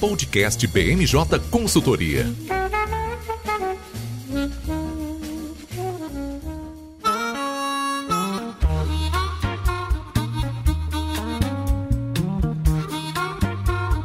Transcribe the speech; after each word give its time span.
Podcast 0.00 0.66
BMJ 0.66 1.14
Consultoria. 1.50 2.24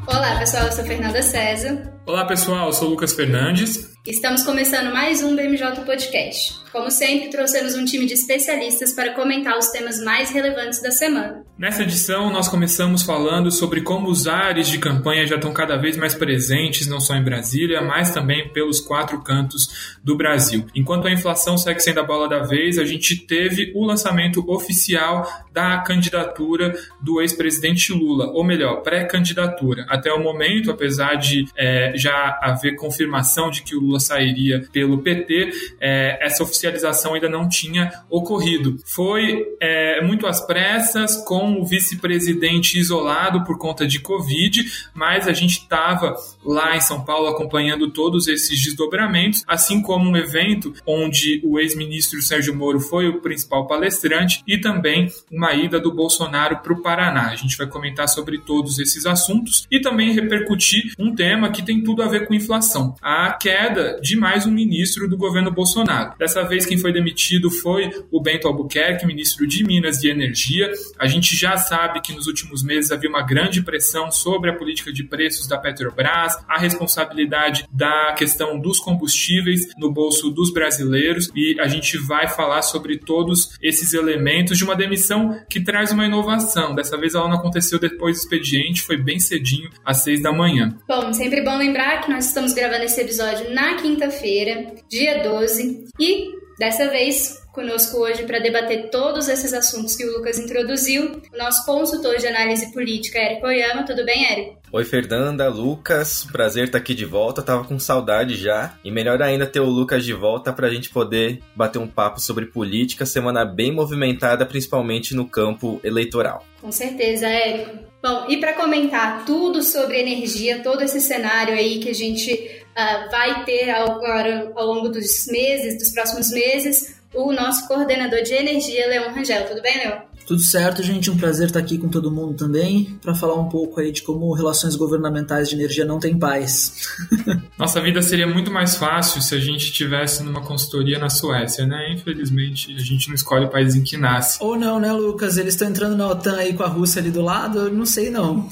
Olá 0.05 0.37
pessoal, 0.37 0.65
eu 0.65 0.71
sou 0.73 0.83
Fernanda 0.83 1.21
César. 1.21 1.94
Olá 2.05 2.25
pessoal, 2.25 2.67
eu 2.67 2.73
sou 2.73 2.89
Lucas 2.89 3.13
Fernandes. 3.13 3.94
Estamos 4.08 4.44
começando 4.44 4.94
mais 4.94 5.24
um 5.24 5.35
BMJ 5.35 5.83
Podcast. 5.83 6.63
Como 6.71 6.92
sempre, 6.92 7.29
trouxemos 7.29 7.74
um 7.74 7.85
time 7.85 8.06
de 8.06 8.13
especialistas 8.13 8.94
para 8.94 9.13
comentar 9.13 9.58
os 9.58 9.70
temas 9.70 9.97
mais 10.03 10.29
relevantes 10.29 10.79
da 10.81 10.92
semana. 10.92 11.44
Nessa 11.58 11.83
edição, 11.83 12.29
nós 12.29 12.49
começamos 12.49 13.02
falando 13.02 13.49
sobre 13.49 13.81
como 13.81 14.10
os 14.10 14.28
ares 14.28 14.67
de 14.67 14.78
campanha 14.78 15.26
já 15.26 15.38
estão 15.38 15.53
cada 15.53 15.78
vez 15.78 15.96
mais 15.96 16.13
presentes, 16.13 16.85
não 16.85 16.99
só 16.99 17.15
em 17.15 17.23
Brasília, 17.23 17.81
mas 17.81 18.12
também 18.12 18.49
pelos 18.49 18.81
quatro 18.81 19.23
cantos 19.23 19.98
do 20.03 20.17
Brasil. 20.17 20.67
Enquanto 20.76 21.07
a 21.07 21.12
inflação 21.12 21.57
segue 21.57 21.79
sendo 21.79 22.01
a 22.01 22.03
bola 22.03 22.27
da 22.27 22.43
vez, 22.43 22.77
a 22.77 22.84
gente 22.84 23.15
teve 23.26 23.71
o 23.73 23.85
lançamento 23.85 24.43
oficial 24.51 25.26
da 25.53 25.77
candidatura 25.77 26.73
do 27.01 27.21
ex-presidente 27.21 27.93
Lula, 27.93 28.27
ou 28.34 28.43
melhor, 28.43 28.81
pré-candidatura. 28.81 29.85
Até 29.87 30.12
o 30.12 30.21
momento, 30.21 30.70
apesar 30.70 31.15
de 31.15 31.45
é, 31.55 31.93
já 31.95 32.37
haver 32.43 32.76
confirmação 32.76 33.49
de 33.49 33.63
que 33.63 33.73
o 33.73 33.79
Lula 33.79 33.95
sairia 33.99 34.67
pelo 34.72 34.99
PT, 34.99 35.52
é, 35.80 36.17
essa 36.26 36.44
oficialização 36.44 37.13
ainda 37.13 37.30
não 37.30 37.48
tinha 37.48 37.91
ocorrido. 38.09 38.77
Foi 38.85 39.45
é, 39.62 40.02
muito 40.02 40.27
às 40.27 40.45
pressas, 40.45 41.18
com 41.18 41.59
o 41.59 41.66
vice-presidente 41.66 42.80
isolado 42.80 43.44
por 43.44 43.58
conta 43.58 43.85
de 43.88 43.99
Covid, 43.99 44.63
mas 44.94 45.27
a 45.27 45.34
gente 45.34 45.59
estava 45.59 46.16
lá 46.44 46.76
em 46.76 46.81
São 46.81 47.04
Paulo 47.04 47.27
acompanhando 47.27 47.91
todos 47.91 48.27
esses 48.27 48.63
desdobramentos, 48.63 49.43
assim 49.48 49.82
como 49.82 50.09
um 50.09 50.18
evento 50.18 50.74
onde 50.85 51.41
o 51.43 51.59
ex-ministro 51.59 52.21
Sérgio 52.21 52.55
Moro 52.55 52.80
foi 52.80 53.07
o 53.07 53.21
principal 53.21 53.68
palestrante 53.68 54.43
e 54.48 54.57
também 54.57 55.09
uma 55.32 55.54
ida 55.54 55.80
do 55.80 55.93
Bolsonaro 55.93 56.57
para 56.57 56.74
o 56.74 56.82
Paraná. 56.82 57.30
A 57.30 57.35
gente 57.35 57.57
vai 57.57 57.68
comentar 57.68 58.07
sobre 58.07 58.40
todos 58.40 58.80
esses 58.80 59.05
assuntos 59.05 59.65
e 59.71 59.80
também 59.80 60.13
repercutir 60.13 60.93
um 60.98 61.13
tema 61.13 61.52
que 61.52 61.63
tem 61.63 61.84
tudo 61.84 62.02
a 62.02 62.07
ver 62.07 62.27
com 62.27 62.34
inflação: 62.34 62.96
a 63.02 63.32
queda 63.34 63.84
de 64.02 64.17
mais 64.17 64.45
um 64.45 64.52
ministro 64.52 65.08
do 65.08 65.17
governo 65.17 65.52
Bolsonaro. 65.52 66.14
Dessa 66.17 66.44
vez, 66.44 66.66
quem 66.66 66.78
foi 66.78 66.91
demitido 66.91 67.50
foi 67.50 67.89
o 68.11 68.22
Bento 68.22 68.47
Albuquerque, 68.47 69.05
ministro 69.05 69.47
de 69.47 69.64
Minas 69.64 70.03
e 70.03 70.09
Energia. 70.09 70.72
A 71.00 71.08
gente 71.08 71.36
já 71.36 71.58
sabe 71.58 72.02
que 72.02 72.13
nos 72.13 72.28
últimos 72.28 72.63
meses 72.63 72.91
havia 72.91 73.09
uma 73.09 73.22
grande 73.22 73.61
pressão 73.61 74.11
sobre 74.11 74.50
a 74.50 74.53
política 74.53 74.91
de 74.91 75.03
preços 75.03 75.47
da 75.47 75.58
Petrobras, 75.58 76.33
a 76.47 76.59
responsabilidade 76.59 77.67
da 77.72 78.13
questão 78.13 78.59
dos 78.59 78.80
combustíveis 78.80 79.67
no 79.78 79.91
bolso 79.91 80.30
dos 80.30 80.52
brasileiros 80.52 81.30
e 81.36 81.59
a 81.59 81.67
gente 81.67 81.97
vai 81.97 82.28
falar 82.28 82.61
sobre 82.61 82.97
todos 82.97 83.56
esses 83.61 83.94
elementos 83.94 84.58
de 84.58 84.63
uma 84.63 84.75
demissão 84.75 85.39
que 85.50 85.61
traz 85.61 85.91
uma 85.91 86.06
inovação. 86.06 86.75
Dessa 86.75 86.97
vez 86.97 87.16
ela 87.16 87.28
não 87.28 87.38
aconteceu 87.38 87.80
depois 87.80 88.17
do 88.17 88.19
expediente, 88.22 88.81
foi 88.81 88.97
bem 88.97 89.19
cedinho, 89.19 89.69
às 89.83 90.03
seis 90.03 90.22
da 90.22 90.31
manhã. 90.31 90.75
Bom, 90.88 91.13
sempre 91.13 91.41
bom 91.41 91.58
lembrar 91.58 92.02
que 92.02 92.09
nós 92.09 92.28
estamos 92.28 92.53
gravando 92.53 92.83
esse 92.83 93.00
episódio 93.02 93.53
na 93.53 93.75
quinta-feira, 93.76 94.73
dia 94.90 95.23
12, 95.23 95.86
e 96.00 96.31
dessa 96.58 96.90
vez 96.90 97.45
conosco 97.56 97.98
hoje 98.00 98.23
para 98.23 98.40
debater 98.40 98.90
todos 98.90 99.30
esses 99.30 99.54
assuntos 99.54 99.95
que 99.95 100.06
o 100.06 100.18
Lucas 100.18 100.38
introduziu, 100.38 101.22
o 101.34 101.38
nosso 101.38 101.66
consultor 101.66 102.18
de 102.18 102.28
análise 102.28 102.73
política, 102.73 103.18
Érico 103.18 103.48
Oyama. 103.48 103.84
Tudo 103.86 104.03
bem, 104.03 104.26
Érico? 104.26 104.59
Oi, 104.73 104.84
Fernanda, 104.84 105.48
Lucas, 105.48 106.28
prazer 106.30 106.66
estar 106.66 106.80
aqui 106.80 106.94
de 106.94 107.06
volta. 107.06 107.42
tava 107.42 107.64
com 107.64 107.80
saudade 107.80 108.36
já. 108.36 108.78
E 108.84 108.92
melhor 108.92 109.22
ainda 109.22 109.48
ter 109.48 109.62
o 109.62 109.70
Lucas 109.70 110.03
de 110.03 110.12
volta 110.12 110.52
para 110.52 110.68
a 110.68 110.70
gente 110.70 110.90
poder 110.90 111.40
bater 111.56 111.80
um 111.80 111.88
papo 111.88 112.20
sobre 112.20 112.48
política, 112.48 113.06
semana 113.06 113.46
bem 113.46 113.72
movimentada, 113.72 114.46
principalmente 114.46 115.16
no 115.16 115.25
campo 115.25 115.80
eleitoral. 115.81 116.46
Com 116.62 116.74
certeza, 116.74 117.25
Érico. 117.25 117.72
Bom, 118.03 118.25
e 118.28 118.38
para 118.38 118.53
comentar 118.53 119.25
tudo 119.25 119.63
sobre 119.63 120.00
energia, 120.00 120.62
todo 120.62 120.81
esse 120.84 121.00
cenário 121.00 121.53
aí 121.53 121.80
que 121.80 121.90
a 121.90 121.94
gente 121.94 122.65
uh, 122.78 123.09
vai 123.09 123.44
ter 123.46 123.69
agora 123.69 124.52
ao 124.56 124.66
longo 124.66 124.90
dos 124.90 125.25
meses, 125.28 125.78
dos 125.78 125.91
próximos 125.91 126.30
meses, 126.31 126.96
o 127.13 127.31
nosso 127.31 127.68
coordenador 127.68 128.22
de 128.22 128.34
energia, 128.34 128.88
Leon 128.88 129.12
Rangel. 129.12 129.47
Tudo 129.47 129.62
bem, 129.62 129.78
Leon? 129.78 130.00
Tudo 130.28 130.41
certo, 130.41 130.81
gente. 130.81 131.12
Um 131.12 131.18
prazer 131.18 131.47
estar 131.47 131.59
aqui 131.59 131.78
com 131.78 131.88
todo 131.88 132.12
mundo 132.12 132.34
também 132.34 132.97
para 133.02 133.13
falar 133.13 133.36
um 133.36 133.47
pouco 133.47 133.80
aí 133.80 133.91
de 133.91 134.02
como 134.02 134.34
relações 134.34 134.75
governamentais 134.75 135.50
de 135.50 135.56
energia 135.56 135.86
não 135.86 136.00
têm 136.00 136.18
paz. 136.18 136.90
Nossa 137.58 137.80
vida 137.80 138.02
seria 138.02 138.25
muito 138.25 138.50
mais 138.50 138.75
fácil 138.75 139.22
se 139.22 139.36
a 139.36 139.40
gente 139.40 139.66
estivesse 139.66 140.24
numa 140.24 140.42
consultoria 140.42 140.97
na 140.97 141.09
Suécia, 141.09 141.68
né? 141.68 141.94
Infelizmente, 141.94 142.74
a 142.75 142.80
gente 142.80 143.07
não 143.07 143.16
escolhe 143.16 143.46
o 143.46 143.50
país 143.50 143.75
em 143.75 143.84
que 143.84 143.97
nasce. 143.97 144.40
Ou 144.42 144.57
não, 144.57 144.80
né, 144.80 144.92
Lucas? 144.92 145.38
Eles 145.38 145.53
estão 145.53 145.69
entrando 145.69 145.96
na 145.96 146.07
OTAN 146.07 146.38
aí 146.38 146.53
com 146.53 146.63
a 146.63 146.68
Rússia 146.68 147.00
ali 147.00 147.12
do 147.12 147.22
lado? 147.22 147.59
Eu 147.59 147.74
não 147.74 147.86
sei, 147.86 148.09
não. 148.09 148.50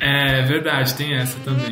é 0.00 0.42
verdade, 0.42 0.94
tem 0.94 1.14
essa 1.14 1.38
também. 1.44 1.70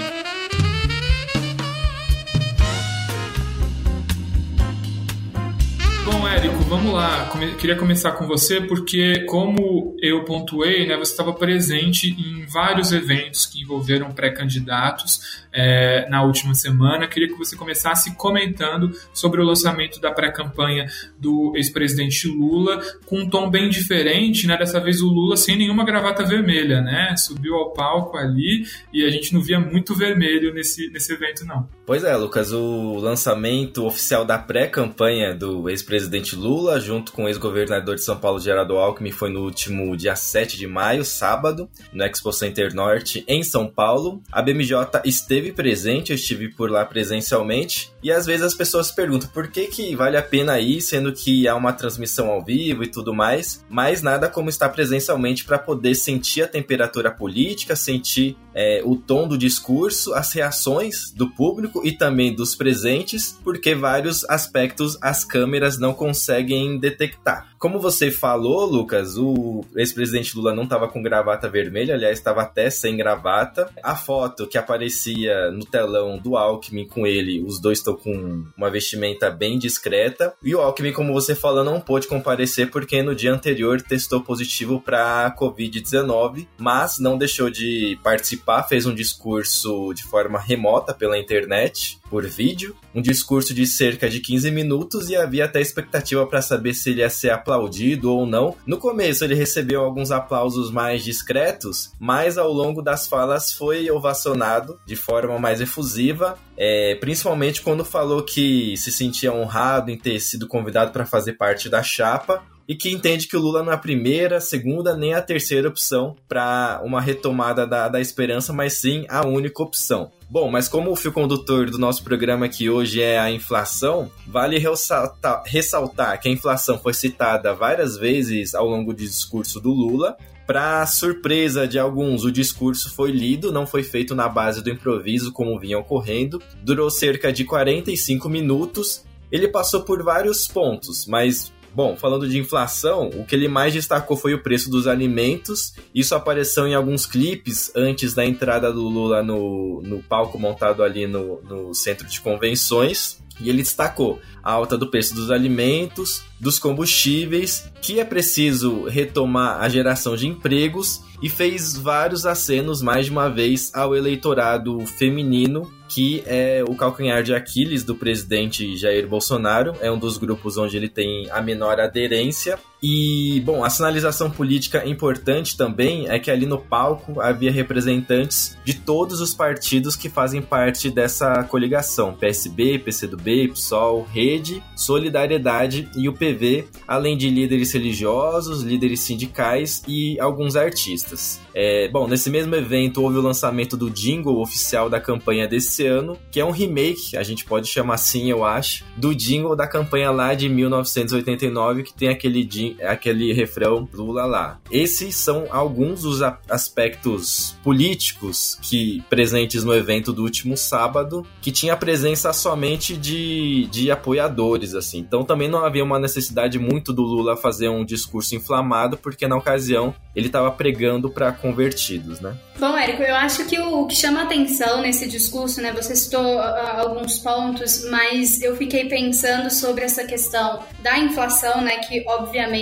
Érico, 6.38 6.62
vamos 6.69 6.94
lá. 6.94 7.25
Come 7.32 7.56
queria 7.56 7.75
começar 7.75 8.12
com 8.12 8.25
você 8.25 8.60
porque, 8.60 9.25
como 9.25 9.97
eu 10.00 10.25
pontuei, 10.25 10.87
né, 10.87 10.97
você 10.97 11.10
estava 11.10 11.32
presente 11.32 12.10
em 12.10 12.47
vários 12.47 12.93
eventos 12.93 13.44
que 13.44 13.60
envolveram 13.60 14.12
pré-candidatos 14.12 15.43
é, 15.53 16.09
na 16.09 16.22
última 16.22 16.54
semana. 16.54 17.09
Queria 17.09 17.27
que 17.27 17.34
você 17.34 17.56
começasse 17.56 18.15
comentando 18.15 18.93
sobre 19.12 19.41
o 19.41 19.44
lançamento 19.44 20.00
da 20.00 20.12
pré-campanha 20.12 20.87
do 21.19 21.53
ex-presidente 21.56 22.28
Lula, 22.28 22.81
com 23.04 23.21
um 23.21 23.28
tom 23.28 23.50
bem 23.50 23.69
diferente, 23.69 24.47
né? 24.47 24.56
Dessa 24.56 24.78
vez 24.78 25.03
o 25.03 25.09
Lula 25.09 25.37
sem 25.37 25.56
nenhuma 25.56 25.84
gravata 25.84 26.25
vermelha, 26.25 26.81
né? 26.81 27.16
Subiu 27.16 27.56
ao 27.56 27.72
palco 27.72 28.16
ali 28.16 28.65
e 28.93 29.04
a 29.04 29.10
gente 29.10 29.34
não 29.34 29.41
via 29.41 29.59
muito 29.59 29.93
vermelho 29.93 30.54
nesse, 30.54 30.88
nesse 30.91 31.12
evento, 31.12 31.44
não. 31.44 31.69
Pois 31.84 32.04
é, 32.04 32.15
Lucas, 32.16 32.53
o 32.53 32.98
lançamento 32.98 33.84
oficial 33.84 34.25
da 34.25 34.38
pré-campanha 34.38 35.34
do 35.34 35.69
ex-presidente 35.69 36.28
presidente 36.28 36.37
Lula, 36.37 36.81
junto 36.81 37.12
com 37.12 37.25
o 37.25 37.28
ex-governador 37.28 37.97
de 37.97 38.03
São 38.03 38.16
Paulo, 38.16 38.41
Geraldo 38.41 38.77
Alckmin, 38.77 39.11
foi 39.11 39.31
no 39.31 39.44
último 39.44 39.97
dia 39.97 40.16
7 40.16 40.56
de 40.56 40.66
maio, 40.66 41.05
sábado, 41.05 41.69
no 41.93 42.05
Expo 42.05 42.33
Center 42.33 42.75
Norte, 42.75 43.25
em 43.27 43.43
São 43.43 43.66
Paulo. 43.66 44.22
A 44.31 44.41
BMJ 44.43 45.03
esteve 45.05 45.53
presente, 45.53 46.11
eu 46.11 46.16
estive 46.16 46.49
por 46.49 46.71
lá 46.71 46.84
presencialmente, 46.84 47.93
e 48.03 48.11
às 48.11 48.27
vezes 48.27 48.47
as 48.47 48.55
pessoas 48.55 48.91
perguntam 48.91 49.28
por 49.28 49.49
que, 49.49 49.66
que 49.66 49.94
vale 49.94 50.16
a 50.16 50.22
pena 50.22 50.59
ir, 50.59 50.81
sendo 50.81 51.12
que 51.12 51.47
há 51.47 51.55
uma 51.55 51.72
transmissão 51.72 52.31
ao 52.31 52.45
vivo 52.45 52.83
e 52.83 52.89
tudo 52.89 53.15
mais, 53.15 53.65
mas 53.69 54.03
nada 54.03 54.28
como 54.28 54.49
estar 54.49 54.69
presencialmente 54.71 55.45
para 55.45 55.59
poder 55.59 55.95
sentir 55.95 56.43
a 56.43 56.49
temperatura 56.49 57.10
política, 57.10 57.77
sentir 57.77 58.37
é, 58.55 58.83
o 58.84 58.97
tom 58.97 59.28
do 59.28 59.39
discurso, 59.39 60.15
as 60.15 60.33
reações 60.33 61.12
do 61.12 61.31
público 61.31 61.83
e 61.84 61.93
também 61.93 62.34
dos 62.34 62.55
presentes, 62.55 63.39
porque 63.45 63.75
vários 63.75 64.25
aspectos 64.28 64.99
as 65.00 65.25
câmeras 65.25 65.78
não 65.78 65.89
não 65.89 65.95
conseguem 66.19 66.77
detectar. 66.79 67.53
Como 67.59 67.79
você 67.79 68.11
falou, 68.11 68.65
Lucas, 68.65 69.17
o 69.17 69.65
ex-presidente 69.77 70.37
Lula 70.37 70.55
não 70.55 70.65
estava 70.65 70.89
com 70.89 71.03
gravata 71.03 71.49
vermelha, 71.49 71.95
aliás, 71.95 72.19
estava 72.19 72.43
até 72.43 72.71
sem 72.71 72.97
gravata. 72.97 73.71
A 73.83 73.95
foto 73.95 74.47
que 74.47 74.59
aparecia 74.59 75.51
no 75.51 75.65
telão 75.65 76.19
do 76.19 76.37
Alckmin 76.37 76.87
com 76.87 77.07
ele, 77.07 77.43
os 77.43 77.61
dois 77.61 77.78
estão 77.78 77.95
com 77.95 78.45
uma 78.57 78.71
vestimenta 78.71 79.31
bem 79.31 79.59
discreta. 79.59 80.34
E 80.43 80.55
o 80.55 80.61
Alckmin, 80.61 80.93
como 80.93 81.12
você 81.12 81.34
falou, 81.34 81.65
não 81.65 81.81
pôde 81.81 82.09
comparecer 82.09 82.71
porque 82.71 83.03
no 83.03 83.15
dia 83.15 83.33
anterior 83.33 83.81
testou 83.81 84.21
positivo 84.21 84.81
para 84.81 85.34
Covid-19, 85.37 86.47
mas 86.59 86.99
não 86.99 87.17
deixou 87.17 87.49
de 87.51 87.99
participar, 88.03 88.65
fez 88.65 88.87
um 88.87 88.95
discurso 88.95 89.92
de 89.95 90.03
forma 90.03 90.39
remota 90.39 90.92
pela 90.92 91.19
internet, 91.19 91.98
por 92.10 92.27
vídeo, 92.27 92.75
um 92.95 93.03
discurso 93.03 93.55
de 93.55 93.66
cerca 93.66 94.09
de 94.09 94.21
15 94.21 94.51
minutos 94.51 95.09
e 95.09 95.16
havia 95.16 95.45
até 95.45 95.60
expectativa 95.60 96.27
para 96.27 96.43
saber 96.43 96.75
se 96.75 96.91
ele 96.91 97.01
ia 97.01 97.10
ser 97.10 97.31
aplaudido 97.31 98.13
ou 98.13 98.27
não. 98.27 98.55
No 98.66 98.78
começo 98.78 99.25
ele 99.25 99.34
recebeu 99.34 99.83
alguns 99.83 100.10
aplausos 100.10 100.71
mais 100.71 101.05
discretos, 101.05 101.93
mas 101.99 102.39
ao 102.39 102.53
longo 102.53 102.83
das 102.83 103.07
falas 103.07 103.53
foi 103.53 103.91
ovacionado 103.91 104.78
de 104.87 104.97
forma 104.97 105.39
mais 105.39 105.60
efusiva, 105.60 106.39
é, 106.57 106.97
principalmente 106.97 107.63
quando 107.63 107.84
falou 107.84 108.22
que 108.22 108.77
se 108.77 108.91
sentia 108.91 109.33
honrado 109.33 109.91
em 109.91 109.99
ter 109.99 110.19
sido 110.21 110.47
convidado 110.47 110.93
para 110.93 111.07
fazer 111.07 111.34
parte 111.34 111.69
da 111.69 111.83
chapa 111.83 112.43
e 112.69 112.75
que 112.75 112.91
entende 112.91 113.27
que 113.27 113.37
o 113.37 113.41
Lula 113.41 113.63
não 113.63 113.72
é 113.72 113.75
a 113.75 113.78
primeira, 113.78 114.41
segunda 114.41 114.95
nem 114.95 115.15
a 115.15 115.22
terceira 115.22 115.69
opção 115.69 116.15
para 116.28 116.83
uma 116.84 117.01
retomada 117.01 117.66
da, 117.66 117.89
da 117.89 117.99
esperança, 117.99 118.53
mas 118.53 118.75
sim 118.75 119.07
a 119.09 119.27
única 119.27 119.63
opção. 119.63 120.13
Bom, 120.30 120.51
mas 120.51 120.69
como 120.69 120.91
o 120.91 120.97
fio 120.97 121.10
condutor 121.10 121.71
do 121.71 121.78
nosso 121.78 122.04
programa 122.04 122.45
aqui 122.45 122.69
hoje 122.69 123.01
é 123.01 123.19
a 123.19 123.30
inflação, 123.30 124.10
vale 124.27 124.59
ressaltar, 124.59 125.42
ressaltar 125.47 126.21
que 126.21 126.28
a 126.28 126.33
inflação 126.33 126.78
foi 126.78 126.92
citada 126.92 127.54
várias 127.54 127.97
vezes 127.97 128.54
ao 128.54 128.66
longo 128.66 128.92
do 128.92 129.03
discurso 129.03 129.59
do 129.59 129.71
Lula, 129.71 130.19
Para 130.48 130.86
surpresa 130.86 131.69
de 131.69 131.78
alguns, 131.78 132.25
o 132.25 132.33
discurso 132.33 132.95
foi 132.95 133.10
lido, 133.10 133.53
não 133.53 133.66
foi 133.66 133.83
feito 133.83 134.15
na 134.15 134.30
base 134.30 134.63
do 134.63 134.71
improviso 134.71 135.30
como 135.30 135.60
vinha 135.60 135.78
ocorrendo. 135.78 136.42
Durou 136.63 136.89
cerca 136.89 137.30
de 137.30 137.45
45 137.45 138.30
minutos. 138.30 139.04
Ele 139.30 139.47
passou 139.47 139.83
por 139.83 140.03
vários 140.03 140.48
pontos, 140.48 141.07
mas 141.07 141.53
Bom, 141.74 141.97
falando 141.97 142.28
de 142.28 142.38
inflação, 142.38 143.09
o 143.09 143.24
que 143.24 143.34
ele 143.34 143.48
mais 143.48 143.72
destacou 143.72 144.16
foi 144.16 144.34
o 144.34 144.42
preço 144.42 144.70
dos 144.70 144.86
alimentos. 144.86 145.74
Isso 145.94 146.15
apareceu 146.15 146.66
em 146.66 146.74
alguns 146.74 147.06
clipes 147.06 147.70
antes 147.76 148.15
da 148.15 148.24
entrada 148.24 148.72
do 148.72 148.82
Lula 148.82 149.22
no, 149.22 149.80
no 149.82 150.03
palco 150.03 150.38
montado 150.38 150.82
ali 150.82 151.06
no, 151.06 151.41
no 151.42 151.74
centro 151.74 152.06
de 152.06 152.20
convenções. 152.20 153.20
E 153.41 153.48
ele 153.48 153.59
destacou 153.59 154.20
a 154.42 154.53
alta 154.53 154.76
do 154.76 154.88
preço 154.88 155.15
dos 155.15 155.30
alimentos, 155.30 156.22
dos 156.41 156.59
combustíveis, 156.59 157.70
que 157.80 158.00
é 158.00 158.04
preciso 158.04 158.84
retomar 158.84 159.60
a 159.60 159.68
geração 159.68 160.16
de 160.16 160.26
empregos 160.26 161.03
e 161.22 161.28
fez 161.28 161.76
vários 161.76 162.26
acenos 162.26 162.82
mais 162.82 163.06
de 163.06 163.12
uma 163.12 163.28
vez 163.28 163.72
ao 163.74 163.94
eleitorado 163.94 164.78
feminino, 164.86 165.70
que 165.89 166.23
é 166.27 166.63
o 166.69 166.75
calcanhar 166.75 167.23
de 167.23 167.35
Aquiles 167.35 167.83
do 167.83 167.95
presidente 167.95 168.77
Jair 168.77 169.09
Bolsonaro, 169.09 169.75
é 169.81 169.91
um 169.91 169.99
dos 169.99 170.19
grupos 170.19 170.59
onde 170.59 170.77
ele 170.77 170.89
tem 170.89 171.29
a 171.31 171.41
menor 171.41 171.81
aderência. 171.81 172.59
E, 172.83 173.42
bom, 173.45 173.65
a 173.65 173.71
sinalização 173.71 174.30
política 174.30 174.86
importante 174.86 175.57
também 175.57 176.09
é 176.09 176.19
que 176.19 176.30
ali 176.30 176.47
no 176.47 176.59
palco 176.59 177.21
havia 177.21 177.51
representantes 177.51 178.57
de 178.65 178.75
todos 178.75 179.21
os 179.21 179.34
partidos 179.34 179.97
que 179.97 180.09
fazem 180.09 180.41
parte 180.41 180.91
dessa 180.91 181.42
coligação: 181.45 182.15
PSB, 182.15 182.78
PCdoB, 182.78 183.48
PSOL, 183.48 184.07
Rede, 184.13 184.63
Solidariedade 184.77 185.89
e 185.97 186.09
o 186.09 186.13
PV, 186.13 186.69
além 186.86 187.16
de 187.16 187.28
líderes 187.28 187.72
religiosos, 187.72 188.63
líderes 188.63 189.01
sindicais 189.01 189.83
e 189.89 190.19
alguns 190.21 190.54
artistas. 190.54 191.41
É, 191.54 191.89
bom, 191.89 192.07
nesse 192.07 192.30
mesmo 192.30 192.54
evento 192.54 193.03
houve 193.03 193.19
o 193.19 193.21
lançamento 193.21 193.77
do 193.77 193.91
jingle 193.91 194.41
oficial 194.41 194.89
da 194.89 195.01
campanha 195.01 195.48
desse 195.48 195.84
ano, 195.84 196.16
que 196.30 196.39
é 196.39 196.45
um 196.45 196.53
remake, 196.53 197.16
a 197.16 197.22
gente 197.25 197.45
pode 197.45 197.66
chamar 197.66 197.95
assim, 197.95 198.30
eu 198.30 198.45
acho, 198.45 198.84
do 198.97 199.13
jingle 199.13 199.57
da 199.57 199.66
campanha 199.66 200.10
lá 200.13 200.34
de 200.34 200.48
1989, 200.48 201.83
que 201.83 201.92
tem 201.92 202.09
aquele, 202.09 202.45
aquele 202.82 203.32
refrão 203.32 203.88
Lula 203.92 204.24
lá. 204.24 204.60
Esses 204.70 205.16
são 205.16 205.47
alguns 205.50 206.03
dos 206.03 206.22
aspectos 206.48 207.56
políticos 207.62 208.59
que 208.62 209.03
presentes 209.09 209.65
no 209.65 209.74
evento 209.74 210.12
do 210.12 210.22
último 210.22 210.56
sábado, 210.56 211.26
que 211.41 211.50
tinha 211.50 211.74
a 211.74 211.76
presença 211.76 212.32
somente 212.32 212.97
de, 212.97 213.66
de 213.70 213.91
apoiadores, 213.91 214.74
assim. 214.74 214.98
Então 214.98 215.24
também 215.24 215.48
não 215.48 215.65
havia 215.65 215.84
uma 215.84 215.98
necessidade 215.98 216.59
muito 216.59 216.92
do 216.92 217.03
Lula 217.03 217.36
fazer 217.36 217.68
um 217.68 217.84
discurso 217.84 218.34
inflamado, 218.34 218.97
porque 218.97 219.26
na 219.26 219.36
ocasião 219.36 219.94
ele 220.15 220.26
estava 220.26 220.50
pregando 220.50 221.09
para 221.10 221.32
convertidos, 221.32 222.20
né? 222.20 222.36
Bom, 222.59 222.76
Érico, 222.76 223.03
eu 223.03 223.15
acho 223.15 223.44
que 223.47 223.59
o, 223.60 223.86
que 223.86 223.94
chama 223.94 224.22
atenção 224.22 224.82
nesse 224.82 225.09
discurso, 225.09 225.62
né? 225.62 225.72
Você 225.72 225.94
citou 225.94 226.36
uh, 226.36 226.80
alguns 226.80 227.20
pontos, 227.20 227.84
mas 227.88 228.42
eu 228.42 228.56
fiquei 228.56 228.88
pensando 228.88 229.48
sobre 229.48 229.84
essa 229.84 230.04
questão 230.04 230.65
da 230.82 230.98
inflação, 230.98 231.60
né? 231.60 231.78
Que 231.78 232.04
obviamente 232.09 232.58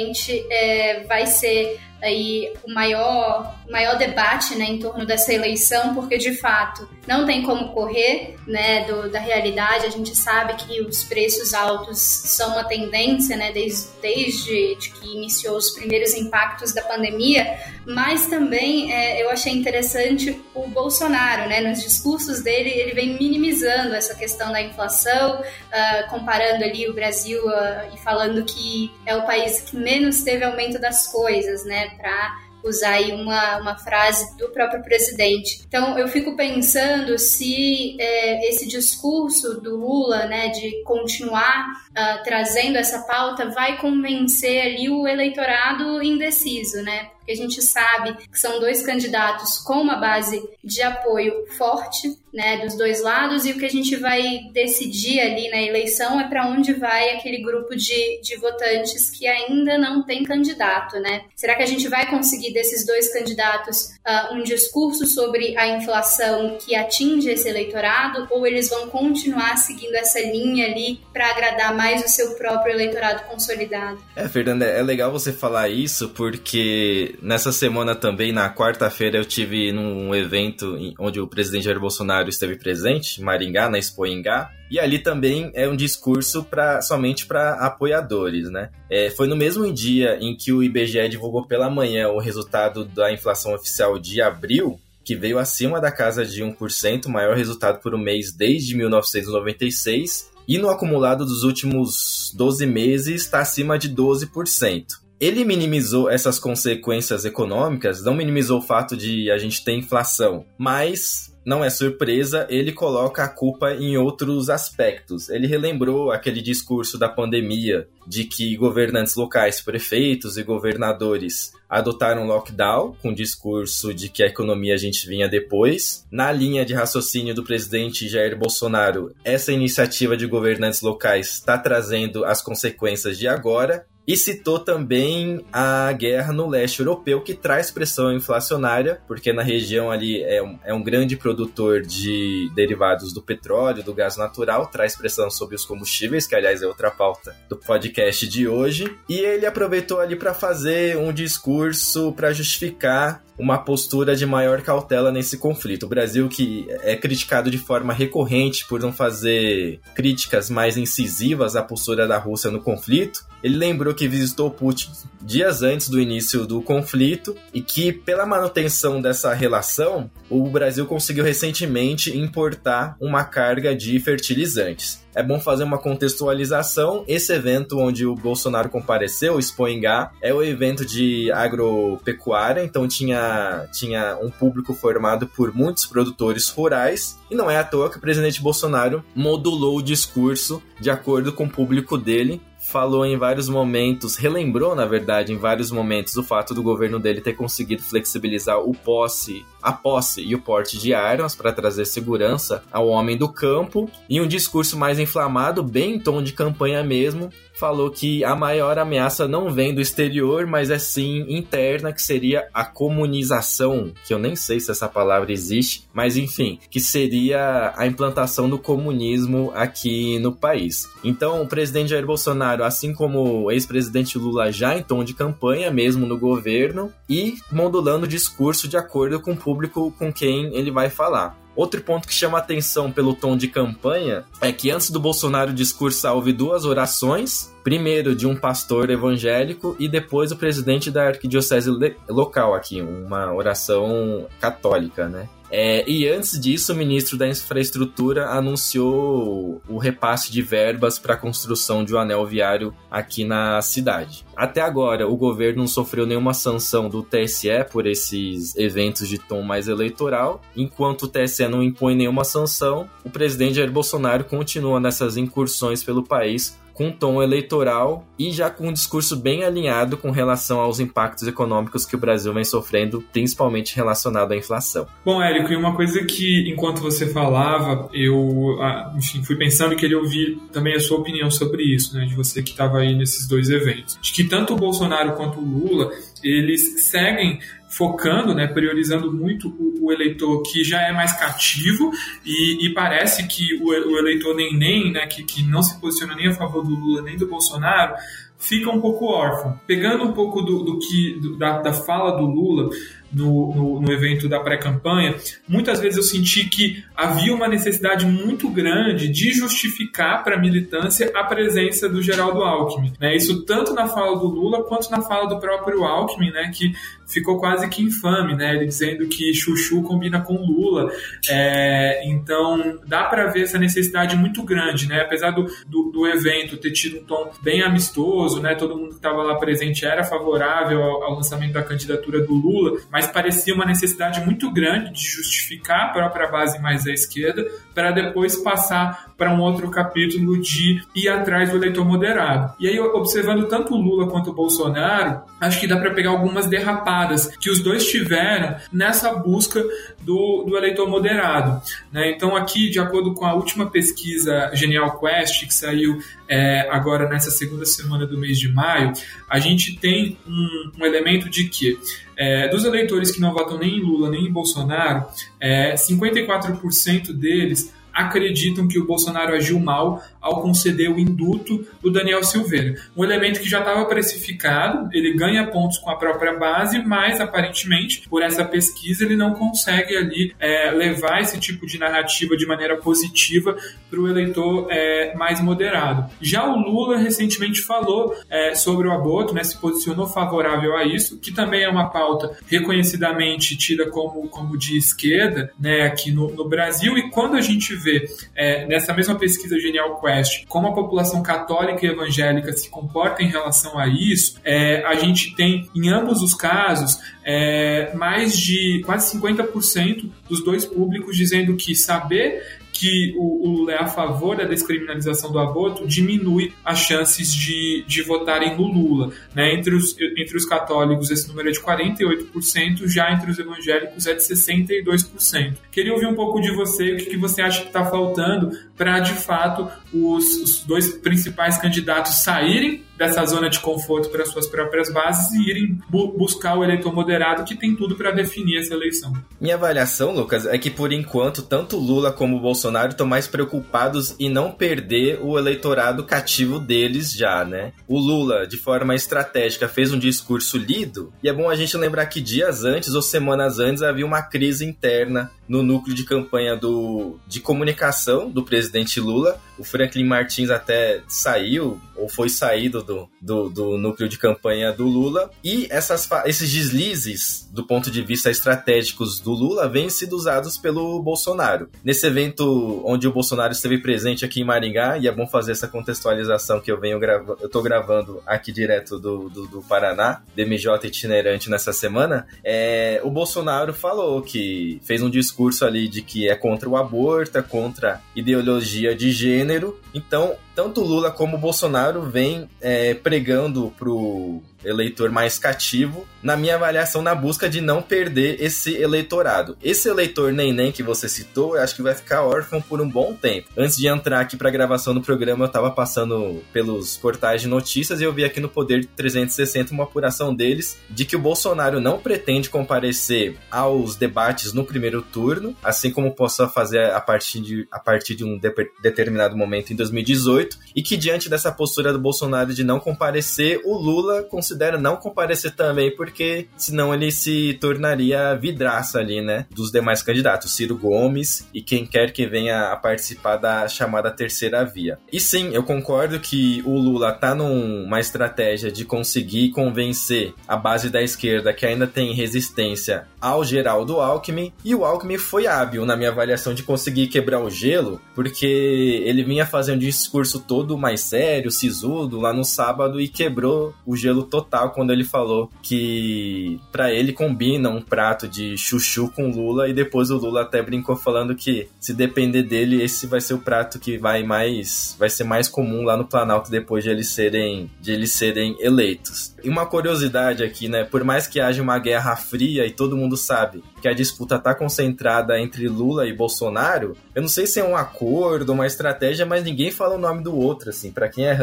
é, 0.50 1.00
vai 1.06 1.26
ser 1.26 1.80
aí 2.02 2.52
o 2.64 2.72
maior, 2.72 3.54
o 3.66 3.72
maior 3.72 3.96
debate 3.96 4.54
né, 4.54 4.64
em 4.64 4.78
torno 4.78 5.06
dessa 5.06 5.32
eleição, 5.32 5.94
porque 5.94 6.18
de 6.18 6.34
fato 6.34 6.88
não 7.06 7.24
tem 7.24 7.42
como 7.42 7.72
correr 7.72 8.36
né, 8.46 8.84
do, 8.84 9.10
da 9.10 9.18
realidade. 9.18 9.86
A 9.86 9.90
gente 9.90 10.14
sabe 10.16 10.54
que 10.54 10.80
os 10.80 11.04
preços 11.04 11.54
altos 11.54 11.98
são 11.98 12.52
uma 12.52 12.64
tendência 12.64 13.36
né, 13.36 13.52
desde, 13.52 13.88
desde 14.02 14.76
que 14.90 15.16
iniciou 15.16 15.56
os 15.56 15.70
primeiros 15.70 16.14
impactos 16.14 16.72
da 16.72 16.82
pandemia, 16.82 17.58
mas 17.86 18.26
também 18.26 18.92
é, 18.92 19.22
eu 19.22 19.30
achei 19.30 19.52
interessante 19.52 20.40
o 20.54 20.66
Bolsonaro, 20.68 21.48
né, 21.48 21.60
nos 21.60 21.82
discursos 21.82 22.42
dele, 22.42 22.70
ele 22.70 22.92
vem 22.92 23.16
minimizando 23.18 23.94
essa 23.94 24.14
questão 24.14 24.52
da 24.52 24.60
inflação, 24.60 25.40
uh, 25.40 26.10
comparando 26.10 26.64
ali 26.64 26.88
o 26.88 26.94
Brasil 26.94 27.40
uh, 27.46 27.94
e 27.94 27.98
falando 27.98 28.44
que 28.44 28.92
é 29.04 29.14
o 29.14 29.24
país 29.24 29.60
que 29.60 29.76
menos 29.76 30.22
teve 30.22 30.44
aumento 30.44 30.78
das 30.80 31.06
coisas, 31.08 31.64
né, 31.64 31.85
para 31.96 32.46
usar 32.64 32.94
aí 32.94 33.12
uma, 33.12 33.58
uma 33.58 33.78
frase 33.78 34.36
do 34.36 34.48
próprio 34.48 34.82
presidente. 34.82 35.62
Então, 35.66 35.98
eu 35.98 36.08
fico 36.08 36.36
pensando 36.36 37.18
se 37.18 37.96
é, 38.00 38.48
esse 38.48 38.66
discurso 38.66 39.60
do 39.60 39.76
Lula, 39.76 40.26
né, 40.26 40.48
de 40.48 40.82
continuar 40.82 41.64
uh, 41.90 42.22
trazendo 42.24 42.76
essa 42.76 43.00
pauta, 43.06 43.50
vai 43.50 43.78
convencer 43.78 44.62
ali 44.62 44.90
o 44.90 45.06
eleitorado 45.06 46.02
indeciso, 46.02 46.82
né? 46.82 47.10
Porque 47.26 47.32
a 47.32 47.36
gente 47.44 47.60
sabe 47.60 48.16
que 48.30 48.38
são 48.38 48.60
dois 48.60 48.86
candidatos 48.86 49.58
com 49.58 49.80
uma 49.80 49.96
base 49.96 50.48
de 50.62 50.80
apoio 50.80 51.44
forte, 51.58 52.16
né, 52.32 52.58
dos 52.58 52.76
dois 52.76 53.02
lados, 53.02 53.44
e 53.46 53.50
o 53.52 53.58
que 53.58 53.64
a 53.64 53.70
gente 53.70 53.96
vai 53.96 54.40
decidir 54.52 55.18
ali 55.20 55.48
na 55.48 55.60
eleição 55.60 56.20
é 56.20 56.28
para 56.28 56.46
onde 56.46 56.72
vai 56.74 57.10
aquele 57.10 57.42
grupo 57.42 57.74
de, 57.74 58.20
de 58.20 58.36
votantes 58.36 59.10
que 59.10 59.26
ainda 59.26 59.76
não 59.78 60.04
tem 60.04 60.22
candidato, 60.22 61.00
né? 61.00 61.22
Será 61.34 61.56
que 61.56 61.62
a 61.62 61.66
gente 61.66 61.88
vai 61.88 62.08
conseguir 62.08 62.52
desses 62.52 62.86
dois 62.86 63.12
candidatos 63.12 63.96
uh, 64.06 64.34
um 64.34 64.42
discurso 64.42 65.06
sobre 65.06 65.56
a 65.56 65.66
inflação 65.66 66.58
que 66.60 66.76
atinge 66.76 67.30
esse 67.30 67.48
eleitorado, 67.48 68.28
ou 68.30 68.46
eles 68.46 68.68
vão 68.68 68.88
continuar 68.88 69.56
seguindo 69.56 69.94
essa 69.94 70.20
linha 70.20 70.66
ali 70.66 71.00
para 71.12 71.30
agradar 71.30 71.74
mais 71.74 72.04
o 72.04 72.08
seu 72.08 72.34
próprio 72.34 72.74
eleitorado 72.74 73.24
consolidado? 73.24 73.98
É, 74.14 74.28
Fernanda, 74.28 74.66
é 74.66 74.82
legal 74.82 75.10
você 75.10 75.32
falar 75.32 75.70
isso 75.70 76.10
porque 76.10 77.15
nessa 77.22 77.52
semana 77.52 77.94
também, 77.94 78.32
na 78.32 78.52
quarta-feira, 78.52 79.16
eu 79.18 79.24
tive 79.24 79.72
num 79.72 80.14
evento 80.14 80.76
onde 80.98 81.20
o 81.20 81.26
presidente 81.26 81.64
Jair 81.64 81.80
Bolsonaro 81.80 82.28
esteve 82.28 82.56
presente, 82.56 83.22
Maringá, 83.22 83.68
na 83.68 83.78
Expo 83.78 84.06
Ingá, 84.06 84.50
e 84.70 84.78
ali 84.78 84.98
também 84.98 85.50
é 85.54 85.68
um 85.68 85.76
discurso 85.76 86.44
pra, 86.44 86.82
somente 86.82 87.26
para 87.26 87.54
apoiadores, 87.54 88.50
né? 88.50 88.70
É, 88.90 89.10
foi 89.10 89.26
no 89.26 89.36
mesmo 89.36 89.72
dia 89.72 90.18
em 90.20 90.36
que 90.36 90.52
o 90.52 90.62
IBGE 90.62 91.08
divulgou 91.08 91.46
pela 91.46 91.70
manhã 91.70 92.08
o 92.08 92.18
resultado 92.18 92.84
da 92.84 93.12
inflação 93.12 93.54
oficial 93.54 93.98
de 93.98 94.20
abril, 94.20 94.80
que 95.04 95.14
veio 95.14 95.38
acima 95.38 95.80
da 95.80 95.92
casa 95.92 96.24
de 96.24 96.42
1%, 96.42 97.06
maior 97.08 97.36
resultado 97.36 97.80
por 97.80 97.94
um 97.94 97.98
mês 97.98 98.32
desde 98.32 98.76
1996, 98.76 100.32
e 100.48 100.58
no 100.58 100.68
acumulado 100.68 101.24
dos 101.24 101.42
últimos 101.44 102.32
12 102.36 102.66
meses 102.66 103.22
está 103.22 103.40
acima 103.40 103.78
de 103.78 103.88
12% 103.88 105.05
ele 105.20 105.44
minimizou 105.44 106.10
essas 106.10 106.38
consequências 106.38 107.24
econômicas, 107.24 108.02
não 108.02 108.14
minimizou 108.14 108.58
o 108.58 108.62
fato 108.62 108.96
de 108.96 109.30
a 109.30 109.38
gente 109.38 109.64
ter 109.64 109.72
inflação, 109.72 110.44
mas 110.58 111.34
não 111.46 111.64
é 111.64 111.70
surpresa, 111.70 112.44
ele 112.50 112.72
coloca 112.72 113.22
a 113.22 113.28
culpa 113.28 113.72
em 113.72 113.96
outros 113.96 114.50
aspectos. 114.50 115.28
Ele 115.28 115.46
relembrou 115.46 116.10
aquele 116.10 116.42
discurso 116.42 116.98
da 116.98 117.08
pandemia 117.08 117.86
de 118.04 118.24
que 118.24 118.56
governantes 118.56 119.14
locais, 119.14 119.60
prefeitos 119.60 120.36
e 120.36 120.42
governadores 120.42 121.52
adotaram 121.68 122.26
lockdown, 122.26 122.96
com 123.00 123.14
discurso 123.14 123.94
de 123.94 124.08
que 124.08 124.24
a 124.24 124.26
economia 124.26 124.74
a 124.74 124.76
gente 124.76 125.08
vinha 125.08 125.28
depois. 125.28 126.04
Na 126.10 126.32
linha 126.32 126.64
de 126.64 126.74
raciocínio 126.74 127.32
do 127.32 127.44
presidente 127.44 128.08
Jair 128.08 128.36
Bolsonaro, 128.36 129.14
essa 129.24 129.52
iniciativa 129.52 130.16
de 130.16 130.26
governantes 130.26 130.80
locais 130.80 131.34
está 131.34 131.56
trazendo 131.56 132.24
as 132.24 132.42
consequências 132.42 133.16
de 133.16 133.28
agora, 133.28 133.86
e 134.06 134.16
citou 134.16 134.58
também 134.58 135.44
a 135.52 135.92
guerra 135.92 136.32
no 136.32 136.48
leste 136.48 136.80
europeu, 136.80 137.20
que 137.20 137.34
traz 137.34 137.70
pressão 137.70 138.12
inflacionária, 138.12 139.00
porque 139.06 139.32
na 139.32 139.42
região 139.42 139.90
ali 139.90 140.22
é 140.22 140.42
um, 140.42 140.58
é 140.64 140.72
um 140.72 140.82
grande 140.82 141.16
produtor 141.16 141.82
de 141.82 142.50
derivados 142.54 143.12
do 143.12 143.20
petróleo, 143.20 143.82
do 143.82 143.92
gás 143.92 144.16
natural, 144.16 144.66
traz 144.66 144.94
pressão 144.94 145.30
sobre 145.30 145.56
os 145.56 145.64
combustíveis, 145.64 146.26
que 146.26 146.34
aliás 146.34 146.62
é 146.62 146.66
outra 146.66 146.90
pauta 146.90 147.34
do 147.48 147.56
podcast 147.56 148.28
de 148.28 148.46
hoje. 148.46 148.96
E 149.08 149.18
ele 149.18 149.46
aproveitou 149.46 149.98
ali 150.00 150.14
para 150.14 150.32
fazer 150.32 150.96
um 150.96 151.12
discurso 151.12 152.12
para 152.12 152.32
justificar 152.32 153.25
uma 153.38 153.58
postura 153.58 154.16
de 154.16 154.24
maior 154.24 154.62
cautela 154.62 155.12
nesse 155.12 155.36
conflito. 155.36 155.84
O 155.84 155.88
Brasil, 155.88 156.28
que 156.28 156.66
é 156.82 156.96
criticado 156.96 157.50
de 157.50 157.58
forma 157.58 157.92
recorrente 157.92 158.66
por 158.66 158.80
não 158.80 158.92
fazer 158.92 159.80
críticas 159.94 160.48
mais 160.48 160.76
incisivas 160.76 161.56
à 161.56 161.62
postura 161.62 162.06
da 162.06 162.18
Rússia 162.18 162.50
no 162.50 162.60
conflito, 162.60 163.24
ele 163.42 163.56
lembrou 163.56 163.94
que 163.94 164.08
visitou 164.08 164.50
Putin 164.50 164.90
dias 165.22 165.62
antes 165.62 165.88
do 165.88 166.00
início 166.00 166.46
do 166.46 166.62
conflito 166.62 167.36
e 167.52 167.60
que, 167.60 167.92
pela 167.92 168.24
manutenção 168.24 169.00
dessa 169.00 169.34
relação, 169.34 170.10
o 170.30 170.48
Brasil 170.48 170.86
conseguiu 170.86 171.24
recentemente 171.24 172.16
importar 172.16 172.96
uma 173.00 173.24
carga 173.24 173.74
de 173.74 173.98
fertilizantes. 174.00 175.05
É 175.16 175.22
bom 175.22 175.40
fazer 175.40 175.64
uma 175.64 175.78
contextualização. 175.78 177.02
Esse 177.08 177.32
evento 177.32 177.78
onde 177.78 178.04
o 178.04 178.14
Bolsonaro 178.14 178.68
compareceu, 178.68 179.36
o 179.36 179.38
Expo 179.38 179.66
Ingá, 179.66 180.12
é 180.20 180.34
o 180.34 180.42
evento 180.42 180.84
de 180.84 181.32
agropecuária, 181.32 182.62
então 182.62 182.86
tinha, 182.86 183.66
tinha 183.72 184.18
um 184.20 184.30
público 184.30 184.74
formado 184.74 185.26
por 185.26 185.54
muitos 185.54 185.86
produtores 185.86 186.50
rurais. 186.50 187.18
E 187.30 187.34
não 187.34 187.50
é 187.50 187.56
à 187.56 187.64
toa 187.64 187.88
que 187.88 187.96
o 187.96 188.00
presidente 188.00 188.42
Bolsonaro 188.42 189.02
modulou 189.14 189.78
o 189.78 189.82
discurso 189.82 190.62
de 190.78 190.90
acordo 190.90 191.32
com 191.32 191.44
o 191.44 191.50
público 191.50 191.96
dele, 191.96 192.42
falou 192.66 193.06
em 193.06 193.16
vários 193.16 193.48
momentos, 193.48 194.16
relembrou, 194.16 194.74
na 194.74 194.84
verdade, 194.84 195.32
em 195.32 195.38
vários 195.38 195.70
momentos, 195.70 196.16
o 196.16 196.22
fato 196.22 196.52
do 196.52 196.62
governo 196.62 196.98
dele 196.98 197.20
ter 197.20 197.34
conseguido 197.34 197.82
flexibilizar 197.82 198.58
o 198.58 198.72
posse, 198.72 199.44
a 199.62 199.72
posse 199.72 200.20
e 200.20 200.34
o 200.34 200.40
porte 200.40 200.76
de 200.76 200.92
armas 200.92 201.36
para 201.36 201.52
trazer 201.52 201.84
segurança 201.84 202.64
ao 202.72 202.88
homem 202.88 203.16
do 203.16 203.28
campo, 203.28 203.88
e 204.10 204.20
um 204.20 204.26
discurso 204.26 204.76
mais 204.76 204.98
inflamado, 204.98 205.62
bem 205.62 205.94
em 205.94 206.00
tom 206.00 206.20
de 206.20 206.32
campanha 206.32 206.82
mesmo, 206.82 207.30
falou 207.58 207.90
que 207.90 208.24
a 208.24 208.36
maior 208.36 208.78
ameaça 208.78 209.26
não 209.26 209.50
vem 209.50 209.74
do 209.74 209.80
exterior, 209.80 210.46
mas 210.46 210.70
é 210.70 210.78
sim 210.78 211.24
interna, 211.28 211.92
que 211.92 212.02
seria 212.02 212.48
a 212.52 212.64
comunização, 212.64 213.92
que 214.06 214.12
eu 214.12 214.18
nem 214.18 214.36
sei 214.36 214.60
se 214.60 214.70
essa 214.70 214.88
palavra 214.88 215.32
existe, 215.32 215.88
mas 215.92 216.16
enfim, 216.16 216.58
que 216.70 216.80
seria 216.80 217.72
a 217.76 217.86
implantação 217.86 218.48
do 218.48 218.58
comunismo 218.58 219.52
aqui 219.54 220.18
no 220.18 220.32
país. 220.32 220.88
Então, 221.02 221.42
o 221.42 221.46
presidente 221.46 221.90
Jair 221.90 222.06
Bolsonaro, 222.06 222.64
assim 222.64 222.92
como 222.92 223.44
o 223.44 223.50
ex-presidente 223.50 224.18
Lula 224.18 224.52
já 224.52 224.76
em 224.76 224.82
tom 224.82 225.02
de 225.02 225.14
campanha, 225.14 225.70
mesmo 225.70 226.06
no 226.06 226.18
governo, 226.18 226.92
e 227.08 227.34
modulando 227.50 228.04
o 228.04 228.08
discurso 228.08 228.68
de 228.68 228.76
acordo 228.76 229.20
com 229.20 229.32
o 229.32 229.36
público 229.36 229.92
com 229.98 230.12
quem 230.12 230.54
ele 230.54 230.70
vai 230.70 230.90
falar. 230.90 231.45
Outro 231.56 231.80
ponto 231.80 232.06
que 232.06 232.14
chama 232.14 232.38
atenção 232.38 232.92
pelo 232.92 233.14
tom 233.14 233.36
de 233.36 233.48
campanha 233.48 234.24
é 234.40 234.52
que 234.52 234.70
antes 234.70 234.90
do 234.90 235.00
Bolsonaro 235.00 235.52
discursar 235.52 236.14
houve 236.14 236.32
duas 236.32 236.66
orações, 236.66 237.52
primeiro 237.64 238.14
de 238.14 238.26
um 238.26 238.36
pastor 238.36 238.90
evangélico 238.90 239.74
e 239.78 239.88
depois 239.88 240.30
o 240.30 240.36
presidente 240.36 240.90
da 240.90 241.08
arquidiocese 241.08 241.70
local 242.08 242.54
aqui, 242.54 242.82
uma 242.82 243.32
oração 243.32 244.26
católica, 244.38 245.08
né? 245.08 245.28
É, 245.50 245.88
e 245.88 246.08
antes 246.08 246.38
disso, 246.40 246.72
o 246.72 246.76
ministro 246.76 247.16
da 247.16 247.28
Infraestrutura 247.28 248.30
anunciou 248.30 249.60
o 249.68 249.78
repasse 249.78 250.30
de 250.32 250.42
verbas 250.42 250.98
para 250.98 251.14
a 251.14 251.16
construção 251.16 251.84
de 251.84 251.94
um 251.94 251.98
anel 251.98 252.26
viário 252.26 252.74
aqui 252.90 253.24
na 253.24 253.60
cidade. 253.62 254.24
Até 254.36 254.60
agora, 254.60 255.08
o 255.08 255.16
governo 255.16 255.60
não 255.60 255.68
sofreu 255.68 256.06
nenhuma 256.06 256.34
sanção 256.34 256.88
do 256.88 257.02
TSE 257.02 257.64
por 257.70 257.86
esses 257.86 258.54
eventos 258.56 259.08
de 259.08 259.18
tom 259.18 259.42
mais 259.42 259.68
eleitoral. 259.68 260.42
Enquanto 260.56 261.04
o 261.04 261.08
TSE 261.08 261.46
não 261.48 261.62
impõe 261.62 261.94
nenhuma 261.94 262.24
sanção, 262.24 262.88
o 263.04 263.10
presidente 263.10 263.54
Jair 263.54 263.70
Bolsonaro 263.70 264.24
continua 264.24 264.80
nessas 264.80 265.16
incursões 265.16 265.82
pelo 265.82 266.02
país 266.02 266.58
com 266.76 266.92
tom 266.92 267.22
eleitoral 267.22 268.06
e 268.18 268.30
já 268.30 268.50
com 268.50 268.68
um 268.68 268.72
discurso 268.72 269.16
bem 269.16 269.44
alinhado 269.44 269.96
com 269.96 270.10
relação 270.10 270.60
aos 270.60 270.78
impactos 270.78 271.26
econômicos 271.26 271.86
que 271.86 271.96
o 271.96 271.98
Brasil 271.98 272.32
vem 272.34 272.44
sofrendo, 272.44 273.02
principalmente 273.12 273.74
relacionado 273.74 274.32
à 274.32 274.36
inflação. 274.36 274.86
Bom, 275.04 275.22
Érico, 275.22 275.50
e 275.52 275.56
uma 275.56 275.74
coisa 275.74 276.04
que, 276.04 276.48
enquanto 276.50 276.82
você 276.82 277.06
falava, 277.06 277.88
eu 277.94 278.58
ah, 278.60 278.92
enfim, 278.96 279.24
fui 279.24 279.36
pensando 279.36 279.72
e 279.72 279.76
queria 279.76 279.98
ouvir 279.98 280.38
também 280.52 280.74
a 280.74 280.80
sua 280.80 280.98
opinião 280.98 281.30
sobre 281.30 281.62
isso, 281.62 281.96
né, 281.96 282.04
de 282.04 282.14
você 282.14 282.42
que 282.42 282.50
estava 282.50 282.78
aí 282.78 282.94
nesses 282.94 283.26
dois 283.26 283.48
eventos. 283.48 283.98
De 284.02 284.12
que 284.12 284.24
tanto 284.24 284.52
o 284.52 284.56
Bolsonaro 284.56 285.12
quanto 285.14 285.40
o 285.40 285.44
Lula, 285.44 285.90
eles 286.22 286.84
seguem 286.84 287.38
focando, 287.68 288.34
né, 288.34 288.46
priorizando 288.46 289.12
muito 289.12 289.48
o, 289.48 289.86
o, 289.86 289.92
eleitor 289.92 290.42
que 290.42 290.62
já 290.62 290.82
é 290.82 290.92
mais 290.92 291.12
cativo 291.12 291.90
e, 292.24 292.66
e 292.66 292.74
parece 292.74 293.26
que 293.26 293.54
o, 293.60 293.66
o, 293.66 293.98
eleitor 293.98 294.34
nem, 294.34 294.92
né, 294.92 295.06
que, 295.06 295.22
que 295.24 295.42
não 295.42 295.62
se 295.62 295.80
posiciona 295.80 296.14
nem 296.14 296.28
a 296.28 296.34
favor 296.34 296.64
do 296.64 296.70
Lula 296.70 297.02
nem 297.02 297.16
do 297.16 297.26
Bolsonaro, 297.26 297.94
fica 298.38 298.70
um 298.70 298.80
pouco 298.80 299.06
órfão. 299.06 299.58
Pegando 299.66 300.04
um 300.04 300.12
pouco 300.12 300.42
do, 300.42 300.62
do 300.62 300.78
que 300.78 301.18
do, 301.20 301.36
da, 301.36 301.60
da 301.60 301.72
fala 301.72 302.16
do 302.16 302.26
Lula, 302.26 302.70
no, 303.12 303.54
no, 303.54 303.80
no 303.80 303.92
evento 303.92 304.28
da 304.28 304.40
pré-campanha, 304.40 305.14
muitas 305.48 305.80
vezes 305.80 305.96
eu 305.96 306.02
senti 306.02 306.48
que 306.48 306.84
havia 306.94 307.34
uma 307.34 307.48
necessidade 307.48 308.04
muito 308.04 308.48
grande 308.50 309.08
de 309.08 309.32
justificar 309.32 310.24
para 310.24 310.36
a 310.36 310.38
militância 310.38 311.10
a 311.14 311.24
presença 311.24 311.88
do 311.88 312.02
Geraldo 312.02 312.42
Alckmin. 312.42 312.92
Né? 313.00 313.16
Isso 313.16 313.44
tanto 313.44 313.72
na 313.72 313.86
fala 313.86 314.18
do 314.18 314.26
Lula 314.26 314.64
quanto 314.64 314.90
na 314.90 315.00
fala 315.00 315.28
do 315.28 315.38
próprio 315.38 315.84
Alckmin, 315.84 316.30
né? 316.30 316.50
que 316.54 316.72
ficou 317.06 317.38
quase 317.38 317.68
que 317.68 317.82
infame, 317.82 318.34
né? 318.34 318.56
ele 318.56 318.66
dizendo 318.66 319.06
que 319.06 319.32
Chuchu 319.32 319.82
combina 319.82 320.20
com 320.20 320.34
Lula. 320.34 320.90
É, 321.28 322.02
então 322.08 322.80
dá 322.86 323.04
para 323.04 323.26
ver 323.28 323.42
essa 323.42 323.58
necessidade 323.58 324.16
muito 324.16 324.42
grande, 324.42 324.88
né? 324.88 325.00
apesar 325.00 325.30
do, 325.30 325.46
do, 325.66 325.90
do, 325.90 326.06
evento 326.06 326.56
ter 326.56 326.72
tido 326.72 326.98
um 326.98 327.04
tom 327.04 327.30
bem 327.42 327.62
amistoso, 327.62 328.25
né? 328.40 328.54
todo 328.54 328.76
mundo 328.76 328.90
que 328.90 328.96
estava 328.96 329.22
lá 329.22 329.36
presente 329.36 329.84
era 329.84 330.04
favorável 330.04 330.82
ao, 330.82 331.02
ao 331.04 331.14
lançamento 331.14 331.52
da 331.52 331.62
candidatura 331.62 332.20
do 332.20 332.34
Lula, 332.34 332.78
mas 332.90 333.06
parecia 333.06 333.54
uma 333.54 333.64
necessidade 333.64 334.20
muito 334.24 334.52
grande 334.52 334.92
de 334.92 335.06
justificar 335.06 335.86
a 335.86 335.88
própria 335.88 336.28
base 336.28 336.60
mais 336.60 336.86
à 336.86 336.92
esquerda 336.92 337.46
para 337.74 337.90
depois 337.90 338.36
passar 338.36 339.12
para 339.16 339.32
um 339.32 339.40
outro 339.40 339.70
capítulo 339.70 340.40
de 340.40 340.82
ir 340.94 341.08
atrás 341.08 341.50
do 341.50 341.56
eleitor 341.56 341.84
moderado. 341.84 342.54
E 342.58 342.68
aí, 342.68 342.78
observando 342.78 343.48
tanto 343.48 343.74
o 343.74 343.80
Lula 343.80 344.10
quanto 344.10 344.30
o 344.30 344.34
Bolsonaro, 344.34 345.22
acho 345.40 345.60
que 345.60 345.66
dá 345.66 345.76
para 345.76 345.94
pegar 345.94 346.10
algumas 346.10 346.46
derrapadas 346.46 347.34
que 347.36 347.50
os 347.50 347.60
dois 347.60 347.86
tiveram 347.86 348.56
nessa 348.72 349.12
busca 349.14 349.62
do, 350.00 350.44
do 350.46 350.56
eleitor 350.56 350.88
moderado. 350.88 351.60
Né? 351.90 352.10
Então, 352.10 352.36
aqui, 352.36 352.68
de 352.70 352.78
acordo 352.78 353.14
com 353.14 353.24
a 353.24 353.34
última 353.34 353.70
pesquisa 353.70 354.50
Genial 354.54 354.98
Quest, 354.98 355.46
que 355.46 355.54
saiu 355.54 355.98
é, 356.28 356.68
agora 356.70 357.08
nessa 357.08 357.30
segunda 357.30 357.64
semana 357.64 358.06
do 358.06 358.18
mês 358.18 358.38
de 358.38 358.48
maio, 358.48 358.92
a 359.28 359.38
gente 359.38 359.76
tem 359.76 360.18
um, 360.26 360.70
um 360.78 360.86
elemento 360.86 361.28
de 361.28 361.48
que 361.48 361.78
é, 362.16 362.48
dos 362.48 362.64
eleitores 362.64 363.10
que 363.10 363.20
não 363.20 363.32
votam 363.32 363.58
nem 363.58 363.76
em 363.76 363.80
Lula 363.80 364.10
nem 364.10 364.26
em 364.26 364.32
Bolsonaro, 364.32 365.04
é, 365.40 365.74
54% 365.74 367.12
deles 367.12 367.74
acreditam 367.92 368.68
que 368.68 368.78
o 368.78 368.86
Bolsonaro 368.86 369.34
agiu 369.34 369.58
mal 369.58 370.02
ao 370.26 370.42
conceder 370.42 370.90
o 370.90 370.98
induto 370.98 371.66
do 371.80 371.90
Daniel 371.90 372.22
Silveira. 372.24 372.74
Um 372.96 373.04
elemento 373.04 373.40
que 373.40 373.48
já 373.48 373.60
estava 373.60 373.84
precificado, 373.84 374.88
ele 374.92 375.14
ganha 375.14 375.46
pontos 375.46 375.78
com 375.78 375.88
a 375.90 375.96
própria 375.96 376.36
base, 376.36 376.80
mas 376.84 377.20
aparentemente, 377.20 378.08
por 378.08 378.22
essa 378.22 378.44
pesquisa, 378.44 379.04
ele 379.04 379.16
não 379.16 379.34
consegue 379.34 379.96
ali 379.96 380.34
é, 380.40 380.70
levar 380.72 381.20
esse 381.20 381.38
tipo 381.38 381.64
de 381.66 381.78
narrativa 381.78 382.36
de 382.36 382.44
maneira 382.44 382.76
positiva 382.76 383.56
para 383.88 384.00
o 384.00 384.08
eleitor 384.08 384.66
é, 384.70 385.14
mais 385.14 385.40
moderado. 385.40 386.10
Já 386.20 386.44
o 386.44 386.58
Lula 386.58 386.98
recentemente 386.98 387.60
falou 387.60 388.14
é, 388.28 388.54
sobre 388.54 388.88
o 388.88 388.92
aborto, 388.92 389.32
né, 389.32 389.44
se 389.44 389.60
posicionou 389.60 390.06
favorável 390.06 390.76
a 390.76 390.84
isso, 390.84 391.18
que 391.20 391.32
também 391.32 391.62
é 391.62 391.68
uma 391.68 391.88
pauta 391.90 392.36
reconhecidamente 392.46 393.56
tida 393.56 393.88
como, 393.88 394.28
como 394.28 394.58
de 394.58 394.76
esquerda 394.76 395.52
né, 395.58 395.82
aqui 395.82 396.10
no, 396.10 396.28
no 396.32 396.48
Brasil, 396.48 396.98
e 396.98 397.10
quando 397.10 397.36
a 397.36 397.40
gente 397.40 397.74
vê 397.76 398.08
é, 398.34 398.66
nessa 398.66 398.92
mesma 398.92 399.14
pesquisa 399.14 399.58
Genial 399.60 400.00
Quest 400.00 400.15
como 400.48 400.68
a 400.68 400.74
população 400.74 401.22
católica 401.22 401.84
e 401.84 401.88
evangélica 401.88 402.52
se 402.52 402.68
comporta 402.68 403.22
em 403.22 403.28
relação 403.28 403.78
a 403.78 403.86
isso, 403.86 404.38
é, 404.44 404.84
a 404.86 404.94
gente 404.94 405.34
tem, 405.34 405.68
em 405.74 405.88
ambos 405.88 406.22
os 406.22 406.34
casos, 406.34 406.98
é, 407.24 407.92
mais 407.94 408.38
de 408.38 408.82
quase 408.84 409.18
50% 409.18 410.10
dos 410.28 410.44
dois 410.44 410.64
públicos 410.64 411.16
dizendo 411.16 411.56
que 411.56 411.74
saber 411.74 412.60
que 412.78 413.14
o, 413.16 413.48
Lula 413.48 413.72
é 413.72 413.82
a 413.82 413.86
favor 413.86 414.36
da 414.36 414.44
descriminalização 414.44 415.32
do 415.32 415.38
aborto 415.38 415.86
diminui 415.86 416.52
as 416.64 416.80
chances 416.80 417.32
de, 417.32 417.84
de 417.86 418.02
votarem 418.02 418.56
no 418.56 418.66
Lula. 418.66 419.12
Né? 419.34 419.54
Entre, 419.54 419.74
os, 419.74 419.96
entre 420.16 420.36
os 420.36 420.44
católicos, 420.44 421.10
esse 421.10 421.26
número 421.28 421.48
é 421.48 421.52
de 421.52 421.60
48%, 421.60 422.86
já 422.86 423.10
entre 423.12 423.30
os 423.30 423.38
evangélicos 423.38 424.06
é 424.06 424.14
de 424.14 424.22
62%. 424.22 425.54
Queria 425.72 425.92
ouvir 425.92 426.06
um 426.06 426.14
pouco 426.14 426.40
de 426.40 426.50
você, 426.50 426.92
o 426.92 426.96
que, 426.96 427.06
que 427.06 427.16
você 427.16 427.40
acha 427.40 427.62
que 427.62 427.68
está 427.68 427.84
faltando 427.84 428.50
para, 428.76 429.00
de 429.00 429.14
fato, 429.14 429.70
os, 429.92 430.36
os 430.36 430.64
dois 430.64 430.88
principais 430.98 431.56
candidatos 431.58 432.22
saírem 432.22 432.84
dessa 432.96 433.24
zona 433.24 433.48
de 433.48 433.60
conforto 433.60 434.08
para 434.08 434.24
suas 434.24 434.46
próprias 434.46 434.92
bases 434.92 435.32
e 435.32 435.50
irem 435.50 435.78
bu 435.88 436.16
buscar 436.16 436.56
o 436.56 436.64
eleitor 436.64 436.94
moderado 436.94 437.44
que 437.44 437.54
tem 437.54 437.74
tudo 437.74 437.94
para 437.94 438.10
definir 438.10 438.58
essa 438.58 438.74
eleição. 438.74 439.12
Minha 439.40 439.54
avaliação, 439.54 440.12
Lucas, 440.12 440.46
é 440.46 440.56
que 440.58 440.70
por 440.70 440.92
enquanto 440.92 441.42
tanto 441.42 441.76
Lula 441.76 442.12
como 442.12 442.40
Bolsonaro 442.40 442.90
estão 442.90 443.06
mais 443.06 443.26
preocupados 443.26 444.16
em 444.18 444.30
não 444.30 444.50
perder 444.50 445.20
o 445.22 445.38
eleitorado 445.38 446.04
cativo 446.04 446.58
deles 446.58 447.12
já, 447.12 447.44
né? 447.44 447.72
O 447.86 447.98
Lula, 447.98 448.46
de 448.46 448.56
forma 448.56 448.94
estratégica, 448.94 449.68
fez 449.68 449.92
um 449.92 449.98
discurso 449.98 450.56
lido 450.56 451.12
e 451.22 451.28
é 451.28 451.32
bom 451.32 451.48
a 451.48 451.56
gente 451.56 451.76
lembrar 451.76 452.06
que 452.06 452.20
dias 452.20 452.64
antes 452.64 452.94
ou 452.94 453.02
semanas 453.02 453.58
antes 453.58 453.82
havia 453.82 454.06
uma 454.06 454.22
crise 454.22 454.64
interna 454.64 455.30
no 455.48 455.62
núcleo 455.62 455.94
de 455.94 456.04
campanha 456.04 456.56
do, 456.56 457.18
de 457.26 457.40
comunicação 457.40 458.30
do 458.30 458.42
presidente 458.42 459.00
Lula. 459.00 459.40
O 459.58 459.64
Franklin 459.64 460.04
Martins 460.04 460.50
até 460.50 461.02
saiu, 461.08 461.80
ou 461.96 462.08
foi 462.08 462.28
saído 462.28 462.82
do, 462.82 463.08
do, 463.20 463.48
do 463.48 463.78
núcleo 463.78 464.08
de 464.08 464.18
campanha 464.18 464.72
do 464.72 464.84
Lula. 464.84 465.30
E 465.42 465.66
essas, 465.70 466.08
esses 466.26 466.52
deslizes, 466.52 467.48
do 467.50 467.66
ponto 467.66 467.90
de 467.90 468.02
vista 468.02 468.30
estratégicos 468.30 469.18
do 469.18 469.32
Lula, 469.32 469.68
vêm 469.68 469.88
sido 469.88 470.14
usados 470.14 470.58
pelo 470.58 471.02
Bolsonaro. 471.02 471.70
Nesse 471.82 472.06
evento 472.06 472.82
onde 472.84 473.08
o 473.08 473.12
Bolsonaro 473.12 473.52
esteve 473.52 473.78
presente 473.78 474.24
aqui 474.24 474.40
em 474.40 474.44
Maringá, 474.44 474.98
e 474.98 475.08
é 475.08 475.12
bom 475.12 475.26
fazer 475.26 475.52
essa 475.52 475.68
contextualização 475.68 476.60
que 476.60 476.70
eu 476.70 476.78
venho 476.78 476.96
eu 477.40 477.48
tô 477.48 477.62
gravando 477.62 478.22
aqui 478.26 478.50
direto 478.50 478.98
do, 478.98 479.28
do, 479.28 479.46
do 479.46 479.62
Paraná, 479.62 480.22
DMJ 480.34 480.66
itinerante 480.84 481.48
nessa 481.48 481.72
semana, 481.72 482.26
é, 482.44 483.00
o 483.04 483.10
Bolsonaro 483.10 483.72
falou 483.72 484.20
que 484.22 484.80
fez 484.84 485.02
um 485.02 485.10
discurso 485.10 485.35
ali 485.64 485.88
de 485.88 486.02
que 486.02 486.28
é 486.28 486.34
contra 486.34 486.68
o 486.68 486.76
aborto, 486.76 487.38
é 487.38 487.42
contra 487.42 488.00
ideologia 488.14 488.94
de 488.94 489.10
gênero. 489.10 489.78
Então, 489.92 490.36
tanto 490.56 490.80
Lula 490.80 491.10
como 491.10 491.36
Bolsonaro 491.36 492.00
vêm 492.00 492.48
é, 492.62 492.94
pregando 492.94 493.70
pro 493.78 494.42
eleitor 494.64 495.10
mais 495.10 495.38
cativo, 495.38 496.06
na 496.22 496.36
minha 496.36 496.56
avaliação, 496.56 497.00
na 497.00 497.14
busca 497.14 497.48
de 497.48 497.60
não 497.60 497.80
perder 497.80 498.42
esse 498.42 498.74
eleitorado. 498.74 499.56
Esse 499.62 499.88
eleitor 499.88 500.32
neném 500.32 500.72
que 500.72 500.82
você 500.82 501.08
citou, 501.08 501.56
eu 501.56 501.62
acho 501.62 501.76
que 501.76 501.82
vai 501.82 501.94
ficar 501.94 502.22
órfão 502.22 502.60
por 502.60 502.80
um 502.80 502.88
bom 502.88 503.14
tempo. 503.14 503.48
Antes 503.56 503.76
de 503.76 503.86
entrar 503.86 504.20
aqui 504.20 504.36
para 504.36 504.48
a 504.48 504.52
gravação 504.52 504.92
do 504.92 505.00
programa, 505.00 505.44
eu 505.44 505.46
estava 505.46 505.70
passando 505.70 506.42
pelos 506.52 506.96
portais 506.96 507.42
de 507.42 507.48
notícias 507.48 508.00
e 508.00 508.04
eu 508.04 508.12
vi 508.12 508.24
aqui 508.24 508.40
no 508.40 508.48
Poder 508.48 508.84
360 508.96 509.72
uma 509.72 509.84
apuração 509.84 510.34
deles 510.34 510.78
de 510.90 511.04
que 511.04 511.14
o 511.14 511.20
Bolsonaro 511.20 511.80
não 511.80 511.98
pretende 511.98 512.50
comparecer 512.50 513.36
aos 513.50 513.94
debates 513.94 514.52
no 514.52 514.64
primeiro 514.64 515.00
turno, 515.02 515.54
assim 515.62 515.90
como 515.90 516.14
possa 516.14 516.48
fazer 516.48 516.90
a 516.90 517.00
partir 517.00 517.40
de, 517.40 517.68
a 517.70 517.78
partir 517.78 518.16
de 518.16 518.24
um 518.24 518.38
de, 518.38 518.52
determinado 518.82 519.36
momento 519.36 519.72
em 519.72 519.76
2018, 519.76 520.45
e 520.74 520.82
que 520.82 520.96
diante 520.96 521.28
dessa 521.28 521.52
postura 521.52 521.92
do 521.92 521.98
Bolsonaro 521.98 522.52
de 522.52 522.64
não 522.64 522.80
comparecer, 522.80 523.60
o 523.64 523.76
Lula 523.76 524.22
considera 524.22 524.56
considera 524.56 524.78
não 524.78 524.96
comparecer 524.96 525.52
também, 525.52 525.94
porque 525.94 526.46
senão 526.56 526.94
ele 526.94 527.10
se 527.10 527.54
tornaria 527.60 528.34
vidraça 528.34 528.98
ali, 528.98 529.20
né? 529.20 529.46
Dos 529.50 529.70
demais 529.70 530.02
candidatos, 530.02 530.54
Ciro 530.54 530.76
Gomes 530.76 531.46
e 531.52 531.62
quem 531.62 531.86
quer 531.86 532.12
que 532.12 532.26
venha 532.26 532.72
a 532.72 532.76
participar 532.76 533.36
da 533.36 533.68
chamada 533.68 534.10
terceira 534.10 534.64
via. 534.64 534.98
E 535.12 535.20
sim, 535.20 535.50
eu 535.52 535.62
concordo 535.62 536.18
que 536.18 536.62
o 536.64 536.76
Lula 536.78 537.12
tá 537.12 537.34
numa 537.34 538.00
estratégia 538.00 538.70
de 538.70 538.84
conseguir 538.84 539.50
convencer 539.50 540.34
a 540.48 540.56
base 540.56 540.90
da 540.90 541.02
esquerda 541.02 541.52
que 541.52 541.66
ainda 541.66 541.86
tem 541.86 542.14
resistência 542.14 543.06
ao 543.20 543.44
Geraldo 543.44 544.00
Alckmin, 544.00 544.52
e 544.64 544.74
o 544.74 544.84
Alckmin 544.84 545.18
foi 545.18 545.46
hábil 545.46 545.84
na 545.84 545.96
minha 545.96 546.10
avaliação 546.10 546.54
de 546.54 546.62
conseguir 546.62 547.08
quebrar 547.08 547.40
o 547.40 547.50
gelo, 547.50 548.00
porque 548.14 548.46
ele 548.46 549.24
vinha 549.24 549.44
fazendo 549.44 549.76
um 549.76 549.80
discurso 549.80 550.35
todo 550.38 550.78
mais 550.78 551.00
sério, 551.00 551.50
sisudo, 551.50 552.20
lá 552.20 552.32
no 552.32 552.44
sábado 552.44 553.00
e 553.00 553.08
quebrou 553.08 553.74
o 553.84 553.96
gelo 553.96 554.22
total 554.24 554.70
quando 554.70 554.92
ele 554.92 555.04
falou 555.04 555.50
que 555.62 556.60
para 556.72 556.92
ele 556.92 557.12
combina 557.12 557.68
um 557.68 557.80
prato 557.80 558.28
de 558.28 558.56
chuchu 558.56 559.10
com 559.10 559.30
Lula 559.30 559.68
e 559.68 559.72
depois 559.72 560.10
o 560.10 560.16
Lula 560.16 560.42
até 560.42 560.62
brincou 560.62 560.96
falando 560.96 561.34
que 561.34 561.68
se 561.78 561.94
depender 561.94 562.42
dele 562.42 562.82
esse 562.82 563.06
vai 563.06 563.20
ser 563.20 563.34
o 563.34 563.38
prato 563.38 563.78
que 563.78 563.98
vai 563.98 564.22
mais 564.22 564.96
vai 564.98 565.10
ser 565.10 565.24
mais 565.24 565.48
comum 565.48 565.82
lá 565.82 565.96
no 565.96 566.06
Planalto 566.06 566.50
depois 566.50 566.84
de 566.84 566.90
eles 566.90 567.08
serem 567.08 567.70
de 567.80 567.92
eles 567.92 568.12
serem 568.12 568.56
eleitos. 568.60 569.34
E 569.46 569.48
uma 569.48 569.64
curiosidade 569.64 570.42
aqui, 570.42 570.68
né, 570.68 570.82
por 570.82 571.04
mais 571.04 571.28
que 571.28 571.38
haja 571.38 571.62
uma 571.62 571.78
guerra 571.78 572.16
fria 572.16 572.66
e 572.66 572.72
todo 572.72 572.96
mundo 572.96 573.16
sabe 573.16 573.62
que 573.80 573.86
a 573.86 573.92
disputa 573.92 574.40
tá 574.40 574.52
concentrada 574.52 575.38
entre 575.38 575.68
Lula 575.68 576.04
e 576.04 576.12
Bolsonaro, 576.12 576.96
eu 577.14 577.22
não 577.22 577.28
sei 577.28 577.46
se 577.46 577.60
é 577.60 577.64
um 577.64 577.76
acordo, 577.76 578.52
uma 578.52 578.66
estratégia, 578.66 579.24
mas 579.24 579.44
ninguém 579.44 579.70
fala 579.70 579.94
o 579.94 580.00
nome 580.00 580.20
do 580.20 580.36
outro 580.36 580.70
assim. 580.70 580.90
Para 580.90 581.08
quem 581.08 581.28
é 581.28 581.38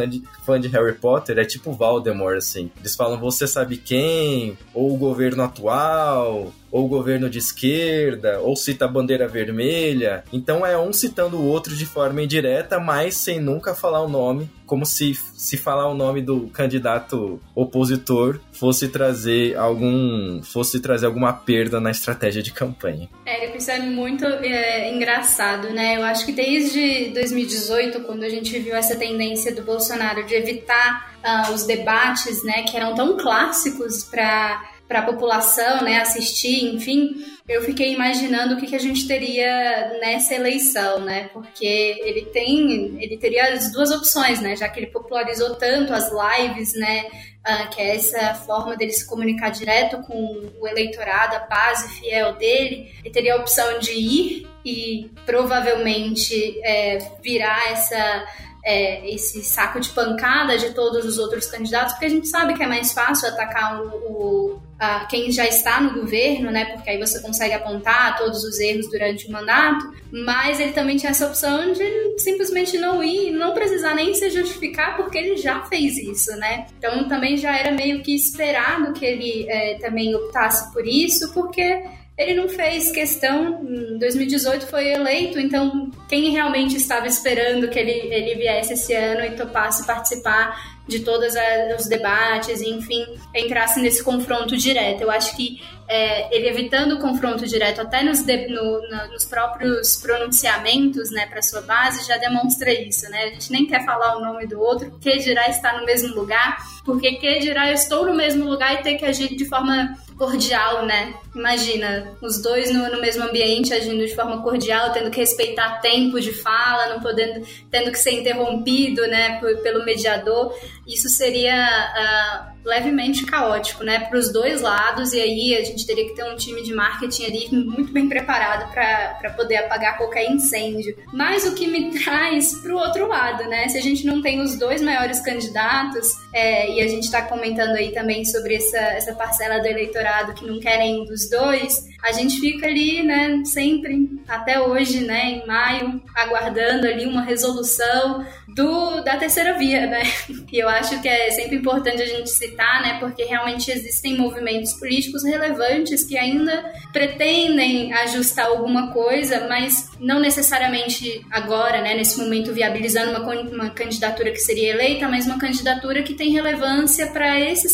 fã 0.45 0.59
de 0.59 0.67
Harry 0.67 0.95
Potter, 0.95 1.39
é 1.39 1.45
tipo 1.45 1.71
Voldemort 1.71 2.35
assim. 2.35 2.69
Eles 2.77 2.93
falam 2.93 3.17
você 3.17 3.47
sabe 3.47 3.77
quem, 3.77 4.57
ou 4.73 4.93
o 4.93 4.97
governo 4.97 5.41
atual, 5.41 6.51
ou 6.73 6.87
governo 6.87 7.29
de 7.29 7.37
esquerda, 7.37 8.39
ou 8.39 8.55
cita 8.55 8.85
a 8.85 8.87
bandeira 8.87 9.27
vermelha. 9.27 10.23
Então 10.33 10.65
é 10.65 10.75
um 10.75 10.91
citando 10.91 11.37
o 11.37 11.45
outro 11.45 11.75
de 11.75 11.85
forma 11.85 12.23
indireta, 12.23 12.79
mas 12.79 13.15
sem 13.15 13.39
nunca 13.39 13.75
falar 13.75 14.01
o 14.01 14.09
nome, 14.09 14.49
como 14.65 14.83
se 14.83 15.13
se 15.13 15.55
falar 15.55 15.87
o 15.87 15.93
nome 15.93 16.21
do 16.21 16.47
candidato 16.47 17.39
opositor 17.53 18.39
fosse 18.51 18.87
trazer 18.87 19.55
algum 19.55 20.41
fosse 20.41 20.79
trazer 20.79 21.05
alguma 21.05 21.31
perda 21.31 21.79
na 21.79 21.91
estratégia 21.91 22.41
de 22.41 22.51
campanha. 22.51 23.07
É, 23.23 23.55
isso 23.55 23.69
é 23.69 23.79
muito 23.79 24.25
é, 24.25 24.91
engraçado, 24.91 25.69
né? 25.69 25.97
Eu 25.97 26.03
acho 26.03 26.25
que 26.25 26.31
desde 26.31 27.11
2018, 27.13 27.99
quando 28.01 28.23
a 28.23 28.29
gente 28.29 28.57
viu 28.57 28.75
essa 28.75 28.95
tendência 28.95 29.53
do 29.53 29.61
Bolsonaro 29.61 30.25
de 30.25 30.33
evitar 30.33 31.13
uh, 31.23 31.53
os 31.53 31.65
debates, 31.65 32.43
né, 32.43 32.63
que 32.63 32.75
eram 32.75 32.95
tão 32.95 33.17
clássicos 33.17 34.03
para 34.03 34.72
para 34.87 34.99
a 34.99 35.05
população, 35.05 35.83
né, 35.83 35.99
assistir, 35.99 36.75
enfim, 36.75 37.25
eu 37.47 37.61
fiquei 37.61 37.93
imaginando 37.93 38.53
o 38.53 38.57
que, 38.57 38.67
que 38.67 38.75
a 38.75 38.79
gente 38.79 39.05
teria 39.05 39.97
nessa 39.99 40.33
eleição, 40.33 41.01
né? 41.01 41.29
Porque 41.33 41.65
ele 41.65 42.25
tem, 42.27 43.01
ele 43.01 43.17
teria 43.17 43.53
as 43.53 43.71
duas 43.71 43.91
opções, 43.91 44.39
né? 44.39 44.55
Já 44.55 44.69
que 44.69 44.79
ele 44.79 44.87
popularizou 44.87 45.55
tanto 45.55 45.93
as 45.93 46.09
lives, 46.09 46.73
né? 46.73 47.03
Uh, 47.45 47.69
que 47.69 47.81
é 47.81 47.95
essa 47.97 48.33
forma 48.35 48.77
dele 48.77 48.93
se 48.93 49.05
comunicar 49.05 49.49
direto 49.49 50.01
com 50.03 50.49
o 50.57 50.65
eleitorado, 50.65 51.35
a 51.35 51.39
base 51.39 51.99
fiel 51.99 52.35
dele, 52.37 52.89
ele 53.03 53.13
teria 53.13 53.33
a 53.33 53.37
opção 53.37 53.79
de 53.79 53.91
ir 53.91 54.47
e 54.63 55.11
provavelmente 55.25 56.57
é, 56.63 56.99
virar 57.21 57.69
essa 57.69 58.25
é, 58.63 59.13
esse 59.13 59.43
saco 59.43 59.79
de 59.79 59.89
pancada 59.89 60.57
de 60.57 60.71
todos 60.73 61.05
os 61.05 61.17
outros 61.17 61.47
candidatos, 61.47 61.93
porque 61.93 62.05
a 62.05 62.09
gente 62.09 62.27
sabe 62.27 62.53
que 62.53 62.63
é 62.63 62.67
mais 62.67 62.93
fácil 62.93 63.27
atacar 63.27 63.81
o, 63.81 63.87
o 63.87 64.61
a 64.79 65.05
quem 65.05 65.31
já 65.31 65.45
está 65.47 65.79
no 65.79 65.93
governo, 65.93 66.51
né? 66.51 66.65
Porque 66.65 66.89
aí 66.89 66.99
você 66.99 67.21
consegue 67.21 67.53
apontar 67.53 68.17
todos 68.17 68.43
os 68.43 68.59
erros 68.59 68.89
durante 68.89 69.27
o 69.27 69.31
mandato, 69.31 69.89
mas 70.11 70.59
ele 70.59 70.73
também 70.73 70.97
tinha 70.97 71.11
essa 71.11 71.27
opção 71.27 71.71
de 71.71 72.19
simplesmente 72.19 72.77
não 72.77 73.01
ir, 73.01 73.31
não 73.31 73.53
precisar 73.53 73.95
nem 73.95 74.13
se 74.13 74.29
justificar, 74.29 74.97
porque 74.97 75.17
ele 75.17 75.37
já 75.37 75.61
fez 75.63 75.97
isso, 75.97 76.31
né? 76.37 76.67
Então 76.77 77.07
também 77.07 77.37
já 77.37 77.57
era 77.57 77.71
meio 77.71 78.01
que 78.03 78.13
esperado 78.13 78.91
que 78.93 79.05
ele 79.05 79.45
é, 79.49 79.75
também 79.75 80.13
optasse 80.15 80.71
por 80.73 80.85
isso, 80.85 81.31
porque 81.33 81.83
ele 82.17 82.35
não 82.35 82.47
fez 82.47 82.91
questão, 82.91 83.63
em 83.63 83.97
2018 83.97 84.67
foi 84.67 84.91
eleito, 84.91 85.39
então 85.39 85.89
quem 86.07 86.29
realmente 86.29 86.77
estava 86.77 87.07
esperando 87.07 87.67
que 87.69 87.79
ele, 87.79 87.91
ele 87.91 88.35
viesse 88.35 88.73
esse 88.73 88.93
ano 88.93 89.25
e 89.25 89.31
topasse 89.31 89.85
participar 89.85 90.72
de 90.87 90.99
todos 90.99 91.33
os 91.79 91.87
debates, 91.87 92.61
enfim, 92.61 93.05
entrasse 93.33 93.79
nesse 93.79 94.03
confronto 94.03 94.57
direto. 94.57 95.01
Eu 95.01 95.11
acho 95.11 95.35
que 95.35 95.61
é, 95.87 96.35
ele 96.35 96.47
evitando 96.47 96.95
o 96.95 96.99
confronto 96.99 97.45
direto 97.45 97.81
até 97.81 98.03
nos, 98.03 98.23
de, 98.23 98.47
no, 98.47 98.81
no, 98.89 99.11
nos 99.11 99.25
próprios 99.25 99.97
pronunciamentos 99.97 101.11
né, 101.11 101.25
para 101.27 101.41
sua 101.41 101.61
base 101.61 102.07
já 102.07 102.17
demonstra 102.17 102.71
isso. 102.73 103.09
Né? 103.09 103.23
A 103.23 103.29
gente 103.29 103.51
nem 103.51 103.65
quer 103.65 103.85
falar 103.85 104.17
o 104.17 104.21
nome 104.21 104.47
do 104.47 104.59
outro, 104.59 104.91
que 104.99 105.17
dirá 105.17 105.47
estar 105.49 105.79
no 105.79 105.85
mesmo 105.85 106.13
lugar, 106.15 106.57
porque 106.85 107.13
que 107.13 107.39
dirá 107.39 107.67
eu 107.67 107.73
estou 107.73 108.05
no 108.05 108.13
mesmo 108.13 108.45
lugar 108.45 108.73
e 108.73 108.83
ter 108.83 108.95
que 108.95 109.05
agir 109.05 109.35
de 109.35 109.45
forma 109.45 109.97
cordial, 110.17 110.85
né? 110.85 111.13
Imagina, 111.35 112.07
os 112.21 112.41
dois 112.41 112.71
no, 112.71 112.89
no, 112.89 113.01
mesmo 113.01 113.23
ambiente 113.23 113.73
agindo 113.73 114.05
de 114.05 114.15
forma 114.15 114.41
cordial, 114.41 114.91
tendo 114.91 115.09
que 115.09 115.19
respeitar 115.19 115.81
tempo 115.81 116.19
de 116.19 116.31
fala, 116.31 116.89
não 116.89 117.01
podendo, 117.01 117.45
tendo 117.71 117.91
que 117.91 117.97
ser 117.97 118.11
interrompido, 118.11 119.05
né, 119.07 119.39
por, 119.39 119.57
pelo 119.57 119.83
mediador. 119.83 120.53
Isso 120.87 121.09
seria 121.09 122.51
uh, 122.51 122.52
levemente 122.65 123.25
caótico, 123.25 123.83
né, 123.83 123.99
para 123.99 124.17
os 124.17 124.31
dois 124.31 124.61
lados. 124.61 125.13
E 125.13 125.21
aí 125.21 125.55
a 125.55 125.63
gente 125.63 125.85
teria 125.85 126.05
que 126.05 126.15
ter 126.15 126.23
um 126.23 126.35
time 126.35 126.63
de 126.63 126.73
marketing 126.73 127.25
ali 127.25 127.49
muito 127.51 127.91
bem 127.91 128.07
preparado 128.07 128.71
para 128.71 129.29
poder 129.35 129.57
apagar 129.57 129.97
qualquer 129.97 130.29
incêndio. 130.29 130.95
Mas 131.11 131.45
o 131.45 131.55
que 131.55 131.67
me 131.67 131.91
traz 132.03 132.55
para 132.55 132.73
o 132.73 132.77
outro 132.77 133.07
lado, 133.07 133.43
né? 133.45 133.67
Se 133.67 133.77
a 133.77 133.81
gente 133.81 134.05
não 134.05 134.21
tem 134.21 134.41
os 134.41 134.57
dois 134.57 134.81
maiores 134.81 135.19
candidatos, 135.21 136.11
é, 136.33 136.71
e 136.71 136.81
a 136.81 136.87
gente 136.87 137.03
está 137.03 137.21
comentando 137.21 137.75
aí 137.75 137.91
também 137.91 138.25
sobre 138.25 138.55
essa, 138.55 138.77
essa 138.77 139.13
parcela 139.13 139.59
do 139.59 139.67
eleitorado 139.67 140.33
que 140.33 140.45
não 140.45 140.59
querem 140.59 141.01
um 141.01 141.05
dos 141.05 141.29
dois, 141.29 141.93
a 142.03 142.11
gente 142.11 142.39
fica 142.39 142.67
ali, 142.67 143.01
né, 143.01 143.41
sempre, 143.45 144.09
até 144.27 144.59
hoje, 144.59 145.05
né, 145.05 145.31
em 145.31 145.47
maio, 145.47 146.01
aguardando 146.13 146.85
ali 146.85 147.05
uma 147.05 147.21
resolução 147.21 148.25
do, 148.49 149.01
da 149.01 149.15
terceira 149.17 149.57
via, 149.57 149.87
né? 149.87 150.03
E 150.51 150.59
eu 150.59 150.69
acho 150.69 151.01
que 151.01 151.07
é 151.07 151.31
sempre 151.31 151.55
importante 151.55 151.99
a 152.03 152.05
gente 152.05 152.29
citar, 152.53 152.81
né, 152.81 152.97
porque 152.99 153.23
realmente 153.23 153.71
existem 153.71 154.17
movimentos 154.17 154.73
políticos 154.73 155.23
relevantes 155.23 156.03
que 156.03 156.17
ainda 156.17 156.71
pretendem 156.91 157.93
ajustar 157.93 158.45
alguma 158.45 158.91
coisa, 158.91 159.47
mas 159.49 159.89
não 159.99 160.19
necessariamente 160.19 161.25
agora, 161.31 161.81
né, 161.81 161.95
nesse 161.95 162.19
momento 162.19 162.53
viabilizando 162.53 163.11
uma, 163.11 163.19
uma 163.19 163.69
candidatura 163.71 164.31
que 164.31 164.39
seria 164.39 164.71
eleita, 164.71 165.07
mas 165.07 165.25
uma 165.25 165.39
candidatura 165.39 166.03
que 166.03 166.13
tem 166.13 166.31
relevância 166.31 167.07
para 167.07 167.39
esse, 167.39 167.73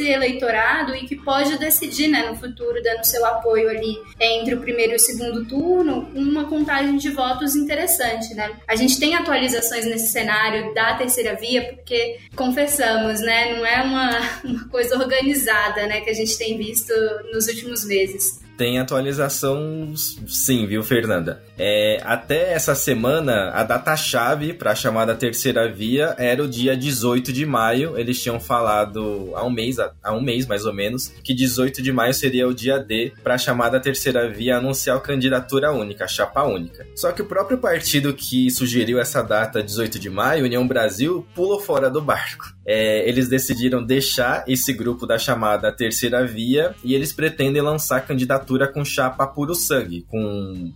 eleitorado 0.00 0.94
e 0.94 1.06
que 1.06 1.16
pode 1.16 1.58
decidir, 1.58 2.08
né, 2.08 2.28
no 2.28 2.36
futuro, 2.36 2.82
dando 2.82 3.04
seu 3.04 3.24
apoio 3.26 3.68
ali 3.68 3.96
entre 4.20 4.54
o 4.54 4.60
primeiro 4.60 4.92
e 4.92 4.96
o 4.96 4.98
segundo 4.98 5.44
turno, 5.44 6.08
uma 6.14 6.44
contagem 6.44 6.96
de 6.96 7.10
votos 7.10 7.56
interessante, 7.56 8.34
né? 8.34 8.50
A 8.68 8.76
gente 8.76 8.98
tem 8.98 9.14
atualizações 9.14 9.84
nesse 9.84 10.08
cenário 10.08 10.72
da 10.74 10.94
terceira 10.94 11.34
via, 11.34 11.62
porque, 11.74 12.18
confessamos, 12.36 13.20
né, 13.20 13.54
não 13.54 13.66
é 13.66 13.82
uma, 13.82 14.19
uma 14.44 14.68
coisa 14.68 14.96
organizada, 14.96 15.86
né, 15.86 16.00
que 16.00 16.10
a 16.10 16.14
gente 16.14 16.36
tem 16.36 16.56
visto 16.56 16.92
nos 17.32 17.46
últimos 17.46 17.84
meses. 17.84 18.40
Tem 18.60 18.78
atualização, 18.78 19.94
sim, 20.28 20.66
viu, 20.66 20.82
Fernanda? 20.82 21.42
É, 21.56 21.98
até 22.04 22.52
essa 22.52 22.74
semana, 22.74 23.52
a 23.54 23.64
data-chave 23.64 24.52
para 24.52 24.72
a 24.72 24.74
chamada 24.74 25.14
terceira 25.14 25.72
via 25.72 26.14
era 26.18 26.42
o 26.44 26.46
dia 26.46 26.76
18 26.76 27.32
de 27.32 27.46
maio. 27.46 27.98
Eles 27.98 28.22
tinham 28.22 28.38
falado 28.38 29.32
há 29.34 29.42
um 29.46 29.50
mês, 29.50 29.78
há 29.78 30.12
um 30.12 30.20
mês 30.20 30.46
mais 30.46 30.66
ou 30.66 30.74
menos, 30.74 31.08
que 31.24 31.32
18 31.32 31.80
de 31.80 31.90
maio 31.90 32.12
seria 32.12 32.46
o 32.46 32.52
dia 32.52 32.78
D 32.78 33.14
para 33.22 33.36
a 33.36 33.38
chamada 33.38 33.80
terceira 33.80 34.28
via 34.28 34.58
anunciar 34.58 34.98
a 34.98 35.00
candidatura 35.00 35.72
única, 35.72 36.04
a 36.04 36.08
chapa 36.08 36.44
única. 36.44 36.86
Só 36.94 37.12
que 37.12 37.22
o 37.22 37.26
próprio 37.26 37.56
partido 37.56 38.12
que 38.12 38.50
sugeriu 38.50 39.00
essa 39.00 39.22
data, 39.22 39.62
18 39.62 39.98
de 39.98 40.10
maio, 40.10 40.44
União 40.44 40.68
Brasil, 40.68 41.26
pulou 41.34 41.60
fora 41.60 41.88
do 41.88 42.02
barco. 42.02 42.59
É, 42.72 43.08
eles 43.08 43.28
decidiram 43.28 43.82
deixar 43.82 44.44
esse 44.46 44.72
grupo 44.72 45.04
da 45.04 45.18
chamada 45.18 45.72
terceira 45.72 46.24
via 46.24 46.72
e 46.84 46.94
eles 46.94 47.12
pretendem 47.12 47.60
lançar 47.60 48.06
candidatura 48.06 48.68
com 48.68 48.84
chapa 48.84 49.26
puro 49.26 49.56
sangue, 49.56 50.06
com 50.08 50.72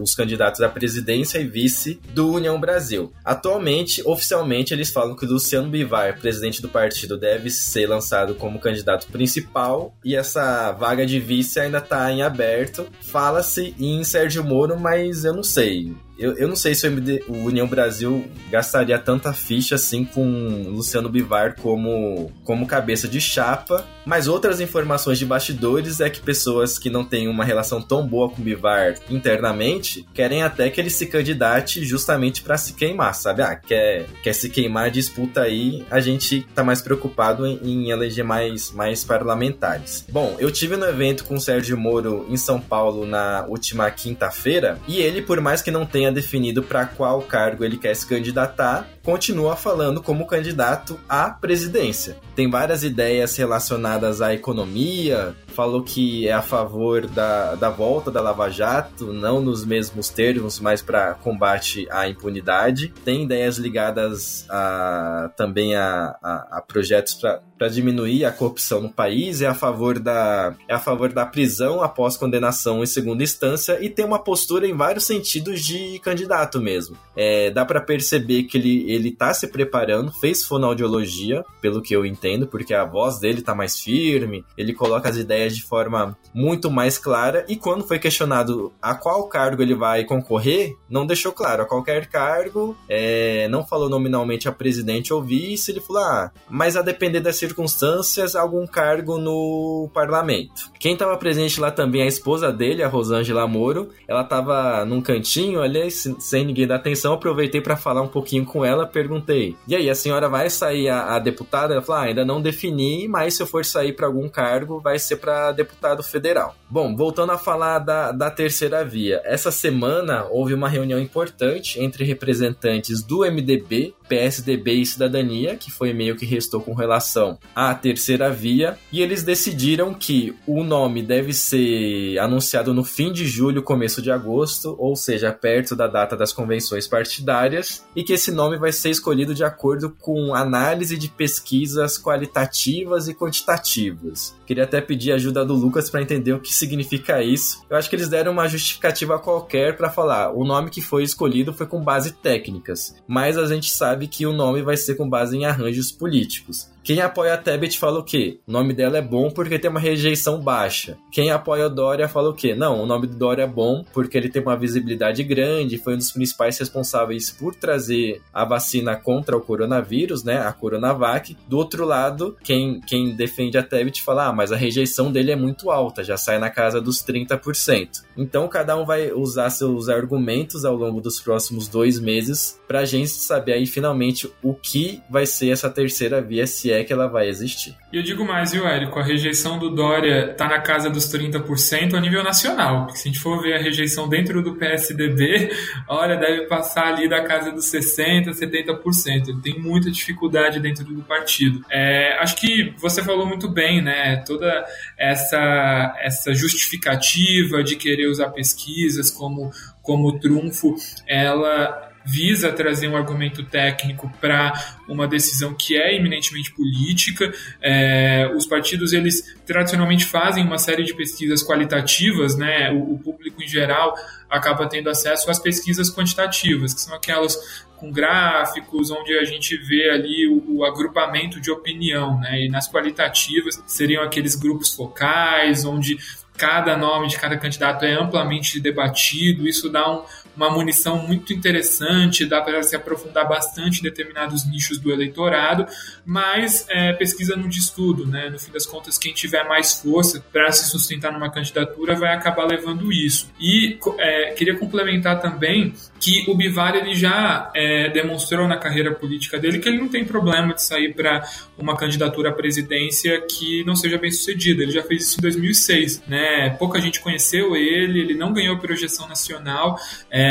os 0.00 0.14
candidatos 0.14 0.62
à 0.62 0.68
presidência 0.70 1.38
e 1.38 1.46
vice 1.46 2.00
do 2.14 2.32
União 2.32 2.58
Brasil. 2.58 3.12
Atualmente, 3.22 4.00
oficialmente, 4.06 4.72
eles 4.72 4.88
falam 4.88 5.14
que 5.14 5.26
Luciano 5.26 5.68
Bivar, 5.68 6.18
presidente 6.18 6.62
do 6.62 6.70
partido, 6.70 7.18
deve 7.18 7.50
ser 7.50 7.86
lançado 7.86 8.34
como 8.34 8.58
candidato 8.58 9.06
principal 9.08 9.94
e 10.02 10.16
essa 10.16 10.72
vaga 10.72 11.04
de 11.04 11.20
vice 11.20 11.60
ainda 11.60 11.78
está 11.78 12.10
em 12.10 12.22
aberto. 12.22 12.86
Fala-se 13.02 13.74
em 13.78 14.02
Sérgio 14.04 14.42
Moro, 14.42 14.80
mas 14.80 15.22
eu 15.22 15.34
não 15.34 15.42
sei. 15.42 15.94
Eu, 16.18 16.36
eu 16.36 16.48
não 16.48 16.56
sei 16.56 16.74
se 16.74 16.86
o, 16.86 16.90
MD, 16.90 17.22
o 17.28 17.44
União 17.44 17.66
Brasil 17.66 18.24
gastaria 18.50 18.98
tanta 18.98 19.32
ficha 19.32 19.74
assim 19.74 20.04
com 20.04 20.64
Luciano 20.68 21.08
Bivar 21.08 21.56
como, 21.56 22.32
como 22.44 22.66
cabeça 22.66 23.06
de 23.06 23.20
chapa, 23.20 23.86
mas 24.04 24.26
outras 24.26 24.60
informações 24.60 25.18
de 25.18 25.26
bastidores 25.26 26.00
é 26.00 26.08
que 26.08 26.20
pessoas 26.20 26.78
que 26.78 26.88
não 26.88 27.04
têm 27.04 27.28
uma 27.28 27.44
relação 27.44 27.82
tão 27.82 28.06
boa 28.06 28.30
com 28.30 28.40
o 28.40 28.44
Bivar 28.44 28.94
internamente 29.10 30.06
querem 30.14 30.42
até 30.42 30.70
que 30.70 30.80
ele 30.80 30.90
se 30.90 31.06
candidate 31.06 31.84
justamente 31.84 32.42
para 32.42 32.56
se 32.56 32.72
queimar, 32.72 33.14
sabe? 33.14 33.42
Ah, 33.42 33.54
quer, 33.54 34.06
quer 34.22 34.32
se 34.32 34.48
queimar, 34.48 34.90
disputa 34.90 35.42
aí, 35.42 35.84
a 35.90 36.00
gente 36.00 36.46
tá 36.54 36.64
mais 36.64 36.80
preocupado 36.80 37.46
em, 37.46 37.58
em 37.62 37.90
eleger 37.90 38.24
mais, 38.24 38.70
mais 38.70 39.04
parlamentares. 39.04 40.04
Bom, 40.10 40.36
eu 40.38 40.50
tive 40.50 40.76
no 40.76 40.86
evento 40.86 41.24
com 41.24 41.34
o 41.34 41.40
Sérgio 41.40 41.76
Moro 41.76 42.26
em 42.28 42.36
São 42.36 42.60
Paulo 42.60 43.06
na 43.06 43.44
última 43.48 43.90
quinta-feira 43.90 44.78
e 44.88 44.98
ele, 44.98 45.20
por 45.20 45.40
mais 45.40 45.60
que 45.60 45.70
não 45.70 45.84
tenha 45.84 46.05
tenha 46.06 46.12
definido 46.12 46.62
para 46.62 46.86
qual 46.86 47.20
cargo 47.22 47.64
ele 47.64 47.76
quer 47.76 47.94
se 47.94 48.06
candidatar, 48.06 48.88
continua 49.06 49.54
falando 49.54 50.02
como 50.02 50.26
candidato 50.26 50.98
à 51.08 51.30
presidência. 51.30 52.16
Tem 52.34 52.50
várias 52.50 52.82
ideias 52.82 53.36
relacionadas 53.36 54.20
à 54.20 54.34
economia, 54.34 55.32
falou 55.46 55.84
que 55.84 56.26
é 56.28 56.32
a 56.32 56.42
favor 56.42 57.06
da, 57.06 57.54
da 57.54 57.70
volta 57.70 58.10
da 58.10 58.20
Lava 58.20 58.50
Jato, 58.50 59.12
não 59.12 59.40
nos 59.40 59.64
mesmos 59.64 60.08
termos, 60.08 60.58
mas 60.58 60.82
para 60.82 61.14
combate 61.14 61.86
à 61.88 62.08
impunidade. 62.08 62.92
Tem 63.04 63.22
ideias 63.22 63.58
ligadas 63.58 64.44
a, 64.50 65.30
também 65.36 65.76
a, 65.76 66.16
a, 66.20 66.58
a 66.58 66.60
projetos 66.60 67.14
para 67.14 67.68
diminuir 67.68 68.24
a 68.24 68.32
corrupção 68.32 68.82
no 68.82 68.90
país, 68.90 69.40
é 69.40 69.46
a 69.46 69.54
favor 69.54 69.98
da, 69.98 70.54
é 70.68 70.74
a 70.74 70.78
favor 70.78 71.10
da 71.10 71.24
prisão 71.24 71.80
após 71.82 72.16
condenação 72.16 72.82
em 72.82 72.86
segunda 72.86 73.22
instância 73.22 73.82
e 73.82 73.88
tem 73.88 74.04
uma 74.04 74.18
postura 74.18 74.66
em 74.66 74.76
vários 74.76 75.04
sentidos 75.04 75.64
de 75.64 75.98
candidato 76.00 76.60
mesmo. 76.60 76.98
É, 77.16 77.50
dá 77.50 77.64
para 77.64 77.80
perceber 77.80 78.42
que 78.42 78.58
ele, 78.58 78.90
ele 78.96 79.10
tá 79.12 79.32
se 79.32 79.46
preparando, 79.48 80.12
fez 80.12 80.44
fonoaudiologia, 80.44 81.44
pelo 81.60 81.82
que 81.82 81.94
eu 81.94 82.04
entendo, 82.04 82.46
porque 82.46 82.74
a 82.74 82.84
voz 82.84 83.18
dele 83.18 83.42
tá 83.42 83.54
mais 83.54 83.78
firme, 83.78 84.44
ele 84.56 84.72
coloca 84.72 85.08
as 85.08 85.16
ideias 85.16 85.56
de 85.56 85.62
forma 85.62 86.16
muito 86.34 86.70
mais 86.70 86.98
clara 86.98 87.44
e 87.48 87.56
quando 87.56 87.86
foi 87.86 87.98
questionado 87.98 88.72
a 88.80 88.94
qual 88.94 89.28
cargo 89.28 89.62
ele 89.62 89.74
vai 89.74 90.04
concorrer, 90.04 90.74
não 90.88 91.06
deixou 91.06 91.32
claro 91.32 91.62
a 91.62 91.66
qualquer 91.66 92.06
cargo, 92.06 92.76
é, 92.88 93.48
não 93.48 93.66
falou 93.66 93.88
nominalmente 93.88 94.48
a 94.48 94.52
presidente 94.52 95.12
ou 95.12 95.22
vice, 95.22 95.70
ele 95.70 95.80
falou, 95.80 96.02
ah, 96.02 96.30
mas 96.48 96.76
a 96.76 96.82
depender 96.82 97.20
das 97.20 97.36
circunstâncias, 97.36 98.34
algum 98.34 98.66
cargo 98.66 99.18
no 99.18 99.90
parlamento. 99.92 100.70
Quem 100.78 100.92
estava 100.92 101.16
presente 101.16 101.60
lá 101.60 101.70
também, 101.70 102.02
a 102.02 102.06
esposa 102.06 102.52
dele, 102.52 102.82
a 102.82 102.88
Rosângela 102.88 103.46
Moro, 103.46 103.90
ela 104.06 104.22
estava 104.22 104.84
num 104.84 105.00
cantinho 105.00 105.60
ali, 105.60 105.90
sem 105.90 106.44
ninguém 106.44 106.66
dar 106.66 106.76
atenção, 106.76 107.14
aproveitei 107.14 107.60
para 107.60 107.76
falar 107.76 108.02
um 108.02 108.08
pouquinho 108.08 108.44
com 108.44 108.64
ela, 108.64 108.85
perguntei, 108.86 109.56
e 109.66 109.74
aí, 109.74 109.90
a 109.90 109.94
senhora 109.94 110.28
vai 110.28 110.48
sair 110.48 110.88
a, 110.88 111.16
a 111.16 111.18
deputada? 111.18 111.74
Ela 111.74 111.82
falou, 111.82 112.02
ah, 112.02 112.04
ainda 112.04 112.24
não 112.24 112.40
defini, 112.40 113.08
mas 113.08 113.34
se 113.34 113.42
eu 113.42 113.46
for 113.46 113.64
sair 113.64 113.92
para 113.92 114.06
algum 114.06 114.28
cargo, 114.28 114.80
vai 114.80 114.98
ser 114.98 115.16
para 115.16 115.52
deputado 115.52 116.02
federal. 116.02 116.54
Bom, 116.68 116.94
voltando 116.94 117.32
a 117.32 117.38
falar 117.38 117.78
da, 117.80 118.12
da 118.12 118.30
terceira 118.30 118.84
via. 118.84 119.20
Essa 119.24 119.50
semana 119.50 120.26
houve 120.30 120.54
uma 120.54 120.68
reunião 120.68 121.00
importante 121.00 121.80
entre 121.80 122.04
representantes 122.04 123.02
do 123.02 123.20
MDB, 123.20 123.94
PSDB 124.08 124.74
e 124.74 124.86
Cidadania, 124.86 125.56
que 125.56 125.70
foi 125.70 125.92
meio 125.92 126.16
que 126.16 126.26
restou 126.26 126.60
com 126.60 126.74
relação 126.74 127.38
à 127.54 127.74
terceira 127.74 128.30
via, 128.30 128.78
e 128.92 129.00
eles 129.00 129.22
decidiram 129.22 129.94
que 129.94 130.34
o 130.46 130.62
nome 130.62 131.02
deve 131.02 131.32
ser 131.32 132.18
anunciado 132.18 132.72
no 132.72 132.84
fim 132.84 133.12
de 133.12 133.26
julho, 133.26 133.62
começo 133.62 134.00
de 134.02 134.10
agosto, 134.10 134.76
ou 134.78 134.96
seja, 134.96 135.32
perto 135.32 135.74
da 135.74 135.86
data 135.86 136.16
das 136.16 136.32
convenções 136.32 136.86
partidárias, 136.86 137.84
e 137.94 138.02
que 138.02 138.12
esse 138.12 138.30
nome 138.30 138.56
vai 138.58 138.72
ser 138.72 138.90
escolhido 138.90 139.34
de 139.34 139.44
acordo 139.44 139.90
com 140.00 140.34
análise 140.34 140.96
de 140.96 141.08
pesquisas 141.08 141.98
qualitativas 141.98 143.08
e 143.08 143.14
quantitativas. 143.14 144.36
Queria 144.46 144.64
até 144.64 144.80
pedir 144.80 145.12
ajuda 145.12 145.44
do 145.44 145.54
Lucas 145.54 145.90
para 145.90 146.02
entender 146.02 146.32
o 146.32 146.40
que 146.40 146.54
significa 146.54 147.22
isso. 147.22 147.64
Eu 147.68 147.76
acho 147.76 147.90
que 147.90 147.96
eles 147.96 148.08
deram 148.08 148.32
uma 148.32 148.48
justificativa 148.48 149.18
qualquer 149.18 149.76
para 149.76 149.90
falar. 149.90 150.32
O 150.32 150.44
nome 150.44 150.70
que 150.70 150.80
foi 150.80 151.02
escolhido 151.02 151.52
foi 151.52 151.66
com 151.66 151.82
base 151.82 152.12
técnicas, 152.12 152.94
mas 153.08 153.36
a 153.36 153.46
gente 153.46 153.70
sabe 153.70 153.95
que 154.08 154.26
o 154.26 154.32
nome 154.32 154.62
vai 154.62 154.76
ser 154.76 154.96
com 154.96 155.08
base 155.08 155.36
em 155.36 155.44
arranjos 155.44 155.92
políticos. 155.92 156.68
Quem 156.86 157.00
apoia 157.00 157.34
a 157.34 157.36
Tebet 157.36 157.80
fala 157.80 157.98
o 157.98 158.04
quê? 158.04 158.38
O 158.46 158.52
nome 158.52 158.72
dela 158.72 158.96
é 158.96 159.02
bom 159.02 159.28
porque 159.28 159.58
tem 159.58 159.68
uma 159.68 159.80
rejeição 159.80 160.38
baixa. 160.38 160.96
Quem 161.10 161.32
apoia 161.32 161.66
o 161.66 161.68
Dória 161.68 162.06
fala 162.06 162.30
o 162.30 162.32
quê? 162.32 162.54
Não, 162.54 162.80
o 162.80 162.86
nome 162.86 163.08
do 163.08 163.16
Dória 163.16 163.42
é 163.42 163.46
bom 163.48 163.84
porque 163.92 164.16
ele 164.16 164.28
tem 164.28 164.40
uma 164.40 164.56
visibilidade 164.56 165.24
grande, 165.24 165.78
foi 165.78 165.94
um 165.94 165.98
dos 165.98 166.12
principais 166.12 166.56
responsáveis 166.56 167.28
por 167.28 167.56
trazer 167.56 168.22
a 168.32 168.44
vacina 168.44 168.94
contra 168.94 169.36
o 169.36 169.40
coronavírus, 169.40 170.22
né? 170.22 170.38
A 170.38 170.52
Coronavac. 170.52 171.36
Do 171.48 171.56
outro 171.56 171.84
lado, 171.84 172.36
quem, 172.44 172.80
quem 172.82 173.16
defende 173.16 173.58
a 173.58 173.64
Tebet 173.64 174.00
fala, 174.00 174.28
ah, 174.28 174.32
mas 174.32 174.52
a 174.52 174.56
rejeição 174.56 175.10
dele 175.10 175.32
é 175.32 175.36
muito 175.36 175.72
alta, 175.72 176.04
já 176.04 176.16
sai 176.16 176.38
na 176.38 176.50
casa 176.50 176.80
dos 176.80 177.04
30%. 177.04 178.04
Então 178.16 178.46
cada 178.46 178.76
um 178.76 178.86
vai 178.86 179.10
usar 179.10 179.50
seus 179.50 179.88
argumentos 179.88 180.64
ao 180.64 180.76
longo 180.76 181.00
dos 181.00 181.18
próximos 181.18 181.66
dois 181.66 181.98
meses 181.98 182.60
pra 182.68 182.84
gente 182.84 183.10
saber 183.10 183.54
aí 183.54 183.66
finalmente 183.66 184.30
o 184.40 184.54
que 184.54 185.02
vai 185.10 185.26
ser 185.26 185.50
essa 185.50 185.68
terceira 185.68 186.22
via, 186.22 186.46
se 186.46 186.75
é 186.75 186.75
que 186.84 186.92
ela 186.92 187.06
vai 187.06 187.28
existir. 187.28 187.76
E 187.92 187.96
eu 187.96 188.02
digo 188.02 188.24
mais, 188.24 188.52
viu, 188.52 188.66
Érico? 188.66 188.98
A 188.98 189.04
rejeição 189.04 189.58
do 189.58 189.70
Dória 189.70 190.34
tá 190.34 190.48
na 190.48 190.60
casa 190.60 190.90
dos 190.90 191.06
30% 191.12 191.94
a 191.94 192.00
nível 192.00 192.22
nacional. 192.22 192.88
Se 192.90 193.08
a 193.08 193.12
gente 193.12 193.20
for 193.20 193.40
ver 193.40 193.54
a 193.54 193.58
rejeição 193.58 194.08
dentro 194.08 194.42
do 194.42 194.54
PSDB, 194.54 195.50
olha, 195.88 196.16
deve 196.16 196.46
passar 196.46 196.88
ali 196.88 197.08
da 197.08 197.22
casa 197.24 197.52
dos 197.52 197.66
60%, 197.66 198.30
70%. 198.30 199.28
Ele 199.28 199.40
tem 199.42 199.58
muita 199.58 199.90
dificuldade 199.90 200.60
dentro 200.60 200.84
do 200.84 201.02
partido. 201.02 201.60
É, 201.70 202.18
acho 202.20 202.36
que 202.36 202.74
você 202.78 203.02
falou 203.02 203.26
muito 203.26 203.48
bem, 203.48 203.82
né? 203.82 204.22
Toda 204.26 204.64
essa, 204.98 205.94
essa 206.00 206.34
justificativa 206.34 207.62
de 207.62 207.76
querer 207.76 208.08
usar 208.08 208.30
pesquisas 208.30 209.10
como, 209.10 209.50
como 209.82 210.18
trunfo, 210.18 210.74
ela 211.06 211.86
visa 212.06 212.52
trazer 212.52 212.88
um 212.88 212.96
argumento 212.96 213.44
técnico 213.44 214.10
para 214.20 214.52
uma 214.88 215.08
decisão 215.08 215.52
que 215.52 215.76
é 215.76 215.96
eminentemente 215.96 216.52
política. 216.52 217.32
É, 217.60 218.30
os 218.34 218.46
partidos, 218.46 218.92
eles 218.92 219.36
tradicionalmente 219.44 220.04
fazem 220.04 220.44
uma 220.44 220.58
série 220.58 220.84
de 220.84 220.94
pesquisas 220.94 221.42
qualitativas, 221.42 222.36
né? 222.36 222.70
O, 222.70 222.94
o, 222.94 222.98
público 222.98 223.42
em 223.42 223.48
geral 223.48 223.94
acaba 224.30 224.68
tendo 224.68 224.88
acesso 224.88 225.30
às 225.30 225.38
pesquisas 225.38 225.92
quantitativas, 225.92 226.72
que 226.72 226.80
são 226.80 226.94
aquelas 226.94 227.66
com 227.76 227.90
gráficos, 227.90 228.90
onde 228.90 229.18
a 229.18 229.24
gente 229.24 229.56
vê 229.56 229.90
ali 229.90 230.26
o, 230.28 230.58
o 230.58 230.64
agrupamento 230.64 231.40
de 231.40 231.50
opinião, 231.50 232.20
né? 232.20 232.44
E 232.44 232.48
nas 232.48 232.70
qualitativas 232.70 233.62
seriam 233.66 234.02
aqueles 234.02 234.36
grupos 234.36 234.72
focais, 234.72 235.64
onde 235.64 235.98
cada 236.36 236.76
nome 236.76 237.08
de 237.08 237.18
cada 237.18 237.36
candidato 237.36 237.84
é 237.84 237.94
amplamente 237.94 238.60
debatido, 238.60 239.48
isso 239.48 239.70
dá 239.70 239.90
um, 239.90 240.04
uma 240.36 240.50
munição 240.50 240.98
muito 240.98 241.32
interessante, 241.32 242.26
dá 242.26 242.40
para 242.40 242.62
se 242.62 242.76
aprofundar 242.76 243.26
bastante 243.28 243.80
em 243.80 243.82
determinados 243.82 244.46
nichos 244.48 244.78
do 244.78 244.92
eleitorado, 244.92 245.66
mas 246.04 246.66
é, 246.68 246.92
pesquisa 246.92 247.34
não 247.34 247.48
diz 247.48 247.70
tudo, 247.70 248.06
né? 248.06 248.28
No 248.28 248.38
fim 248.38 248.52
das 248.52 248.66
contas, 248.66 248.98
quem 248.98 249.12
tiver 249.12 249.44
mais 249.48 249.74
força 249.80 250.22
para 250.32 250.52
se 250.52 250.68
sustentar 250.68 251.12
numa 251.12 251.30
candidatura 251.30 251.94
vai 251.94 252.14
acabar 252.14 252.44
levando 252.44 252.92
isso. 252.92 253.30
E 253.40 253.78
é, 253.98 254.32
queria 254.32 254.56
complementar 254.56 255.20
também 255.20 255.72
que 255.98 256.24
o 256.28 256.34
Bivar 256.34 256.74
ele 256.74 256.94
já 256.94 257.50
é, 257.54 257.88
demonstrou 257.88 258.46
na 258.46 258.56
carreira 258.56 258.92
política 258.92 259.38
dele 259.38 259.58
que 259.58 259.68
ele 259.68 259.78
não 259.78 259.88
tem 259.88 260.04
problema 260.04 260.54
de 260.54 260.62
sair 260.62 260.94
para 260.94 261.22
uma 261.56 261.76
candidatura 261.76 262.30
à 262.30 262.32
presidência 262.32 263.20
que 263.22 263.64
não 263.64 263.74
seja 263.74 263.96
bem 263.98 264.10
sucedida. 264.10 264.62
Ele 264.62 264.72
já 264.72 264.82
fez 264.82 265.04
isso 265.04 265.18
em 265.18 265.22
2006, 265.22 266.02
né? 266.06 266.50
Pouca 266.50 266.80
gente 266.80 267.00
conheceu 267.00 267.56
ele, 267.56 268.00
ele 268.00 268.14
não 268.14 268.32
ganhou 268.32 268.58
projeção 268.58 269.08
nacional, 269.08 269.78
é, 270.10 270.25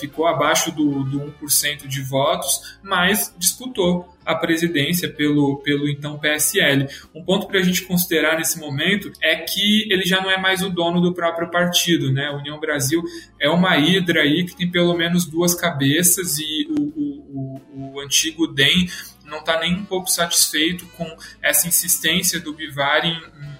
ficou 0.00 0.26
abaixo 0.26 0.70
do, 0.72 1.04
do 1.04 1.20
1% 1.40 1.86
de 1.86 2.02
votos, 2.02 2.78
mas 2.82 3.34
disputou 3.38 4.14
a 4.24 4.34
presidência 4.34 5.08
pelo, 5.08 5.56
pelo 5.58 5.88
então 5.88 6.18
PSL. 6.18 6.86
Um 7.14 7.24
ponto 7.24 7.46
para 7.46 7.60
a 7.60 7.62
gente 7.62 7.82
considerar 7.82 8.36
nesse 8.36 8.58
momento 8.58 9.10
é 9.22 9.36
que 9.36 9.90
ele 9.90 10.02
já 10.04 10.20
não 10.20 10.30
é 10.30 10.36
mais 10.36 10.62
o 10.62 10.68
dono 10.68 11.00
do 11.00 11.14
próprio 11.14 11.50
partido, 11.50 12.12
né? 12.12 12.26
A 12.26 12.36
União 12.36 12.60
Brasil 12.60 13.02
é 13.40 13.48
uma 13.48 13.78
hidra 13.78 14.20
aí 14.20 14.44
que 14.44 14.54
tem 14.54 14.70
pelo 14.70 14.94
menos 14.94 15.24
duas 15.24 15.54
cabeças 15.54 16.38
e 16.38 16.68
o, 16.68 16.82
o, 16.82 17.60
o, 17.74 17.92
o 17.94 18.00
antigo 18.00 18.46
DEM 18.46 18.86
não 19.24 19.38
está 19.38 19.58
nem 19.60 19.74
um 19.74 19.84
pouco 19.84 20.10
satisfeito 20.10 20.86
com 20.96 21.06
essa 21.42 21.68
insistência 21.68 22.40
do 22.40 22.52
Bivar 22.52 23.04
em, 23.04 23.16
em 23.16 23.57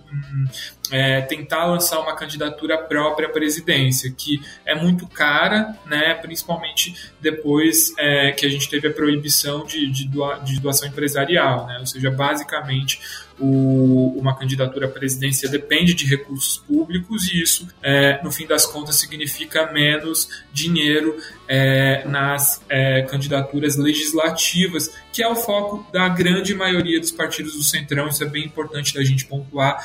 é, 0.91 1.21
tentar 1.23 1.67
lançar 1.67 2.01
uma 2.01 2.15
candidatura 2.15 2.79
própria 2.79 3.29
à 3.29 3.31
presidência, 3.31 4.13
que 4.17 4.41
é 4.65 4.75
muito 4.75 5.07
cara, 5.07 5.77
né, 5.87 6.15
principalmente 6.15 6.95
depois 7.21 7.95
é, 7.99 8.33
que 8.33 8.47
a 8.47 8.49
gente 8.49 8.69
teve 8.69 8.89
a 8.89 8.93
proibição 8.93 9.65
de, 9.65 9.91
de, 9.91 10.09
doa, 10.09 10.39
de 10.39 10.59
doação 10.61 10.89
empresarial, 10.89 11.67
né, 11.67 11.79
ou 11.81 11.87
seja, 11.87 12.11
basicamente 12.11 13.01
o, 13.41 14.15
uma 14.19 14.37
candidatura 14.37 14.87
à 14.87 14.91
presidência 14.91 15.49
depende 15.49 15.95
de 15.95 16.07
recursos 16.07 16.59
públicos 16.59 17.29
e 17.29 17.41
isso, 17.41 17.69
é, 17.83 18.23
no 18.23 18.31
fim 18.31 18.47
das 18.47 18.67
contas, 18.67 18.97
significa 18.97 19.73
menos 19.73 20.29
dinheiro 20.53 21.17
é, 21.47 22.07
nas 22.07 22.63
é, 22.69 23.03
candidaturas 23.03 23.77
legislativas, 23.77 24.93
que 25.13 25.23
é 25.23 25.29
o 25.29 25.37
foco 25.37 25.87
da 25.93 26.09
grande 26.09 26.55
maioria 26.55 27.01
dos 27.01 27.11
partidos 27.11 27.55
do 27.55 27.63
Centrão. 27.63 28.09
Isso 28.09 28.23
é 28.23 28.29
bem 28.29 28.45
importante 28.45 28.95
da 28.95 29.03
gente 29.03 29.25
pontuar 29.27 29.79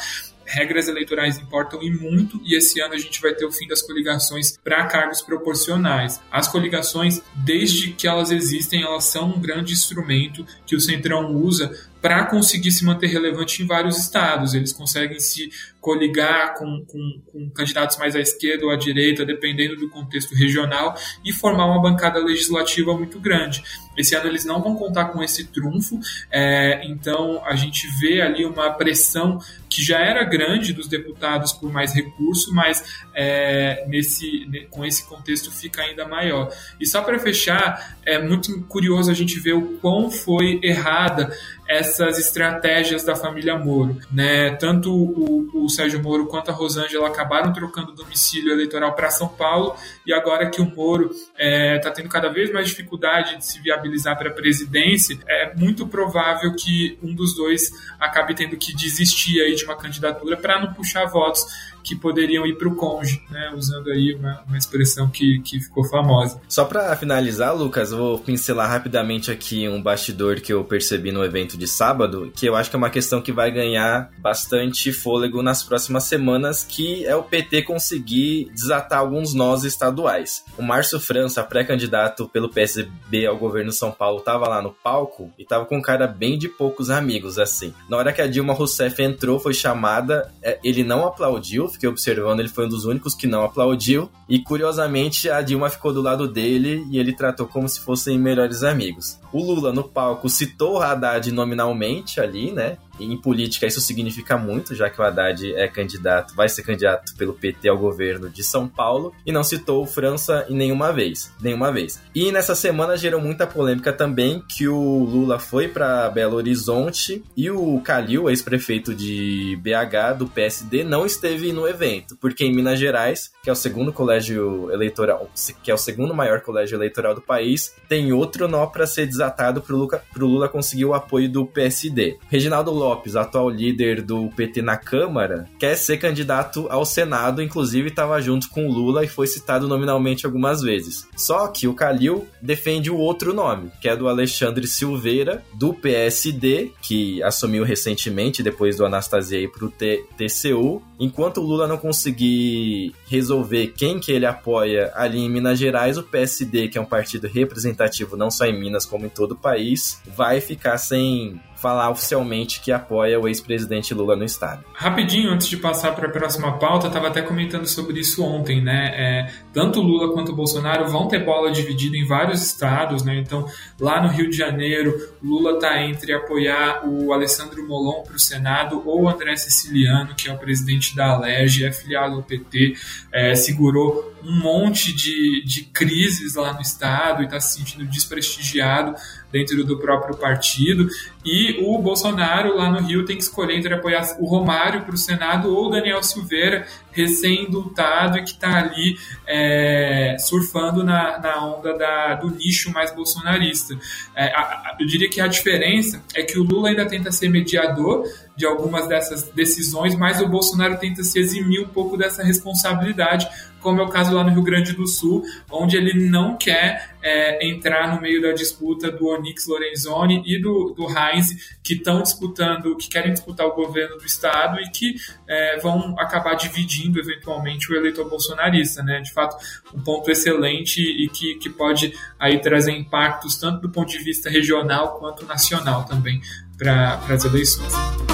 regras 0.46 0.88
eleitorais 0.88 1.38
importam 1.38 1.82
e 1.82 1.90
muito, 1.90 2.40
e 2.44 2.56
esse 2.56 2.80
ano 2.82 2.94
a 2.94 2.98
gente 2.98 3.22
vai 3.22 3.34
ter 3.34 3.46
o 3.46 3.52
fim 3.52 3.68
das 3.68 3.82
coligações 3.82 4.58
para 4.58 4.86
cargos 4.86 5.22
proporcionais. 5.22 6.22
As 6.32 6.48
coligações, 6.48 7.22
desde 7.36 7.92
que 7.92 8.08
elas 8.08 8.32
existem, 8.32 8.84
elas 8.84 9.06
são 9.06 9.30
um 9.30 9.40
grande 9.40 9.74
instrumento 9.74 10.46
que 10.66 10.76
o 10.76 10.82
Centrão 10.82 11.36
usa 11.36 11.72
para 12.04 12.26
conseguir 12.26 12.70
se 12.70 12.84
manter 12.84 13.08
relevante 13.08 13.64
em 13.64 13.66
vários 13.66 13.98
estados. 13.98 14.54
Eles 14.54 14.74
conseguem 14.74 15.22
se 15.22 15.50
coligar 15.80 16.56
com, 16.56 16.84
com, 16.86 17.22
com, 17.32 17.50
candidatos 17.50 17.98
mais 17.98 18.14
à 18.14 18.20
esquerda 18.20 18.66
ou 18.66 18.72
à 18.72 18.76
direita, 18.76 19.26
dependendo 19.26 19.78
do 19.78 19.90
contexto 19.90 20.36
regional, 20.36 20.96
e 21.24 21.32
formar 21.32 21.66
uma 21.66 21.82
bancada 21.82 22.20
legislativa 22.20 22.94
muito 22.94 23.22
grande. 23.22 23.64
Esse 23.98 24.16
ano 24.16 24.28
eles 24.28 24.44
não 24.44 24.62
vão 24.62 24.76
contar 24.76 25.06
com 25.06 25.24
esse 25.24 25.46
trunfo, 25.46 26.00
é, 26.32 26.82
então 26.86 27.42
a 27.46 27.56
gente 27.56 27.88
vê 28.00 28.22
ali 28.22 28.44
uma 28.44 28.72
pressão 28.72 29.40
que 29.70 29.84
já 29.84 30.00
era 30.00 30.24
grande 30.24 30.72
dos 30.72 30.88
deputados 30.88 31.52
por 31.52 31.72
mais 31.72 31.94
recurso, 31.94 32.54
mas 32.54 33.06
é, 33.14 33.86
nesse, 33.88 34.48
com 34.70 34.86
esse 34.86 35.08
contexto 35.08 35.52
fica 35.52 35.82
ainda 35.82 36.08
maior. 36.08 36.52
E 36.80 36.86
só 36.86 37.02
para 37.02 37.18
fechar, 37.20 37.98
é 38.06 38.20
muito 38.20 38.62
curioso 38.64 39.10
a 39.10 39.14
gente 39.14 39.40
ver 39.40 39.54
o 39.54 39.78
quão 39.80 40.12
foi 40.12 40.60
errada 40.64 41.36
essas 41.68 42.20
estratégias 42.20 43.04
da 43.04 43.16
família 43.16 43.58
Moro. 43.58 43.98
Né? 44.12 44.56
Tanto 44.56 44.94
o, 44.94 45.66
o 45.66 45.70
Sérgio 45.70 46.02
Moro 46.02 46.28
quanto 46.28 46.52
a 46.52 46.54
Rosângela 46.54 47.08
acabaram 47.08 47.54
trocando 47.54 47.94
domicílio 47.94 48.52
eleitoral 48.52 48.94
para 48.94 49.10
São 49.10 49.28
Paulo, 49.28 49.76
e 50.06 50.14
agora 50.14 50.50
que 50.50 50.62
o 50.62 50.66
Moro 50.66 51.10
está 51.12 51.26
é, 51.38 51.80
tá 51.80 51.92
tendo 51.92 52.10
cada 52.10 52.30
vez 52.30 52.52
mais 52.52 52.68
dificuldade 52.68 53.38
de 53.38 53.46
se 53.46 53.60
viabilizar 53.62 54.18
para 54.18 54.30
a 54.30 54.34
presidência, 54.34 55.18
é 55.28 55.54
muito 55.56 55.88
provável 55.88 56.54
que 56.56 56.98
um 57.02 57.14
dos 57.14 57.36
dois 57.36 57.72
acabe 58.00 58.36
tendo 58.36 58.58
que 58.58 58.74
desistir 58.76 59.42
aí 59.42 59.56
de 59.56 59.64
uma 59.64 59.76
candidatura 59.76 60.38
para 60.38 60.60
não 60.60 60.74
puxar 60.74 61.06
votos 61.06 61.46
que 61.84 61.96
poderiam 61.96 62.46
ir 62.46 62.58
para 62.58 62.68
o 62.68 62.76
conge, 62.76 63.22
né? 63.30 63.52
usando 63.56 63.92
aí 63.92 64.14
uma, 64.14 64.42
uma 64.48 64.58
expressão 64.58 65.10
que, 65.10 65.40
que 65.42 65.60
ficou 65.60 65.84
famosa. 65.84 66.40
Só 66.48 66.66
para 66.66 66.96
finalizar, 66.96 67.56
Lucas, 67.56 67.92
vou 67.92 68.18
pincelar 68.20 68.70
rapidamente 68.70 69.32
aqui 69.32 69.68
um 69.68 69.82
bastidor 69.82 70.40
que 70.40 70.54
eu 70.54 70.64
percebi 70.64 71.12
no 71.12 71.24
evento 71.24 71.58
de 71.58 71.68
sábado, 71.68 72.32
que 72.36 72.46
eu 72.46 72.56
acho 72.56 72.70
que 72.70 72.76
é 72.76 72.78
uma 72.78 72.90
questão 72.90 73.22
que 73.22 73.32
vai 73.32 73.52
ganhar 73.52 74.10
bastante 74.20 74.92
fôlego 74.94 75.42
nas 75.42 75.64
próximas 75.64 76.06
semanas, 76.06 76.64
que 76.64 77.06
é 77.06 77.16
o 77.16 77.24
PT 77.24 77.64
conseguir 77.64 78.50
desatar 78.54 79.00
alguns 79.00 79.34
nós 79.34 79.64
estaduais. 79.64 80.44
O 80.58 80.64
Márcio 80.64 81.00
França, 81.00 81.44
pré-candidato 81.44 82.30
pelo 82.30 82.50
PSB 82.50 83.26
ao 83.26 83.38
governo 83.38 83.72
de 83.72 83.76
São 83.76 83.92
Paulo, 83.92 84.20
estava 84.20 84.48
lá 84.48 84.62
no 84.62 84.72
palco 84.72 85.32
e 85.38 85.44
estava 85.44 85.66
com 85.66 85.78
um 85.78 85.82
cara 85.82 86.08
bem 86.08 86.38
de 86.38 86.48
poucos 86.48 86.90
amigos, 86.90 87.38
assim. 87.38 87.74
Na 87.90 87.98
hora 87.98 88.14
que 88.14 88.22
a 88.22 88.28
Dilma 88.28 88.54
Rousseff 88.54 89.02
entrou, 89.02 89.40
foi 89.40 89.54
chamada, 89.54 90.32
é, 90.42 90.60
ele 90.64 90.84
não 90.84 91.06
aplaudiu, 91.06 91.68
fiquei 91.74 91.90
observando, 91.90 92.40
ele 92.40 92.50
foi 92.50 92.66
um 92.66 92.70
dos 92.70 92.86
únicos 92.86 93.14
que 93.14 93.28
não 93.28 93.44
aplaudiu. 93.44 94.10
E 94.30 94.40
curiosamente, 94.40 95.30
a 95.30 95.42
Dilma 95.42 95.70
ficou 95.70 95.94
do 95.94 96.02
lado 96.02 96.28
dele 96.28 96.86
e 96.90 96.98
ele 96.98 97.14
tratou 97.14 97.48
como 97.48 97.68
se 97.68 97.80
fossem 97.82 98.18
melhores 98.18 98.64
amigos. 98.64 99.20
O 99.32 99.44
Lula 99.44 99.74
no 99.74 99.84
palco 99.84 100.30
citou 100.30 100.78
o 100.78 100.82
Haddad 100.82 101.32
nominalmente 101.32 102.22
ali, 102.22 102.52
né? 102.52 102.78
Em 103.00 103.18
política 103.18 103.66
isso 103.66 103.82
significa 103.82 104.38
muito, 104.38 104.76
já 104.76 104.90
que 104.90 105.00
o 105.00 105.04
Haddad 105.04 105.54
é 105.56 105.68
candidato, 105.68 106.36
vai 106.36 106.48
ser 106.50 106.64
candidato 106.64 107.16
pelo 107.16 107.34
PT 107.34 107.70
ao 107.70 107.78
governo 107.78 108.30
de 108.30 108.44
São 108.44 108.68
Paulo 108.68 109.14
e 109.26 109.32
não 109.32 109.44
citou 109.44 109.86
França 109.86 110.46
em 110.50 110.56
nenhuma 110.56 110.92
vez, 110.92 111.32
nenhuma 111.42 111.72
vez. 111.72 112.02
E 112.14 112.32
nessa 112.32 112.56
semana 112.56 112.98
gerou 112.98 113.22
muita 113.22 113.48
polêmica 113.48 113.92
também 113.92 114.44
que 114.48 114.68
o 114.68 115.04
Lula 115.04 115.40
foi 115.40 115.68
para 115.68 116.10
Belo 116.10 116.36
Horizonte 116.36 117.24
e 117.36 117.50
o 117.50 117.80
Calil, 117.82 118.30
ex-prefeito 118.30 118.94
de 118.94 119.58
BH 119.62 120.18
do 120.18 120.28
PSD, 120.28 120.84
não 120.84 121.06
esteve 121.06 121.52
no 121.52 121.68
evento, 121.68 122.18
porque 122.20 122.46
em 122.46 122.54
Minas 122.54 122.80
Gerais, 122.80 123.32
que 123.44 123.50
é 123.50 123.54
o 123.54 123.56
segundo 123.56 123.92
colégio 123.92 124.72
eleitoral, 124.72 125.30
que 125.62 125.72
é 125.72 125.74
o 125.74 125.78
segundo 125.78 126.14
maior 126.14 126.42
colégio 126.42 126.76
eleitoral 126.76 127.16
do 127.16 127.22
país, 127.22 127.76
tem 127.88 128.14
outro 128.14 128.48
nó 128.48 128.66
para 128.68 128.88
ser 128.88 129.06
desatado 129.06 129.62
para 129.62 129.76
o 129.76 130.28
Lula, 130.28 130.50
conseguir 130.50 130.86
o 130.86 130.94
apoio 130.94 131.30
do 131.30 131.46
PSD. 131.46 132.18
Reginaldo 132.30 132.72
Lopes, 132.84 133.16
atual 133.16 133.50
líder 133.50 134.02
do 134.02 134.30
PT 134.36 134.62
na 134.62 134.76
Câmara, 134.76 135.48
quer 135.58 135.76
ser 135.76 135.98
candidato 135.98 136.68
ao 136.70 136.86
Senado, 136.86 137.42
inclusive 137.42 137.88
estava 137.88 138.22
junto 138.22 138.50
com 138.50 138.68
o 138.68 138.72
Lula 138.72 139.06
e 139.06 139.08
foi 139.08 139.26
citado 139.26 139.70
nominalmente 139.70 140.26
algumas 140.26 140.62
vezes. 140.62 141.08
Só 141.16 141.48
que 141.48 141.66
o 141.66 141.74
Calil 141.74 142.28
defende 142.42 142.92
o 142.92 142.98
outro 142.98 143.34
nome, 143.34 143.72
que 143.82 143.88
é 143.88 143.96
do 143.96 144.10
Alexandre 144.10 144.68
Silveira, 144.68 145.44
do 145.54 145.74
PSD, 145.74 146.72
que 146.82 147.24
assumiu 147.24 147.64
recentemente, 147.64 148.44
depois 148.44 148.76
do 148.76 148.86
Anastasia 148.86 149.40
ir 149.40 149.50
para 149.50 149.66
o 149.66 149.72
TCU. 149.72 150.82
Enquanto 151.00 151.38
o 151.38 151.44
Lula 151.44 151.68
não 151.68 151.78
conseguir 151.78 152.94
resolver 153.08 153.68
quem 153.78 154.00
que 154.00 154.12
ele 154.12 154.26
apoia 154.26 154.92
ali 154.94 155.20
em 155.20 155.30
Minas 155.30 155.58
Gerais, 155.58 155.98
o 155.98 156.04
PSD, 156.04 156.68
que 156.68 156.78
é 156.78 156.82
um 156.82 156.86
partido 156.86 157.28
representativo 157.28 158.18
não 158.18 158.30
só 158.30 158.46
em 158.46 158.60
Minas 158.60 158.86
como 158.86 159.06
em 159.06 159.10
todo 159.10 159.32
o 159.32 159.38
país, 159.38 160.02
vai 160.06 160.42
ficar 160.42 160.78
sem 160.78 161.40
falar 161.64 161.90
oficialmente 161.90 162.60
que 162.60 162.74
apoia 162.74 163.18
o 163.18 163.26
ex-presidente 163.26 163.94
Lula 163.94 164.18
no 164.18 164.26
estado. 164.26 164.66
Rapidinho, 164.74 165.32
antes 165.32 165.48
de 165.48 165.56
passar 165.56 165.96
para 165.96 166.10
a 166.10 166.12
próxima 166.12 166.60
pauta, 166.60 166.88
estava 166.88 167.08
até 167.08 167.22
comentando 167.22 167.66
sobre 167.66 168.02
isso 168.02 168.22
ontem, 168.22 168.62
né? 168.62 168.92
É, 168.94 169.34
tanto 169.54 169.80
Lula 169.80 170.12
quanto 170.12 170.36
Bolsonaro 170.36 170.90
vão 170.90 171.08
ter 171.08 171.24
bola 171.24 171.54
dividida 171.54 171.96
em 171.96 172.06
vários 172.06 172.46
estados, 172.46 173.06
né? 173.06 173.16
Então, 173.18 173.46
lá 173.80 174.04
no 174.04 174.10
Rio 174.10 174.30
de 174.30 174.36
Janeiro, 174.36 174.94
Lula 175.24 175.54
está 175.54 175.82
entre 175.82 176.12
apoiar 176.14 176.86
o 176.86 177.14
Alessandro 177.14 177.66
Molon 177.66 178.04
para 178.04 178.18
o 178.18 178.20
Senado 178.20 178.84
ou 178.86 179.04
o 179.04 179.10
André 179.10 179.38
Siciliano, 179.38 180.14
que 180.16 180.28
é 180.28 180.34
o 180.34 180.38
presidente 180.38 180.94
da 180.94 181.12
Alerj, 181.12 181.64
é 181.64 181.72
filiado 181.72 182.16
ao 182.16 182.24
PT, 182.24 182.74
é, 183.10 183.36
segurou 183.36 184.13
um 184.24 184.40
monte 184.40 184.94
de, 184.94 185.44
de 185.46 185.64
crises 185.66 186.36
lá 186.36 186.54
no 186.54 186.62
estado 186.62 187.22
e 187.22 187.26
está 187.26 187.40
se 187.40 187.58
sentindo 187.58 187.86
desprestigiado 187.86 188.96
dentro 189.32 189.64
do 189.64 189.78
próprio 189.78 190.16
partido. 190.16 190.88
E 191.26 191.60
o 191.66 191.78
Bolsonaro 191.80 192.56
lá 192.56 192.70
no 192.72 192.80
Rio 192.80 193.06
tem 193.06 193.18
que 193.18 193.24
escolher 193.24 193.58
entre 193.58 193.74
apoiar 193.74 194.16
o 194.20 194.26
Romário 194.26 194.84
para 194.84 194.96
o 194.96 194.98
Senado 194.98 195.54
ou 195.54 195.68
o 195.68 195.70
Daniel 195.70 196.02
Silveira, 196.04 196.66
recém-indultado 196.94 198.18
e 198.18 198.24
que 198.24 198.32
está 198.32 198.60
ali 198.60 198.98
é, 199.28 200.16
surfando 200.20 200.84
na, 200.84 201.20
na 201.20 201.46
onda 201.46 201.78
da, 201.78 202.16
do 202.16 202.30
nicho 202.32 202.72
mais 202.72 202.94
bolsonarista. 202.94 203.78
É, 204.16 204.28
a, 204.28 204.42
a, 204.42 204.78
eu 204.80 204.86
diria 204.86 205.10
que 205.10 205.20
a 205.20 205.28
diferença 205.28 206.02
é 206.16 206.24
que 206.24 206.40
o 206.40 206.44
Lula 206.44 206.70
ainda 206.70 206.86
tenta 206.86 207.12
ser 207.12 207.30
mediador 207.30 208.04
de 208.36 208.46
algumas 208.46 208.88
dessas 208.88 209.24
decisões, 209.30 209.96
mas 209.96 210.22
o 210.22 210.28
Bolsonaro 210.28 210.78
tenta 210.78 211.04
se 211.04 211.20
eximir 211.20 211.62
um 211.62 211.68
pouco 211.68 211.98
dessa 211.98 212.24
responsabilidade, 212.24 213.28
como 213.60 213.80
é 213.80 213.84
o 213.84 213.90
caso 213.90 214.14
lá 214.14 214.24
no 214.24 214.32
Rio 214.32 214.42
Grande 214.44 214.74
do 214.74 214.88
Sul, 214.88 215.24
onde 215.52 215.78
ele 215.78 216.10
não 216.10 216.36
quer 216.36 216.93
é, 217.04 217.46
entrar 217.46 217.94
no 217.94 218.02
meio 218.02 218.22
da 218.22 218.32
disputa 218.32 218.90
do 218.90 219.08
Onyx 219.08 219.46
Lorenzoni 219.46 220.24
e 220.26 220.42
do, 220.42 220.74
do 220.76 220.88
Heinz, 220.88 221.58
que 221.62 221.74
estão 221.74 222.02
disputando, 222.02 222.76
que 222.78 222.88
querem 222.88 223.12
disputar 223.12 223.46
o 223.46 223.54
governo 223.54 223.98
do 223.98 224.06
estado 224.06 224.60
e 224.62 224.70
que 224.70 224.96
é, 225.28 225.60
vão 225.60 226.00
acabar 226.00 226.36
dividindo 226.36 227.00
eventualmente 227.00 227.72
o 227.72 227.76
eleitor 227.76 228.10
bolsonarista, 228.10 228.82
né? 228.82 229.02
De 229.02 229.12
fato, 229.12 229.36
um 229.74 229.82
ponto 229.82 230.10
excelente 230.10 230.82
e 230.82 231.10
que, 231.10 231.36
que 231.36 231.50
pode 231.50 231.94
aí 232.18 232.40
trazer 232.40 232.72
impactos 232.72 233.36
tanto 233.36 233.62
do 233.62 233.70
ponto 233.70 233.90
de 233.90 234.00
vista 234.00 234.30
regional 234.30 234.98
quanto 234.98 235.26
nacional 235.26 235.84
também 235.84 236.22
para 236.58 236.96
as 237.10 237.26
eleições. 237.26 238.13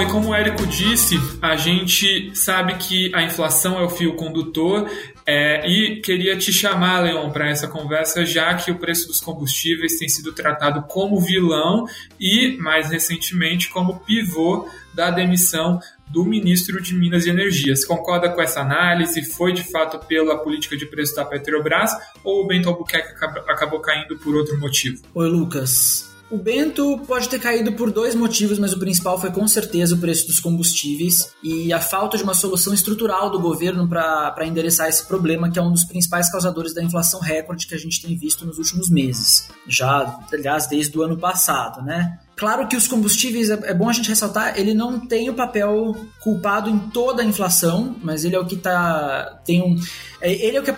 E 0.00 0.06
como 0.06 0.30
o 0.30 0.34
Érico 0.34 0.66
disse, 0.66 1.16
a 1.42 1.56
gente 1.56 2.34
sabe 2.34 2.74
que 2.76 3.14
a 3.14 3.22
inflação 3.22 3.78
é 3.78 3.82
o 3.82 3.90
fio 3.90 4.14
condutor 4.14 4.90
é, 5.26 5.68
e 5.68 6.00
queria 6.00 6.38
te 6.38 6.50
chamar, 6.50 7.00
Leon, 7.00 7.30
para 7.30 7.50
essa 7.50 7.68
conversa, 7.68 8.24
já 8.24 8.54
que 8.54 8.70
o 8.70 8.78
preço 8.78 9.06
dos 9.08 9.20
combustíveis 9.20 9.98
tem 9.98 10.08
sido 10.08 10.32
tratado 10.32 10.82
como 10.88 11.20
vilão 11.20 11.84
e, 12.18 12.56
mais 12.58 12.90
recentemente, 12.90 13.68
como 13.68 14.00
pivô 14.00 14.66
da 14.94 15.10
demissão 15.10 15.78
do 16.08 16.24
ministro 16.24 16.80
de 16.82 16.94
Minas 16.94 17.26
e 17.26 17.30
Energia. 17.30 17.76
Você 17.76 17.86
concorda 17.86 18.30
com 18.30 18.40
essa 18.40 18.62
análise? 18.62 19.22
Foi 19.22 19.52
de 19.52 19.62
fato 19.70 19.98
pela 20.06 20.38
política 20.38 20.78
de 20.78 20.86
preço 20.86 21.14
da 21.14 21.26
Petrobras 21.26 21.92
ou 22.24 22.42
o 22.42 22.46
Bento 22.46 22.70
Albuquerque 22.70 23.12
acabou 23.46 23.80
caindo 23.80 24.16
por 24.16 24.34
outro 24.34 24.58
motivo? 24.58 25.02
Oi, 25.14 25.28
Lucas. 25.28 26.09
O 26.30 26.38
Bento 26.38 26.96
pode 27.08 27.28
ter 27.28 27.40
caído 27.40 27.72
por 27.72 27.90
dois 27.90 28.14
motivos, 28.14 28.56
mas 28.58 28.72
o 28.72 28.78
principal 28.78 29.20
foi 29.20 29.32
com 29.32 29.48
certeza 29.48 29.96
o 29.96 29.98
preço 29.98 30.28
dos 30.28 30.38
combustíveis 30.38 31.32
e 31.42 31.72
a 31.72 31.80
falta 31.80 32.16
de 32.16 32.22
uma 32.22 32.34
solução 32.34 32.72
estrutural 32.72 33.30
do 33.30 33.40
governo 33.40 33.88
para 33.88 34.46
endereçar 34.46 34.88
esse 34.88 35.04
problema, 35.06 35.50
que 35.50 35.58
é 35.58 35.62
um 35.62 35.72
dos 35.72 35.82
principais 35.82 36.30
causadores 36.30 36.72
da 36.72 36.82
inflação 36.82 37.18
recorde 37.18 37.66
que 37.66 37.74
a 37.74 37.78
gente 37.78 38.00
tem 38.00 38.16
visto 38.16 38.46
nos 38.46 38.58
últimos 38.58 38.88
meses. 38.88 39.48
Já, 39.66 40.20
aliás, 40.32 40.68
desde 40.68 40.96
o 40.96 41.02
ano 41.02 41.18
passado, 41.18 41.82
né? 41.82 42.18
Claro 42.36 42.66
que 42.68 42.76
os 42.76 42.88
combustíveis, 42.88 43.50
é, 43.50 43.58
é 43.64 43.74
bom 43.74 43.88
a 43.88 43.92
gente 43.92 44.08
ressaltar, 44.08 44.58
ele 44.58 44.72
não 44.72 44.98
tem 44.98 45.28
o 45.28 45.34
papel 45.34 45.94
culpado 46.20 46.70
em 46.70 46.78
toda 46.78 47.22
a 47.22 47.26
inflação, 47.26 47.96
mas 48.02 48.24
ele 48.24 48.34
é 48.34 48.38
o 48.38 48.46
que 48.46 48.56
tá. 48.56 49.40
Tem 49.44 49.60
um, 49.60 49.76
ele 50.22 50.56
é 50.56 50.60
o 50.60 50.62
que 50.62 50.70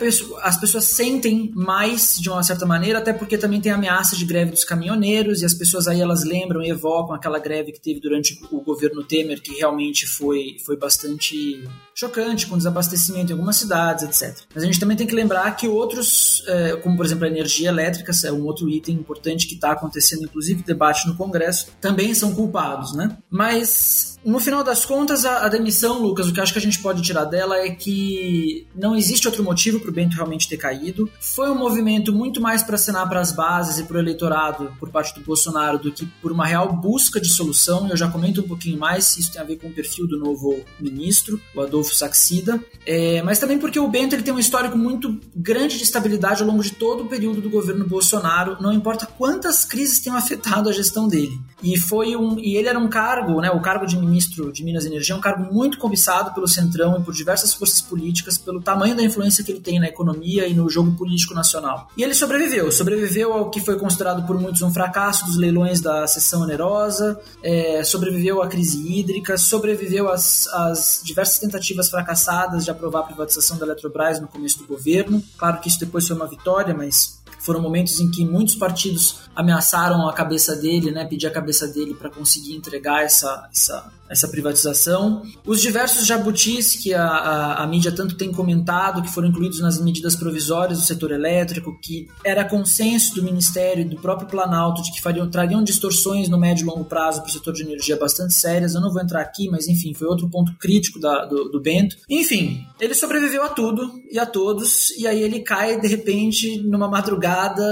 as 0.42 0.56
pessoas 0.56 0.84
sentem 0.84 1.50
mais 1.54 2.16
de 2.18 2.30
uma 2.30 2.42
certa 2.42 2.64
maneira, 2.64 2.98
até 2.98 3.12
porque 3.12 3.36
também 3.36 3.60
tem 3.60 3.72
ameaça 3.72 4.16
de 4.16 4.24
greve 4.24 4.52
dos 4.52 4.64
caminhoneiros, 4.64 5.42
e 5.42 5.44
as 5.44 5.54
pessoas 5.54 5.88
aí 5.88 6.00
elas 6.00 6.24
lembram 6.24 6.62
e 6.62 6.70
evocam 6.70 7.14
aquela 7.14 7.38
greve 7.38 7.72
que 7.72 7.80
teve 7.80 8.00
durante 8.00 8.40
o 8.50 8.60
governo 8.60 9.02
Temer, 9.02 9.40
que 9.42 9.52
realmente 9.56 10.06
foi, 10.06 10.56
foi 10.64 10.76
bastante 10.76 11.64
chocante, 11.94 12.46
com 12.46 12.56
desabastecimento 12.56 13.30
em 13.30 13.32
algumas 13.32 13.56
cidades, 13.56 14.04
etc. 14.04 14.44
Mas 14.54 14.62
a 14.62 14.66
gente 14.66 14.80
também 14.80 14.96
tem 14.96 15.06
que 15.06 15.14
lembrar 15.14 15.50
que 15.56 15.66
outros, 15.68 16.42
é, 16.46 16.76
como 16.76 16.96
por 16.96 17.04
exemplo 17.04 17.24
a 17.24 17.28
energia 17.28 17.68
elétrica, 17.68 18.12
é 18.24 18.32
um 18.32 18.44
outro 18.44 18.68
item 18.68 18.96
importante 18.96 19.46
que 19.46 19.54
está 19.54 19.72
acontecendo, 19.72 20.24
inclusive 20.24 20.62
debate 20.62 21.06
no 21.06 21.16
Congresso 21.16 21.68
também 21.80 22.14
são 22.14 22.34
culpados, 22.34 22.94
né? 22.94 23.16
Mas 23.30 24.11
no 24.24 24.38
final 24.38 24.62
das 24.62 24.84
contas, 24.84 25.24
a, 25.24 25.46
a, 25.46 25.48
demissão, 25.48 26.00
Lucas, 26.00 26.28
o 26.28 26.32
que 26.32 26.40
acho 26.40 26.52
que 26.52 26.58
a 26.58 26.62
gente 26.62 26.80
pode 26.80 27.02
tirar 27.02 27.24
dela 27.24 27.58
é 27.58 27.70
que 27.70 28.66
não 28.74 28.96
existe 28.96 29.26
outro 29.26 29.42
motivo 29.42 29.80
para 29.80 29.90
o 29.90 29.92
Bento 29.92 30.14
realmente 30.14 30.48
ter 30.48 30.56
caído. 30.56 31.10
Foi 31.20 31.50
um 31.50 31.54
movimento 31.54 32.12
muito 32.12 32.40
mais 32.40 32.62
para 32.62 32.76
assinar 32.76 33.08
para 33.08 33.20
as 33.20 33.32
bases 33.32 33.78
e 33.78 33.84
para 33.84 33.96
o 33.96 34.00
eleitorado 34.00 34.72
por 34.78 34.90
parte 34.90 35.14
do 35.14 35.24
Bolsonaro 35.24 35.78
do 35.78 35.92
que 35.92 36.06
por 36.20 36.32
uma 36.32 36.46
real 36.46 36.72
busca 36.72 37.20
de 37.20 37.28
solução. 37.28 37.88
Eu 37.88 37.96
já 37.96 38.08
comento 38.08 38.40
um 38.40 38.48
pouquinho 38.48 38.78
mais 38.78 39.06
se 39.06 39.20
isso 39.20 39.32
tem 39.32 39.42
a 39.42 39.44
ver 39.44 39.56
com 39.56 39.68
o 39.68 39.72
perfil 39.72 40.06
do 40.06 40.18
novo 40.18 40.60
ministro, 40.78 41.40
o 41.54 41.60
Adolfo 41.60 41.94
Saxida. 41.94 42.60
É, 42.86 43.22
mas 43.22 43.38
também 43.38 43.58
porque 43.58 43.78
o 43.78 43.88
Bento 43.88 44.14
ele 44.14 44.22
tem 44.22 44.32
um 44.32 44.38
histórico 44.38 44.76
muito 44.76 45.20
grande 45.34 45.76
de 45.76 45.84
estabilidade 45.84 46.42
ao 46.42 46.48
longo 46.48 46.62
de 46.62 46.72
todo 46.72 47.04
o 47.04 47.08
período 47.08 47.40
do 47.40 47.50
governo 47.50 47.86
Bolsonaro, 47.86 48.56
não 48.60 48.72
importa 48.72 49.06
quantas 49.06 49.64
crises 49.64 50.00
tenham 50.00 50.16
afetado 50.16 50.68
a 50.68 50.72
gestão 50.72 51.08
dele. 51.08 51.38
E 51.62 51.78
foi 51.78 52.16
um 52.16 52.38
e 52.38 52.56
ele 52.56 52.68
era 52.68 52.78
um 52.78 52.88
cargo, 52.88 53.40
né, 53.40 53.50
o 53.50 53.60
cargo 53.60 53.86
de 53.86 53.96
ministro 53.96 54.11
de 54.52 54.64
Minas 54.64 54.84
e 54.84 54.88
Energia 54.88 55.14
é 55.14 55.18
um 55.18 55.20
cargo 55.20 55.52
muito 55.52 55.78
cobiçado 55.78 56.32
pelo 56.34 56.48
Centrão 56.48 56.98
e 56.98 57.02
por 57.02 57.14
diversas 57.14 57.54
forças 57.54 57.80
políticas, 57.80 58.38
pelo 58.38 58.60
tamanho 58.60 58.96
da 58.96 59.02
influência 59.02 59.44
que 59.44 59.52
ele 59.52 59.60
tem 59.60 59.80
na 59.80 59.88
economia 59.88 60.46
e 60.46 60.54
no 60.54 60.68
jogo 60.68 60.92
político 60.92 61.34
nacional. 61.34 61.88
E 61.96 62.02
ele 62.02 62.14
sobreviveu, 62.14 62.70
sobreviveu 62.70 63.32
ao 63.32 63.50
que 63.50 63.60
foi 63.60 63.78
considerado 63.78 64.26
por 64.26 64.38
muitos 64.40 64.62
um 64.62 64.72
fracasso 64.72 65.24
dos 65.26 65.36
leilões 65.36 65.80
da 65.80 66.06
sessão 66.06 66.42
onerosa, 66.42 67.20
é, 67.42 67.82
sobreviveu 67.84 68.42
à 68.42 68.48
crise 68.48 68.78
hídrica, 68.78 69.36
sobreviveu 69.38 70.10
às, 70.10 70.46
às 70.48 71.00
diversas 71.04 71.38
tentativas 71.38 71.88
fracassadas 71.88 72.64
de 72.64 72.70
aprovar 72.70 73.00
a 73.00 73.04
privatização 73.04 73.56
da 73.58 73.66
Eletrobras 73.66 74.20
no 74.20 74.28
começo 74.28 74.58
do 74.58 74.66
governo. 74.66 75.22
Claro 75.36 75.60
que 75.60 75.68
isso 75.68 75.80
depois 75.80 76.06
foi 76.06 76.16
uma 76.16 76.26
vitória, 76.26 76.74
mas 76.74 77.21
foram 77.42 77.60
momentos 77.60 77.98
em 78.00 78.10
que 78.10 78.24
muitos 78.24 78.54
partidos 78.54 79.22
ameaçaram 79.34 80.08
a 80.08 80.12
cabeça 80.12 80.54
dele, 80.54 80.90
né, 80.90 81.04
pedir 81.04 81.26
a 81.26 81.30
cabeça 81.30 81.66
dele 81.66 81.94
para 81.94 82.10
conseguir 82.10 82.54
entregar 82.54 83.02
essa, 83.02 83.48
essa 83.52 83.92
essa 84.12 84.28
privatização. 84.28 85.22
Os 85.44 85.62
diversos 85.62 86.06
jabutis 86.06 86.76
que 86.76 86.92
a, 86.92 87.02
a, 87.02 87.62
a, 87.62 87.66
mídia 87.66 87.90
tanto 87.90 88.14
tem 88.14 88.30
comentado, 88.30 89.00
que 89.00 89.10
foram 89.10 89.28
incluídos 89.28 89.58
nas 89.60 89.80
medidas 89.80 90.14
provisórias 90.14 90.78
do 90.78 90.84
setor 90.84 91.12
elétrico, 91.12 91.78
que 91.80 92.08
era 92.22 92.44
consenso 92.44 93.14
do 93.14 93.22
Ministério 93.22 93.80
e 93.80 93.88
do 93.88 93.96
próprio 93.96 94.28
Planalto 94.28 94.82
de 94.82 94.92
que 94.92 95.00
fariam, 95.00 95.28
trariam 95.30 95.64
distorções 95.64 96.28
no 96.28 96.38
médio 96.38 96.64
e 96.64 96.66
longo 96.66 96.84
prazo 96.84 97.22
para 97.22 97.30
o 97.30 97.32
setor 97.32 97.54
de 97.54 97.62
energia 97.62 97.96
bastante 97.96 98.34
sérias. 98.34 98.74
Eu 98.74 98.82
não 98.82 98.92
vou 98.92 99.00
entrar 99.00 99.22
aqui, 99.22 99.48
mas 99.48 99.66
enfim, 99.66 99.94
foi 99.94 100.06
outro 100.06 100.28
ponto 100.28 100.52
crítico 100.58 101.00
da, 101.00 101.24
do, 101.24 101.48
do 101.48 101.60
Bento. 101.60 101.96
Enfim, 102.08 102.66
ele 102.82 102.94
sobreviveu 102.94 103.44
a 103.44 103.48
tudo 103.48 104.02
e 104.10 104.18
a 104.18 104.26
todos, 104.26 104.90
e 104.98 105.06
aí 105.06 105.22
ele 105.22 105.38
cai 105.38 105.80
de 105.80 105.86
repente 105.86 106.60
numa 106.64 106.88
madrugada 106.88 107.62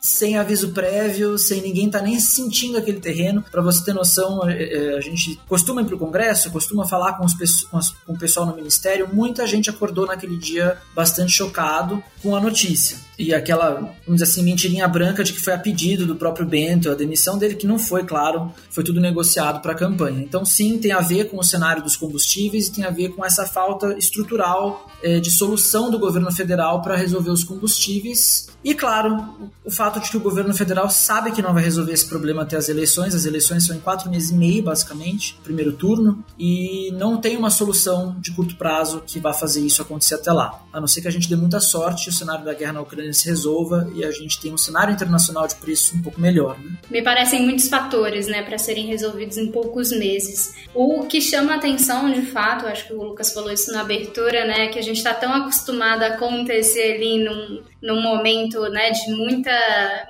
sem 0.00 0.38
aviso 0.38 0.68
prévio, 0.68 1.36
sem 1.36 1.60
ninguém 1.60 1.86
estar 1.86 1.98
tá 1.98 2.04
nem 2.04 2.20
sentindo 2.20 2.78
aquele 2.78 3.00
terreno. 3.00 3.44
Para 3.50 3.60
você 3.60 3.84
ter 3.84 3.92
noção, 3.92 4.48
é, 4.48 4.62
é, 4.62 4.96
a 4.96 5.00
gente 5.00 5.40
costuma 5.48 5.82
ir 5.82 5.86
para 5.86 5.96
o 5.96 5.98
Congresso, 5.98 6.52
costuma 6.52 6.86
falar 6.86 7.14
com, 7.14 7.24
os, 7.24 7.64
com 7.64 8.12
o 8.12 8.16
pessoal 8.16 8.46
no 8.46 8.54
Ministério. 8.54 9.12
Muita 9.12 9.44
gente 9.44 9.68
acordou 9.68 10.06
naquele 10.06 10.36
dia 10.36 10.78
bastante 10.94 11.32
chocado 11.32 12.00
com 12.22 12.36
a 12.36 12.40
notícia. 12.40 12.96
E 13.18 13.32
aquela, 13.32 13.74
vamos 14.04 14.20
dizer 14.20 14.24
assim, 14.24 14.42
mentirinha 14.42 14.86
branca 14.88 15.24
de 15.24 15.32
que 15.32 15.40
foi 15.40 15.52
a 15.52 15.58
pedido 15.58 16.06
do 16.06 16.16
próprio 16.16 16.46
Bento, 16.46 16.90
a 16.90 16.94
demissão 16.94 17.38
dele, 17.38 17.54
que 17.54 17.66
não 17.66 17.78
foi, 17.78 18.04
claro, 18.04 18.52
foi 18.70 18.84
tudo 18.84 19.00
negociado 19.00 19.60
para 19.60 19.72
a 19.72 19.76
campanha. 19.76 20.20
Então, 20.20 20.44
sim, 20.44 20.78
tem 20.78 20.92
a 20.92 21.00
ver 21.00 21.30
com 21.30 21.38
o 21.38 21.44
cenário 21.44 21.82
dos 21.82 21.96
combustíveis 21.96 22.68
e 22.68 22.72
tem 22.72 22.84
a 22.84 22.90
ver 22.90 23.10
com 23.10 23.24
essa 23.24 23.46
falta 23.46 23.96
estrutural 23.96 24.90
é, 25.02 25.20
de 25.20 25.30
solução 25.30 25.90
do 25.90 25.98
governo 25.98 26.30
federal 26.32 26.82
para 26.82 26.96
resolver 26.96 27.30
os 27.30 27.44
combustíveis. 27.44 28.48
E, 28.64 28.74
claro, 28.74 29.50
o 29.64 29.70
fato 29.70 29.84
fato 29.84 30.00
de 30.00 30.10
que 30.10 30.16
o 30.16 30.20
governo 30.20 30.54
federal 30.54 30.88
sabe 30.90 31.30
que 31.30 31.42
não 31.42 31.52
vai 31.52 31.62
resolver 31.62 31.92
esse 31.92 32.06
problema 32.08 32.42
até 32.42 32.56
as 32.56 32.68
eleições. 32.68 33.14
As 33.14 33.24
eleições 33.24 33.64
são 33.64 33.76
em 33.76 33.80
quatro 33.80 34.10
meses 34.10 34.30
e 34.30 34.34
meio, 34.34 34.62
basicamente, 34.62 35.38
primeiro 35.44 35.72
turno, 35.72 36.24
e 36.38 36.90
não 36.92 37.20
tem 37.20 37.36
uma 37.36 37.50
solução 37.50 38.16
de 38.18 38.32
curto 38.32 38.56
prazo 38.56 39.02
que 39.06 39.20
vá 39.20 39.32
fazer 39.32 39.60
isso 39.60 39.82
acontecer 39.82 40.14
até 40.14 40.32
lá. 40.32 40.62
A 40.72 40.80
não 40.80 40.88
ser 40.88 41.02
que 41.02 41.08
a 41.08 41.10
gente 41.10 41.28
dê 41.28 41.36
muita 41.36 41.60
sorte 41.60 42.06
e 42.06 42.10
o 42.10 42.12
cenário 42.12 42.44
da 42.44 42.54
guerra 42.54 42.74
na 42.74 42.80
Ucrânia 42.80 43.03
se 43.12 43.28
resolva 43.28 43.90
e 43.94 44.04
a 44.04 44.10
gente 44.10 44.40
tenha 44.40 44.54
um 44.54 44.58
cenário 44.58 44.92
internacional 44.92 45.46
de 45.46 45.54
preço 45.56 45.96
um 45.96 46.02
pouco 46.02 46.20
melhor. 46.20 46.58
Né? 46.58 46.72
Me 46.90 47.02
parecem 47.02 47.42
muitos 47.42 47.68
fatores, 47.68 48.26
né, 48.26 48.42
para 48.42 48.58
serem 48.58 48.86
resolvidos 48.86 49.36
em 49.36 49.50
poucos 49.50 49.90
meses. 49.90 50.54
O 50.74 51.04
que 51.04 51.20
chama 51.20 51.54
atenção, 51.54 52.10
de 52.10 52.22
fato, 52.22 52.66
acho 52.66 52.86
que 52.86 52.92
o 52.94 53.02
Lucas 53.02 53.32
falou 53.32 53.52
isso 53.52 53.72
na 53.72 53.80
abertura, 53.80 54.44
né, 54.44 54.68
que 54.68 54.78
a 54.78 54.82
gente 54.82 54.98
está 54.98 55.12
tão 55.12 55.32
acostumado 55.32 56.02
a 56.02 56.08
acontecer 56.08 56.94
ali 56.94 57.22
num, 57.22 57.62
num 57.82 58.00
momento, 58.00 58.60
né, 58.70 58.90
de 58.90 59.10
muita 59.12 59.52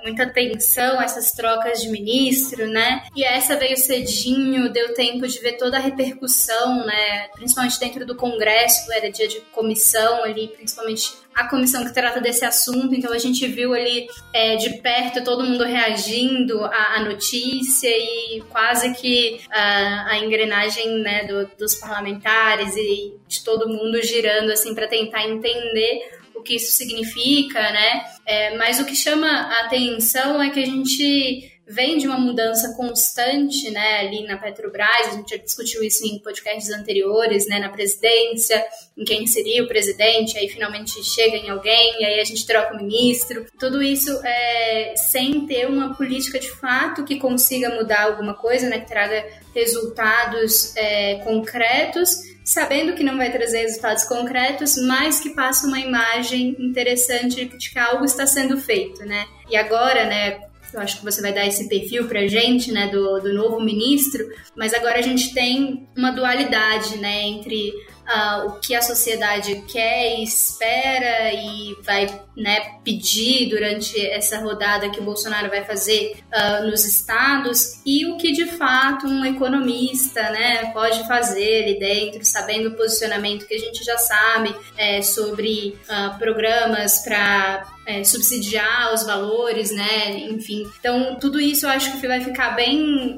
muita 0.03 0.27
tensão, 0.27 1.01
essas 1.01 1.31
trocas 1.31 1.81
de 1.81 1.89
ministro, 1.89 2.67
né? 2.67 3.03
E 3.15 3.23
essa 3.23 3.55
veio 3.55 3.77
cedinho, 3.77 4.71
deu 4.71 4.93
tempo 4.93 5.27
de 5.27 5.39
ver 5.39 5.53
toda 5.53 5.77
a 5.77 5.79
repercussão, 5.79 6.85
né? 6.85 7.27
Principalmente 7.33 7.79
dentro 7.79 8.05
do 8.05 8.15
Congresso, 8.15 8.91
era 8.91 9.11
dia 9.11 9.27
de 9.27 9.41
comissão 9.51 10.23
ali, 10.23 10.47
principalmente 10.47 11.13
a 11.35 11.49
comissão 11.49 11.83
que 11.83 11.93
trata 11.93 12.21
desse 12.21 12.45
assunto, 12.45 12.95
então 12.95 13.11
a 13.11 13.17
gente 13.17 13.45
viu 13.45 13.73
ali 13.73 14.07
é, 14.31 14.55
de 14.55 14.77
perto 14.77 15.21
todo 15.21 15.43
mundo 15.43 15.65
reagindo 15.65 16.63
à, 16.63 16.95
à 16.95 17.03
notícia 17.03 17.89
e 17.89 18.41
quase 18.49 18.93
que 18.93 19.41
a, 19.51 20.11
a 20.11 20.17
engrenagem 20.19 21.01
né, 21.01 21.25
do, 21.25 21.45
dos 21.57 21.75
parlamentares 21.75 22.77
e 22.77 23.13
de 23.27 23.43
todo 23.43 23.67
mundo 23.67 24.01
girando 24.01 24.49
assim 24.49 24.73
para 24.73 24.87
tentar 24.87 25.27
entender 25.27 26.09
o 26.33 26.41
que 26.41 26.55
isso 26.55 26.71
significa, 26.71 27.59
né? 27.59 28.05
É, 28.25 28.57
mas 28.57 28.79
o 28.79 28.85
que 28.85 28.95
chama 28.95 29.27
a 29.27 29.65
atenção 29.65 30.41
é 30.41 30.49
que 30.49 30.59
a 30.59 30.65
gente 30.65 31.51
vem 31.67 31.97
de 31.97 32.07
uma 32.07 32.19
mudança 32.19 32.73
constante, 32.75 33.71
né, 33.71 33.99
ali 33.99 34.25
na 34.27 34.37
Petrobras, 34.37 35.07
a 35.07 35.11
gente 35.11 35.35
já 35.35 35.37
discutiu 35.37 35.83
isso 35.83 36.05
em 36.05 36.19
podcasts 36.19 36.71
anteriores, 36.71 37.47
né, 37.47 37.59
na 37.59 37.69
presidência, 37.69 38.63
em 38.95 39.03
quem 39.03 39.25
seria 39.25 39.63
o 39.63 39.67
presidente, 39.67 40.37
aí 40.37 40.47
finalmente 40.47 41.03
chega 41.03 41.37
em 41.37 41.49
alguém, 41.49 42.01
e 42.01 42.05
aí 42.05 42.19
a 42.19 42.23
gente 42.23 42.45
troca 42.45 42.73
o 42.73 42.77
ministro, 42.77 43.45
tudo 43.59 43.81
isso 43.81 44.11
é, 44.23 44.93
sem 44.95 45.47
ter 45.47 45.67
uma 45.67 45.95
política 45.95 46.39
de 46.39 46.51
fato 46.51 47.03
que 47.03 47.17
consiga 47.17 47.69
mudar 47.69 48.03
alguma 48.03 48.35
coisa, 48.35 48.69
né, 48.69 48.79
que 48.79 48.87
traga 48.87 49.25
resultados 49.53 50.75
é, 50.75 51.15
concretos, 51.23 52.35
sabendo 52.43 52.93
que 52.93 53.03
não 53.03 53.17
vai 53.17 53.31
trazer 53.31 53.61
resultados 53.61 54.03
concretos, 54.03 54.77
mas 54.85 55.19
que 55.19 55.31
passa 55.31 55.65
uma 55.65 55.79
imagem 55.79 56.55
interessante 56.59 57.45
de 57.45 57.69
que 57.71 57.79
algo 57.79 58.05
está 58.05 58.27
sendo 58.27 58.55
feito, 58.55 59.03
né? 59.03 59.25
E 59.49 59.57
agora, 59.57 60.05
né, 60.05 60.39
eu 60.73 60.79
acho 60.79 60.97
que 60.97 61.05
você 61.05 61.21
vai 61.21 61.33
dar 61.33 61.45
esse 61.45 61.67
perfil 61.69 62.07
pra 62.07 62.27
gente, 62.27 62.71
né, 62.71 62.87
do, 62.87 63.19
do 63.19 63.33
novo 63.33 63.61
ministro, 63.61 64.25
mas 64.55 64.73
agora 64.73 64.99
a 64.99 65.01
gente 65.01 65.33
tem 65.33 65.87
uma 65.95 66.11
dualidade, 66.11 66.97
né, 66.97 67.23
entre 67.23 67.71
uh, 68.05 68.47
o 68.47 68.59
que 68.59 68.75
a 68.75 68.81
sociedade 68.81 69.63
quer 69.67 70.19
e 70.19 70.23
espera 70.23 71.33
e 71.33 71.75
vai 71.83 72.07
né, 72.35 72.79
pedir 72.83 73.49
durante 73.49 73.99
essa 74.07 74.39
rodada 74.39 74.89
que 74.89 74.99
o 74.99 75.03
Bolsonaro 75.03 75.49
vai 75.49 75.63
fazer 75.63 76.17
uh, 76.33 76.67
nos 76.67 76.85
estados 76.85 77.81
e 77.85 78.05
o 78.05 78.17
que 78.17 78.31
de 78.31 78.45
fato 78.45 79.07
um 79.07 79.25
economista 79.25 80.21
né, 80.29 80.71
pode 80.71 81.05
fazer 81.07 81.63
ali 81.63 81.79
dentro, 81.79 82.23
sabendo 82.25 82.69
o 82.69 82.75
posicionamento 82.75 83.47
que 83.47 83.55
a 83.55 83.59
gente 83.59 83.83
já 83.83 83.97
sabe 83.97 84.55
é, 84.77 85.01
sobre 85.01 85.77
uh, 85.89 86.17
programas 86.17 86.99
para 86.99 87.74
é, 87.85 88.03
subsidiar 88.03 88.93
os 88.93 89.05
valores, 89.05 89.71
né? 89.71 90.17
Enfim, 90.29 90.69
então 90.79 91.15
tudo 91.19 91.39
isso 91.39 91.65
eu 91.65 91.69
acho 91.69 91.99
que 91.99 92.07
vai 92.07 92.21
ficar 92.21 92.51
bem 92.51 93.17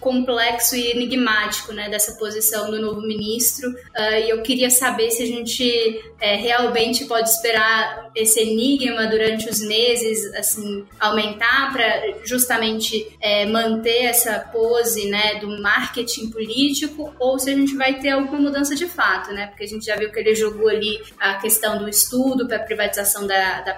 complexo 0.00 0.76
e 0.76 0.90
enigmático, 0.90 1.72
né? 1.72 1.88
Dessa 1.88 2.12
posição 2.18 2.70
do 2.70 2.80
novo 2.80 3.00
ministro. 3.02 3.68
Uh, 3.70 4.24
e 4.24 4.30
eu 4.30 4.42
queria 4.42 4.70
saber 4.70 5.10
se 5.10 5.22
a 5.22 5.26
gente 5.26 6.02
é, 6.20 6.36
realmente 6.36 7.04
pode 7.04 7.28
esperar 7.28 8.10
esse 8.14 8.40
enigma 8.40 9.06
durante 9.06 9.48
os 9.48 9.60
meses, 9.60 10.32
assim, 10.34 10.84
aumentar 10.98 11.72
para 11.72 12.24
justamente 12.24 13.16
é, 13.20 13.46
manter 13.46 14.04
essa 14.04 14.38
pose, 14.38 15.08
né? 15.08 15.36
Do 15.36 15.48
marketing 15.60 16.30
político, 16.30 17.14
ou 17.18 17.38
se 17.38 17.50
a 17.50 17.54
gente 17.54 17.74
vai 17.76 17.98
ter 17.98 18.10
alguma 18.10 18.38
mudança 18.38 18.74
de 18.74 18.86
fato, 18.86 19.32
né? 19.32 19.46
Porque 19.48 19.64
a 19.64 19.68
gente 19.68 19.84
já 19.84 19.96
viu 19.96 20.10
que 20.10 20.18
ele 20.18 20.34
jogou 20.34 20.68
ali 20.68 21.00
a 21.18 21.34
questão 21.34 21.78
do 21.78 21.88
estudo 21.88 22.46
para 22.46 22.58
privatização 22.58 23.26
da, 23.26 23.60
da 23.60 23.74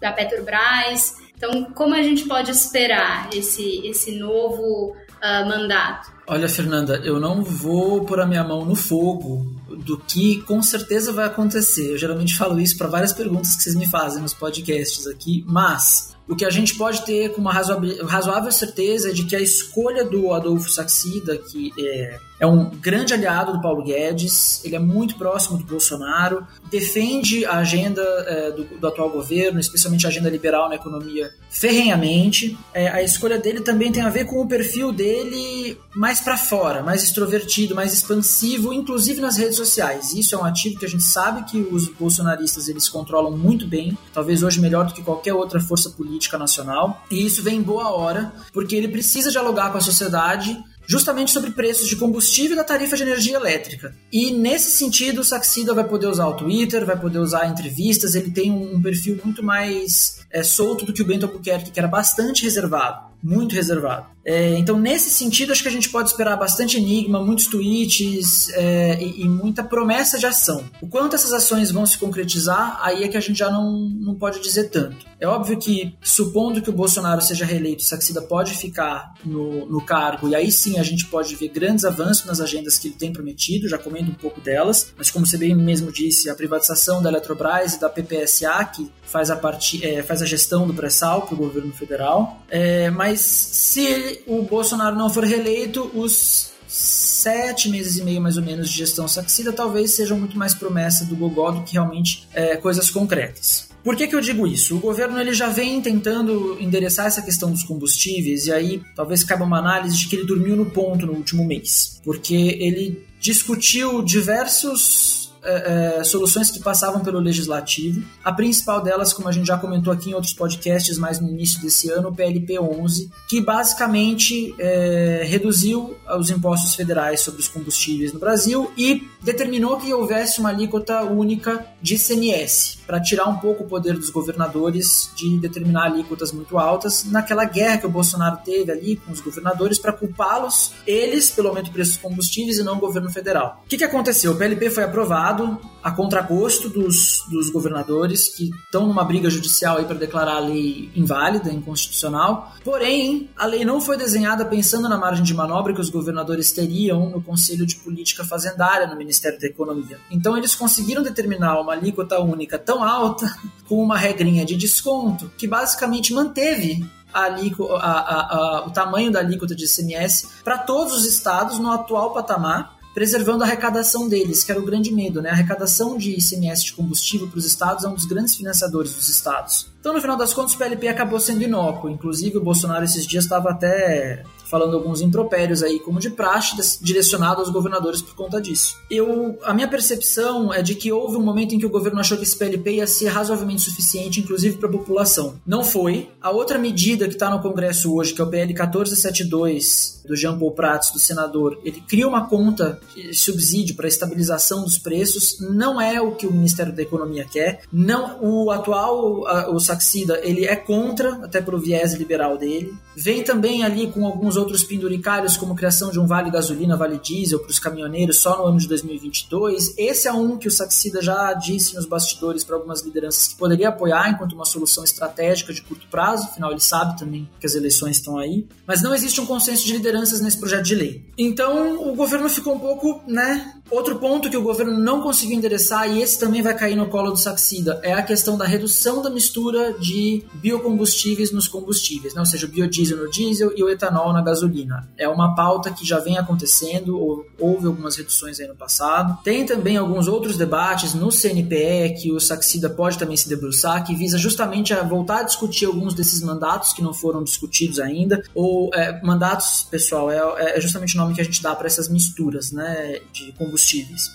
da 0.00 0.12
Petrobras. 0.12 1.16
Então, 1.36 1.64
como 1.74 1.94
a 1.94 2.02
gente 2.02 2.24
pode 2.26 2.50
esperar 2.50 3.28
esse, 3.32 3.86
esse 3.86 4.18
novo 4.18 4.96
uh, 5.22 5.48
mandato? 5.48 6.10
Olha, 6.26 6.48
Fernanda, 6.48 7.00
eu 7.04 7.20
não 7.20 7.42
vou 7.42 8.04
pôr 8.04 8.20
a 8.20 8.26
minha 8.26 8.42
mão 8.42 8.64
no 8.64 8.74
fogo 8.74 9.46
do 9.68 9.98
que 9.98 10.42
com 10.42 10.62
certeza 10.62 11.12
vai 11.12 11.26
acontecer. 11.26 11.92
Eu 11.92 11.98
geralmente 11.98 12.36
falo 12.36 12.58
isso 12.58 12.76
para 12.76 12.88
várias 12.88 13.12
perguntas 13.12 13.54
que 13.54 13.62
vocês 13.62 13.76
me 13.76 13.86
fazem 13.86 14.22
nos 14.22 14.34
podcasts 14.34 15.06
aqui, 15.06 15.44
mas 15.46 16.16
o 16.26 16.34
que 16.34 16.44
a 16.44 16.50
gente 16.50 16.74
pode 16.74 17.04
ter 17.04 17.32
com 17.32 17.40
uma 17.40 17.52
razoável 17.52 18.50
certeza 18.50 19.10
é 19.10 19.12
de 19.12 19.24
que 19.24 19.36
a 19.36 19.40
escolha 19.40 20.04
do 20.04 20.32
Adolfo 20.32 20.68
Saxida, 20.68 21.38
que 21.38 21.72
é, 21.78 22.18
é 22.38 22.46
um 22.46 22.70
grande 22.70 23.14
aliado 23.14 23.52
do 23.52 23.60
Paulo 23.60 23.82
Guedes, 23.82 24.62
ele 24.64 24.76
é 24.76 24.78
muito 24.78 25.16
próximo 25.16 25.58
do 25.58 25.64
Bolsonaro, 25.64 26.46
defende 26.70 27.44
a 27.46 27.58
agenda 27.58 28.02
é, 28.02 28.50
do, 28.50 28.64
do, 28.64 28.86
atual 28.86 29.10
governo, 29.10 29.58
especialmente 29.58 30.06
a 30.06 30.08
agenda 30.08 30.28
liberal 30.28 30.68
na 30.68 30.74
economia, 30.74 31.30
ferrenhamente. 31.48 32.56
É, 32.74 32.88
a 32.88 33.02
escolha 33.02 33.38
dele 33.38 33.60
também 33.60 33.90
tem 33.90 34.02
a 34.02 34.10
ver 34.10 34.26
com 34.26 34.40
o 34.40 34.46
perfil 34.46 34.92
dele 34.92 35.78
mais 35.94 36.20
para 36.20 36.36
fora, 36.36 36.82
mais 36.82 37.02
extrovertido, 37.02 37.74
mais 37.74 37.92
expansivo, 37.92 38.72
inclusive 38.72 39.20
nas 39.20 39.36
redes 39.36 39.56
sociais. 39.56 40.12
Isso 40.12 40.34
é 40.34 40.38
um 40.38 40.44
ativo 40.44 40.78
que 40.78 40.84
a 40.84 40.88
gente 40.88 41.04
sabe 41.04 41.44
que 41.44 41.58
os 41.58 41.88
bolsonaristas 41.88 42.68
eles 42.68 42.88
controlam 42.88 43.36
muito 43.36 43.66
bem, 43.66 43.96
talvez 44.12 44.42
hoje 44.42 44.60
melhor 44.60 44.86
do 44.86 44.92
que 44.92 45.02
qualquer 45.02 45.32
outra 45.32 45.60
força 45.60 45.90
política 45.90 46.36
nacional. 46.36 47.02
E 47.10 47.24
isso 47.24 47.42
vem 47.42 47.58
em 47.58 47.62
boa 47.62 47.90
hora, 47.90 48.32
porque 48.52 48.76
ele 48.76 48.88
precisa 48.88 49.30
dialogar 49.30 49.70
com 49.70 49.78
a 49.78 49.80
sociedade 49.80 50.62
justamente 50.86 51.30
sobre 51.30 51.50
preços 51.50 51.88
de 51.88 51.96
combustível 51.96 52.52
e 52.52 52.56
da 52.56 52.64
tarifa 52.64 52.96
de 52.96 53.02
energia 53.02 53.36
elétrica. 53.36 53.94
E 54.12 54.30
nesse 54.30 54.76
sentido, 54.76 55.20
o 55.20 55.24
Saxida 55.24 55.74
vai 55.74 55.84
poder 55.84 56.06
usar 56.06 56.26
o 56.26 56.34
Twitter, 56.34 56.84
vai 56.84 56.98
poder 56.98 57.18
usar 57.18 57.48
entrevistas, 57.48 58.14
ele 58.14 58.30
tem 58.30 58.50
um, 58.50 58.80
perfil 58.80 59.20
muito 59.24 59.42
mais 59.42 60.20
é, 60.30 60.42
solto 60.42 60.84
do 60.84 60.92
que 60.92 61.02
o 61.02 61.06
Bento 61.06 61.26
Albuquerque, 61.26 61.70
que 61.70 61.78
era 61.78 61.88
bastante 61.88 62.44
reservado 62.44 63.15
muito 63.22 63.54
reservado. 63.54 64.16
É, 64.28 64.58
então, 64.58 64.76
nesse 64.76 65.08
sentido, 65.10 65.52
acho 65.52 65.62
que 65.62 65.68
a 65.68 65.72
gente 65.72 65.88
pode 65.88 66.08
esperar 66.08 66.36
bastante 66.36 66.78
enigma, 66.78 67.24
muitos 67.24 67.46
tweets 67.46 68.48
é, 68.54 69.00
e, 69.00 69.22
e, 69.22 69.28
muita 69.28 69.62
promessa 69.62 70.18
de 70.18 70.26
ação. 70.26 70.64
O 70.82 70.88
quanto 70.88 71.14
essas 71.14 71.32
ações 71.32 71.70
vão 71.70 71.86
se 71.86 71.96
concretizar, 71.96 72.76
aí 72.82 73.04
é 73.04 73.08
que 73.08 73.16
a 73.16 73.20
gente 73.20 73.38
já 73.38 73.48
não, 73.48 73.88
não 73.88 74.16
pode 74.16 74.40
dizer 74.40 74.64
tanto. 74.64 75.06
É 75.20 75.28
óbvio 75.28 75.56
que, 75.56 75.94
supondo 76.02 76.60
que 76.60 76.68
o 76.68 76.72
Bolsonaro 76.72 77.22
seja 77.22 77.44
reeleito, 77.44 77.84
Saxida 77.84 78.20
pode 78.20 78.54
ficar 78.54 79.14
no, 79.24 79.64
no 79.66 79.80
cargo, 79.80 80.28
e 80.28 80.34
aí 80.34 80.50
sim 80.50 80.76
a 80.78 80.82
gente 80.82 81.06
pode 81.06 81.36
ver 81.36 81.48
grandes 81.48 81.84
avanços 81.84 82.26
nas 82.26 82.40
agendas 82.40 82.78
que 82.78 82.88
ele 82.88 82.96
tem 82.96 83.12
prometido, 83.12 83.68
já 83.68 83.78
comendo 83.78 84.10
um 84.10 84.14
pouco 84.14 84.40
delas, 84.40 84.92
mas 84.98 85.08
como 85.08 85.24
você 85.24 85.38
bem 85.38 85.54
mesmo 85.54 85.92
disse, 85.92 86.28
a 86.28 86.34
privatização 86.34 87.00
da 87.00 87.10
Eletrobras 87.10 87.74
e 87.74 87.80
da 87.80 87.88
PPSA, 87.88 88.64
que 88.64 88.90
faz 89.04 89.30
a, 89.30 89.36
part... 89.36 89.84
É, 89.86 90.02
faz 90.02 90.20
a 90.20 90.26
gestão 90.26 90.66
do 90.66 90.74
pré-sal 90.74 91.22
para 91.22 91.34
o 91.34 91.38
governo 91.38 91.72
federal. 91.72 92.42
É, 92.50 92.90
mas 93.16 93.20
se 93.22 94.20
o 94.26 94.42
Bolsonaro 94.42 94.94
não 94.94 95.08
for 95.08 95.24
reeleito, 95.24 95.90
os 95.94 96.50
sete 96.68 97.70
meses 97.70 97.96
e 97.96 98.04
meio 98.04 98.20
mais 98.20 98.36
ou 98.36 98.42
menos 98.42 98.68
de 98.68 98.76
gestão 98.76 99.08
saxida 99.08 99.52
talvez 99.52 99.92
sejam 99.92 100.18
muito 100.18 100.36
mais 100.36 100.52
promessa 100.52 101.06
do 101.06 101.16
Gogó 101.16 101.50
do 101.50 101.62
que 101.62 101.72
realmente 101.72 102.28
é, 102.34 102.56
coisas 102.56 102.90
concretas. 102.90 103.70
Por 103.82 103.96
que, 103.96 104.06
que 104.06 104.14
eu 104.14 104.20
digo 104.20 104.46
isso? 104.46 104.76
O 104.76 104.80
governo 104.80 105.18
ele 105.18 105.32
já 105.32 105.48
vem 105.48 105.80
tentando 105.80 106.58
endereçar 106.60 107.06
essa 107.06 107.22
questão 107.22 107.50
dos 107.50 107.62
combustíveis 107.62 108.46
e 108.46 108.52
aí 108.52 108.82
talvez 108.94 109.24
caiba 109.24 109.44
uma 109.44 109.58
análise 109.58 109.96
de 109.96 110.08
que 110.08 110.16
ele 110.16 110.26
dormiu 110.26 110.54
no 110.54 110.66
ponto 110.66 111.06
no 111.06 111.14
último 111.14 111.46
mês, 111.46 112.00
porque 112.04 112.34
ele 112.34 113.06
discutiu 113.18 114.02
diversos 114.02 115.15
é, 115.46 116.04
soluções 116.04 116.50
que 116.50 116.60
passavam 116.60 117.00
pelo 117.00 117.18
legislativo. 117.18 118.02
A 118.24 118.32
principal 118.32 118.82
delas, 118.82 119.12
como 119.12 119.28
a 119.28 119.32
gente 119.32 119.46
já 119.46 119.56
comentou 119.56 119.92
aqui 119.92 120.10
em 120.10 120.14
outros 120.14 120.32
podcasts, 120.32 120.98
mais 120.98 121.20
no 121.20 121.28
início 121.28 121.60
desse 121.60 121.90
ano, 121.90 122.08
o 122.08 122.14
PLP 122.14 122.58
11, 122.58 123.10
que 123.28 123.40
basicamente 123.40 124.54
é, 124.58 125.22
reduziu 125.24 125.96
os 126.18 126.30
impostos 126.30 126.74
federais 126.74 127.20
sobre 127.20 127.40
os 127.40 127.48
combustíveis 127.48 128.12
no 128.12 128.18
Brasil 128.18 128.70
e 128.76 129.06
determinou 129.22 129.76
que 129.76 129.92
houvesse 129.92 130.40
uma 130.40 130.50
alíquota 130.50 131.02
única 131.02 131.66
de 131.80 131.94
ICMS, 131.94 132.78
para 132.86 133.00
tirar 133.00 133.26
um 133.26 133.36
pouco 133.36 133.64
o 133.64 133.66
poder 133.66 133.94
dos 133.94 134.10
governadores 134.10 135.10
de 135.16 135.38
determinar 135.38 135.84
alíquotas 135.84 136.32
muito 136.32 136.58
altas, 136.58 137.04
naquela 137.04 137.44
guerra 137.44 137.78
que 137.78 137.86
o 137.86 137.90
Bolsonaro 137.90 138.38
teve 138.44 138.70
ali 138.70 138.96
com 138.96 139.12
os 139.12 139.20
governadores 139.20 139.78
para 139.78 139.92
culpá-los, 139.92 140.72
eles, 140.86 141.30
pelo 141.30 141.48
aumento 141.48 141.66
do 141.66 141.72
preço 141.72 141.92
dos 141.92 142.00
combustíveis 142.00 142.58
e 142.58 142.62
não 142.62 142.76
o 142.76 142.80
governo 142.80 143.10
federal. 143.10 143.62
O 143.64 143.68
que, 143.68 143.76
que 143.76 143.84
aconteceu? 143.84 144.32
O 144.32 144.36
PLP 144.36 144.70
foi 144.70 144.84
aprovado 144.84 145.35
a 145.82 145.90
contragosto 145.90 146.68
dos, 146.68 147.22
dos 147.30 147.50
governadores 147.50 148.34
que 148.34 148.50
estão 148.64 148.86
numa 148.86 149.04
briga 149.04 149.30
judicial 149.30 149.78
aí 149.78 149.84
para 149.84 149.96
declarar 149.96 150.36
a 150.36 150.40
lei 150.40 150.90
inválida, 150.96 151.52
inconstitucional. 151.52 152.52
Porém, 152.64 153.30
a 153.36 153.46
lei 153.46 153.64
não 153.64 153.80
foi 153.80 153.96
desenhada 153.96 154.44
pensando 154.44 154.88
na 154.88 154.98
margem 154.98 155.24
de 155.24 155.32
manobra 155.32 155.72
que 155.72 155.80
os 155.80 155.88
governadores 155.88 156.50
teriam 156.52 157.10
no 157.10 157.22
Conselho 157.22 157.64
de 157.64 157.76
Política 157.76 158.24
Fazendária 158.24 158.86
no 158.86 158.96
Ministério 158.96 159.38
da 159.40 159.46
Economia. 159.46 159.98
Então, 160.10 160.36
eles 160.36 160.54
conseguiram 160.54 161.02
determinar 161.02 161.60
uma 161.60 161.72
alíquota 161.72 162.20
única 162.20 162.58
tão 162.58 162.82
alta, 162.82 163.32
com 163.68 163.82
uma 163.82 163.96
regrinha 163.96 164.44
de 164.44 164.56
desconto, 164.56 165.30
que 165.38 165.46
basicamente 165.46 166.12
manteve 166.12 166.84
a, 167.16 167.26
a, 167.26 168.36
a, 168.36 168.66
o 168.66 168.70
tamanho 168.70 169.10
da 169.10 169.20
alíquota 169.20 169.54
de 169.54 169.64
ICMS 169.64 170.28
para 170.44 170.58
todos 170.58 170.94
os 170.94 171.06
estados 171.06 171.58
no 171.58 171.70
atual 171.70 172.12
patamar 172.12 172.75
preservando 172.96 173.44
a 173.44 173.46
arrecadação 173.46 174.08
deles, 174.08 174.42
que 174.42 174.50
era 174.50 174.58
o 174.58 174.64
grande 174.64 174.90
medo, 174.90 175.20
né? 175.20 175.28
A 175.28 175.34
arrecadação 175.34 175.98
de 175.98 176.12
ICMS 176.12 176.64
de 176.64 176.72
combustível 176.72 177.28
para 177.28 177.38
os 177.38 177.44
estados 177.44 177.84
é 177.84 177.88
um 177.88 177.94
dos 177.94 178.06
grandes 178.06 178.34
financiadores 178.34 178.94
dos 178.94 179.10
estados. 179.10 179.70
Então, 179.78 179.92
no 179.92 180.00
final 180.00 180.16
das 180.16 180.32
contas, 180.32 180.54
o 180.54 180.56
PLP 180.56 180.88
acabou 180.88 181.20
sendo 181.20 181.42
inócuo. 181.42 181.90
Inclusive, 181.90 182.38
o 182.38 182.42
Bolsonaro 182.42 182.86
esses 182.86 183.06
dias 183.06 183.24
estava 183.24 183.50
até 183.50 184.24
falando 184.48 184.76
alguns 184.76 185.00
impropérios 185.00 185.62
aí, 185.62 185.78
como 185.78 185.98
de 185.98 186.10
praxe, 186.10 186.78
direcionado 186.82 187.40
aos 187.40 187.50
governadores 187.50 188.00
por 188.00 188.14
conta 188.14 188.40
disso. 188.40 188.76
Eu, 188.90 189.38
a 189.42 189.52
minha 189.52 189.68
percepção 189.68 190.52
é 190.52 190.62
de 190.62 190.74
que 190.74 190.92
houve 190.92 191.16
um 191.16 191.22
momento 191.22 191.54
em 191.54 191.58
que 191.58 191.66
o 191.66 191.70
governo 191.70 192.00
achou 192.00 192.16
que 192.16 192.24
esse 192.24 192.36
PLP 192.36 192.76
ia 192.76 192.86
ser 192.86 193.08
razoavelmente 193.08 193.62
suficiente, 193.62 194.20
inclusive 194.20 194.56
para 194.56 194.68
a 194.68 194.72
população. 194.72 195.34
Não 195.46 195.64
foi. 195.64 196.08
A 196.20 196.30
outra 196.30 196.58
medida 196.58 197.06
que 197.06 197.14
está 197.14 197.30
no 197.30 197.40
Congresso 197.40 197.94
hoje, 197.94 198.14
que 198.14 198.20
é 198.20 198.24
o 198.24 198.28
PL 198.28 198.46
1472 198.46 200.02
do 200.06 200.14
Jean 200.14 200.38
Paul 200.38 200.52
Prats, 200.52 200.90
do 200.92 200.98
senador, 200.98 201.58
ele 201.64 201.80
cria 201.80 202.06
uma 202.06 202.28
conta 202.28 202.80
de 202.94 203.12
subsídio 203.14 203.74
para 203.74 203.88
estabilização 203.88 204.62
dos 204.62 204.78
preços. 204.78 205.38
Não 205.40 205.80
é 205.80 206.00
o 206.00 206.14
que 206.14 206.26
o 206.26 206.32
Ministério 206.32 206.72
da 206.72 206.82
Economia 206.82 207.24
quer. 207.24 207.62
Não, 207.72 208.22
o 208.22 208.50
atual, 208.50 209.24
o 209.52 209.58
Saxida, 209.58 210.20
ele 210.22 210.44
é 210.44 210.54
contra, 210.54 211.24
até 211.24 211.40
pelo 211.40 211.58
viés 211.58 211.94
liberal 211.94 212.38
dele. 212.38 212.74
Vem 212.96 213.22
também 213.22 213.62
ali 213.62 213.92
com 213.92 214.06
alguns 214.06 214.36
outros 214.36 214.64
penduricários, 214.64 215.36
como 215.36 215.54
criação 215.54 215.90
de 215.90 216.00
um 216.00 216.06
vale 216.06 216.30
gasolina, 216.30 216.76
vale 216.76 216.98
diesel 216.98 217.38
para 217.38 217.50
os 217.50 217.58
caminhoneiros 217.58 218.20
só 218.20 218.38
no 218.38 218.46
ano 218.46 218.58
de 218.58 218.66
2022. 218.66 219.74
Esse 219.76 220.08
é 220.08 220.12
um 220.12 220.38
que 220.38 220.48
o 220.48 220.50
Saxida 220.50 221.02
já 221.02 221.34
disse 221.34 221.74
nos 221.74 221.84
bastidores 221.84 222.42
para 222.42 222.56
algumas 222.56 222.82
lideranças 222.82 223.28
que 223.28 223.36
poderia 223.36 223.68
apoiar 223.68 224.08
enquanto 224.10 224.32
uma 224.32 224.46
solução 224.46 224.82
estratégica 224.82 225.52
de 225.52 225.60
curto 225.60 225.86
prazo, 225.88 226.24
afinal 226.24 226.50
ele 226.50 226.60
sabe 226.60 226.98
também 226.98 227.28
que 227.38 227.46
as 227.46 227.54
eleições 227.54 227.98
estão 227.98 228.18
aí. 228.18 228.46
Mas 228.66 228.80
não 228.80 228.94
existe 228.94 229.20
um 229.20 229.26
consenso 229.26 229.66
de 229.66 229.72
lideranças 229.74 230.22
nesse 230.22 230.38
projeto 230.38 230.64
de 230.64 230.74
lei. 230.74 231.04
Então 231.18 231.90
o 231.90 231.94
governo 231.94 232.30
ficou 232.30 232.54
um 232.54 232.58
pouco, 232.58 233.02
né, 233.06 233.55
Outro 233.70 233.98
ponto 233.98 234.30
que 234.30 234.36
o 234.36 234.42
governo 234.42 234.78
não 234.78 235.02
conseguiu 235.02 235.36
endereçar, 235.36 235.90
e 235.90 236.00
esse 236.00 236.18
também 236.18 236.40
vai 236.40 236.54
cair 236.56 236.76
no 236.76 236.86
colo 236.86 237.10
do 237.10 237.16
Saxida, 237.16 237.80
é 237.82 237.92
a 237.92 238.02
questão 238.02 238.38
da 238.38 238.44
redução 238.44 239.02
da 239.02 239.10
mistura 239.10 239.74
de 239.74 240.22
biocombustíveis 240.34 241.32
nos 241.32 241.48
combustíveis, 241.48 242.14
né? 242.14 242.20
ou 242.20 242.26
seja, 242.26 242.46
o 242.46 242.48
biodiesel 242.48 242.98
no 242.98 243.10
diesel 243.10 243.52
e 243.56 243.62
o 243.64 243.68
etanol 243.68 244.12
na 244.12 244.22
gasolina. 244.22 244.88
É 244.96 245.08
uma 245.08 245.34
pauta 245.34 245.72
que 245.72 245.84
já 245.84 245.98
vem 245.98 246.16
acontecendo, 246.16 246.98
ou, 246.98 247.26
houve 247.40 247.66
algumas 247.66 247.96
reduções 247.96 248.38
aí 248.38 248.46
no 248.46 248.54
passado. 248.54 249.18
Tem 249.24 249.44
também 249.44 249.76
alguns 249.76 250.06
outros 250.06 250.36
debates 250.36 250.94
no 250.94 251.10
CNPE 251.10 251.96
que 252.00 252.12
o 252.12 252.20
Saxida 252.20 252.70
pode 252.70 252.96
também 252.96 253.16
se 253.16 253.28
debruçar, 253.28 253.84
que 253.84 253.96
visa 253.96 254.16
justamente 254.16 254.72
a 254.72 254.82
voltar 254.84 255.20
a 255.20 255.22
discutir 255.24 255.64
alguns 255.64 255.92
desses 255.92 256.22
mandatos 256.22 256.72
que 256.72 256.82
não 256.82 256.94
foram 256.94 257.24
discutidos 257.24 257.80
ainda, 257.80 258.22
ou 258.32 258.70
é, 258.72 259.02
mandatos, 259.02 259.66
pessoal, 259.68 260.08
é, 260.08 260.56
é 260.56 260.60
justamente 260.60 260.94
o 260.94 260.98
nome 260.98 261.14
que 261.14 261.20
a 261.20 261.24
gente 261.24 261.42
dá 261.42 261.54
para 261.54 261.66
essas 261.66 261.88
misturas 261.88 262.52
né, 262.52 263.00
de 263.12 263.32
combustíveis. 263.32 263.55